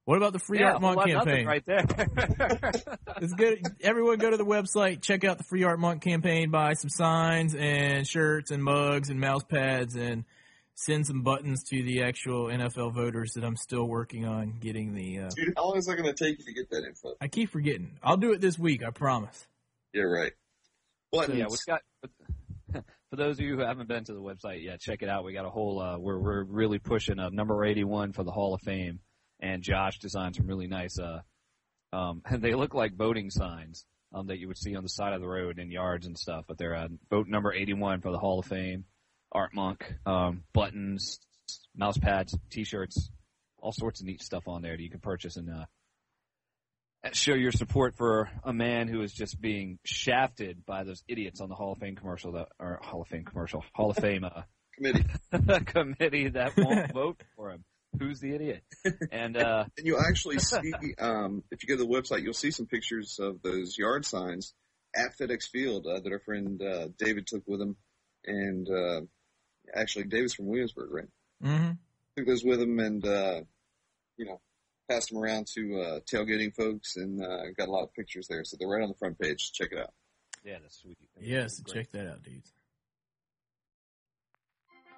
What 0.05 0.17
about 0.17 0.33
the 0.33 0.39
Free 0.39 0.61
yeah, 0.61 0.73
Art 0.73 0.77
a 0.77 0.79
whole 0.79 0.95
Month 0.95 0.97
lot 0.97 1.11
of 1.11 1.15
nothing 1.17 1.47
campaign? 1.47 1.47
right 1.47 1.65
there. 1.67 2.73
It's 3.21 3.35
good. 3.35 3.61
Everyone 3.81 4.19
go 4.19 4.31
to 4.31 4.37
the 4.37 4.47
website, 4.47 5.03
check 5.03 5.25
out 5.25 5.39
the 5.39 5.45
Free 5.45 5.65
Art 5.65 5.81
Monk 5.81 6.03
campaign, 6.03 6.51
buy 6.51 6.75
some 6.75 6.89
signs 6.89 7.55
and 7.55 8.07
shirts 8.07 8.53
and 8.53 8.63
mugs 8.63 9.11
and 9.11 9.19
mouse 9.21 9.43
pads 9.43 9.97
and 9.97 10.25
send 10.77 11.05
some 11.05 11.23
buttons 11.23 11.65
to 11.65 11.83
the 11.83 12.05
actual 12.05 12.47
NFL 12.47 12.95
voters 12.95 13.33
that 13.33 13.43
I'm 13.45 13.57
still 13.57 13.85
working 13.85 14.25
on 14.25 14.59
getting 14.61 14.95
the 14.95 15.19
uh, 15.19 15.31
Dude, 15.35 15.53
how 15.57 15.65
long 15.65 15.77
is 15.77 15.87
that 15.87 15.97
going 15.97 16.15
to 16.15 16.25
take 16.25 16.39
you 16.39 16.45
to 16.45 16.53
get 16.53 16.71
that 16.71 16.85
info? 16.87 17.17
I 17.21 17.27
keep 17.27 17.51
forgetting. 17.51 17.99
I'll 18.03 18.17
do 18.17 18.33
it 18.33 18.41
this 18.41 18.57
week, 18.59 18.85
I 18.85 18.91
promise. 18.91 19.47
Yeah, 19.93 20.05
right. 20.05 20.33
Buttons. 21.11 21.39
yeah, 21.39 21.47
we've 21.51 21.67
got. 21.67 21.81
For 23.11 23.17
those 23.17 23.39
of 23.39 23.45
you 23.45 23.57
who 23.57 23.63
haven't 23.63 23.89
been 23.89 24.05
to 24.05 24.13
the 24.13 24.21
website 24.21 24.63
yet, 24.63 24.81
check 24.81 25.03
it 25.03 25.09
out. 25.09 25.25
We 25.25 25.33
got 25.33 25.47
a 25.47 25.51
whole. 25.51 25.81
Uh, 25.81 25.99
we're 25.99 26.19
we're 26.19 26.45
really 26.45 26.79
pushing 26.79 27.19
uh, 27.19 27.31
number 27.31 27.65
eighty-one 27.65 28.13
for 28.13 28.23
the 28.23 28.31
Hall 28.31 28.53
of 28.53 28.61
Fame, 28.61 29.01
and 29.41 29.63
Josh 29.63 29.99
designed 29.99 30.37
some 30.37 30.47
really 30.47 30.67
nice. 30.67 30.99
Uh, 30.99 31.21
um, 31.95 32.21
and 32.27 32.43
they 32.43 32.55
look 32.55 32.75
like 32.75 32.97
voting 32.97 33.31
signs 33.31 33.87
um, 34.15 34.27
that 34.27 34.39
you 34.39 34.47
would 34.49 34.59
see 34.59 34.77
on 34.77 34.83
the 34.83 34.91
side 34.91 35.15
of 35.15 35.23
the 35.23 35.29
road 35.29 35.59
in 35.59 35.71
yards 35.71 36.07
and 36.07 36.19
stuff. 36.19 36.45
But 36.47 36.59
they're 36.59 36.77
uh, 36.77 36.89
vote 37.09 37.29
number 37.29 37.53
eighty-one 37.53 38.03
for 38.03 38.13
the 38.13 38.19
Hall 38.19 38.41
of 38.41 38.47
Fame. 38.47 38.85
Art 39.33 39.55
Monk, 39.55 39.95
um, 40.07 40.45
buttons, 40.55 41.19
mouse 41.77 41.99
pads, 41.99 42.37
T-shirts, 42.51 43.11
all 43.59 43.73
sorts 43.73 44.01
of 44.01 44.07
neat 44.07 44.23
stuff 44.23 44.49
on 44.49 44.63
there 44.63 44.77
that 44.77 44.83
you 44.83 44.91
can 44.91 45.01
purchase 45.01 45.37
and 45.37 45.51
uh, 45.51 45.65
show 47.13 47.35
your 47.35 47.53
support 47.53 47.97
for 47.97 48.31
a 48.45 48.53
man 48.53 48.89
who 48.89 49.03
is 49.03 49.13
just 49.13 49.41
being 49.41 49.79
shafted 49.85 50.65
by 50.67 50.85
those 50.85 51.03
idiots 51.09 51.41
on 51.41 51.49
the 51.49 51.55
Hall 51.55 51.73
of 51.73 51.79
Fame 51.79 51.97
commercial 51.97 52.33
that 52.33 52.49
or 52.59 52.81
Hall 52.83 53.03
of 53.03 53.09
Fame 53.09 53.25
commercial 53.25 53.65
Hall 53.73 53.91
of 53.91 53.97
Fame 54.01 54.25
uh, 54.25 54.43
committee. 54.75 55.05
committee 55.67 56.29
that 56.29 56.57
won't 56.57 56.93
vote 56.95 57.21
for 57.37 57.51
him. 57.51 57.65
Who's 57.99 58.21
the 58.21 58.35
idiot? 58.35 58.63
And 59.11 59.37
uh, 59.37 59.65
And 59.77 59.87
you'll 59.87 60.01
actually 60.01 60.39
see, 60.39 60.73
um, 60.99 61.43
if 61.51 61.63
you 61.63 61.69
go 61.69 61.83
to 61.83 61.89
the 61.89 61.91
website, 61.91 62.23
you'll 62.23 62.35
see 62.35 62.51
some 62.51 62.67
pictures 62.67 63.19
of 63.19 63.41
those 63.43 63.77
yard 63.79 64.05
signs 64.05 64.53
at 64.95 65.17
FedEx 65.19 65.49
Field 65.51 65.87
uh, 65.87 66.01
that 66.01 66.13
our 66.13 66.19
friend 66.19 66.61
uh, 66.63 66.89
David 66.99 67.27
took 67.27 67.45
with 67.47 67.61
him. 67.61 67.77
And 68.27 68.69
uh, 68.69 69.01
actually, 69.75 70.05
David's 70.05 70.35
from 70.35 70.47
Williamsburg, 70.47 70.91
right? 70.93 71.09
Mm-hmm. 71.43 71.71
Took 72.17 72.27
those 72.27 72.45
with 72.45 72.61
him 72.61 72.79
and, 72.79 73.05
uh, 73.07 73.41
you 74.19 74.27
know, 74.27 74.41
passed 74.91 75.11
them 75.11 75.19
around 75.19 75.47
to 75.55 75.81
uh, 75.81 76.01
tailgating 76.01 76.55
folks 76.55 76.97
and 76.97 77.23
uh, 77.23 77.51
got 77.57 77.69
a 77.69 77.71
lot 77.71 77.83
of 77.85 77.93
pictures 77.95 78.27
there. 78.29 78.45
So 78.45 78.57
they're 78.59 78.69
right 78.69 78.83
on 78.83 78.89
the 78.89 78.95
front 78.95 79.19
page. 79.19 79.53
Check 79.53 79.69
it 79.73 79.79
out. 79.79 79.93
yeah, 80.45 80.59
that's 80.63 80.81
sweet. 80.81 80.97
Yes, 81.21 81.61
Great. 81.61 81.75
check 81.75 81.93
that 81.93 82.09
out, 82.11 82.23
dudes. 82.23 82.53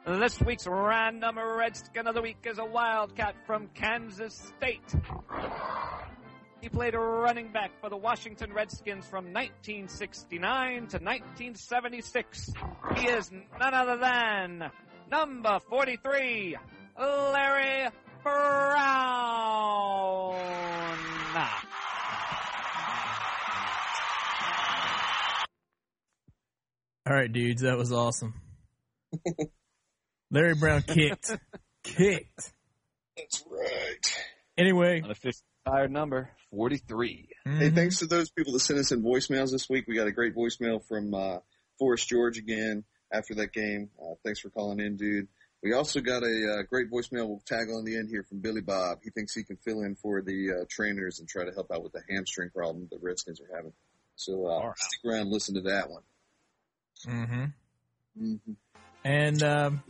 This 0.07 0.41
week's 0.41 0.67
random 0.67 1.39
Redskin 1.39 2.07
of 2.07 2.15
the 2.15 2.23
week 2.23 2.39
is 2.47 2.59
a 2.59 2.65
Wildcat 2.65 3.35
from 3.47 3.69
Kansas 3.75 4.35
State. 4.59 4.95
He 6.63 6.69
played 6.69 6.95
a 6.95 6.99
running 6.99 7.53
back 7.53 7.71
for 7.81 7.91
the 7.91 7.97
Washington 7.97 8.53
Redskins 8.53 9.07
from 9.07 9.27
1969 9.33 10.71
to 10.89 10.99
1976. 10.99 12.53
He 12.97 13.07
is 13.09 13.31
none 13.59 13.75
other 13.75 13.97
than 13.99 14.71
number 15.11 15.59
43, 15.69 16.57
Larry 16.99 17.89
Brown. 18.23 19.01
All 27.07 27.17
right, 27.17 27.33
dudes, 27.33 27.63
that 27.63 27.77
was 27.77 27.93
awesome. 27.93 28.35
Larry 30.31 30.55
Brown 30.55 30.83
kicked. 30.83 31.37
kicked. 31.83 32.53
That's 33.17 33.45
right. 33.51 34.17
Anyway, 34.57 35.01
Unofficial 35.03 35.41
retired 35.67 35.91
number 35.91 36.31
43. 36.51 37.29
Hey, 37.45 37.51
mhm. 37.51 37.75
thanks 37.75 37.99
to 37.99 38.07
those 38.07 38.31
people 38.31 38.53
that 38.53 38.61
sent 38.61 38.79
us 38.79 38.93
in 38.93 39.03
voicemails 39.03 39.51
this 39.51 39.69
week. 39.69 39.87
We 39.89 39.97
got 39.97 40.07
a 40.07 40.13
great 40.13 40.35
voicemail 40.37 40.87
from 40.87 41.15
uh, 41.15 41.39
Forrest 41.79 42.09
George 42.09 42.39
again 42.39 42.85
after 43.13 43.35
that 43.37 43.53
game. 43.53 43.91
Uh, 44.01 44.15
thanks 44.25 44.41
for 44.41 44.51
calling 44.51 44.81
in, 44.81 44.97
dude. 44.97 45.29
We 45.63 45.75
also 45.75 46.01
got 46.01 46.23
a 46.23 46.59
uh, 46.61 46.63
great 46.71 46.91
voicemail 46.91 47.29
we'll 47.29 47.43
tag 47.47 47.69
on 47.71 47.85
the 47.85 47.97
end 47.97 48.09
here 48.09 48.23
from 48.23 48.41
Billy 48.41 48.63
Bob. 48.63 49.01
He 49.05 49.11
thinks 49.11 49.35
he 49.35 49.45
can 49.45 49.57
fill 49.57 49.83
in 49.83 49.95
for 49.95 50.23
the 50.23 50.63
uh, 50.63 50.65
trainers 50.71 51.21
and 51.21 51.29
try 51.29 51.45
to 51.45 51.53
help 51.53 51.71
out 51.71 51.83
with 51.83 51.93
the 51.93 52.03
hamstring 52.09 52.51
problem 52.51 52.89
the 52.91 52.99
Redskins 53.01 53.41
are 53.41 53.55
having. 53.55 53.73
So 54.17 54.47
uh, 54.47 54.69
right. 54.69 54.79
stick 54.79 55.01
around 55.05 55.21
and 55.23 55.31
listen 55.31 55.55
to 55.57 55.61
that 55.63 55.91
one. 55.91 56.03
Mm-hmm. 57.07 57.45
Mm-hmm. 58.23 58.53
And 59.05 59.43
um, 59.43 59.83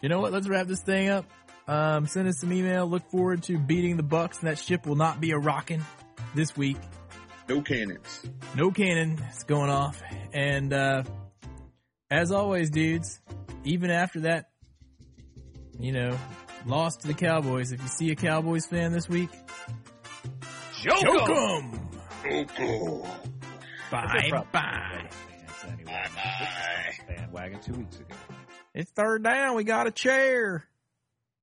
you 0.00 0.08
know 0.08 0.20
what? 0.20 0.32
Let's 0.32 0.48
wrap 0.48 0.66
this 0.66 0.82
thing 0.82 1.08
up. 1.08 1.26
Um, 1.68 2.06
send 2.06 2.28
us 2.28 2.38
some 2.38 2.52
email. 2.52 2.86
Look 2.86 3.10
forward 3.10 3.42
to 3.44 3.58
beating 3.58 3.96
the 3.96 4.02
Bucks, 4.02 4.38
and 4.38 4.48
that 4.48 4.58
ship 4.58 4.86
will 4.86 4.96
not 4.96 5.20
be 5.20 5.32
a 5.32 5.38
rocking 5.38 5.84
this 6.34 6.56
week. 6.56 6.76
No 7.48 7.60
cannons. 7.60 8.22
No 8.54 8.70
cannon 8.70 9.18
is 9.30 9.44
going 9.44 9.70
off. 9.70 10.02
And 10.32 10.72
uh, 10.72 11.02
as 12.10 12.32
always, 12.32 12.70
dudes, 12.70 13.20
even 13.64 13.90
after 13.90 14.20
that, 14.20 14.50
you 15.78 15.92
know, 15.92 16.18
lost 16.66 17.02
to 17.02 17.08
the 17.08 17.14
Cowboys, 17.14 17.72
if 17.72 17.80
you 17.82 17.88
see 17.88 18.10
a 18.10 18.16
Cowboys 18.16 18.66
fan 18.66 18.92
this 18.92 19.08
week, 19.08 19.30
Joke 20.82 20.98
choke 20.98 21.30
'em! 21.30 21.90
'em. 22.24 22.46
Oh, 22.58 23.02
Bye 23.90 24.28
Probably 24.30 24.30
bye. 24.52 25.08
Fans. 25.62 25.80
Bandwagon 27.08 27.60
two 27.60 27.72
weeks 27.74 27.96
ago. 27.96 28.14
It's 28.74 28.90
third 28.90 29.22
down. 29.24 29.56
We 29.56 29.64
got 29.64 29.86
a 29.86 29.90
chair. 29.90 30.64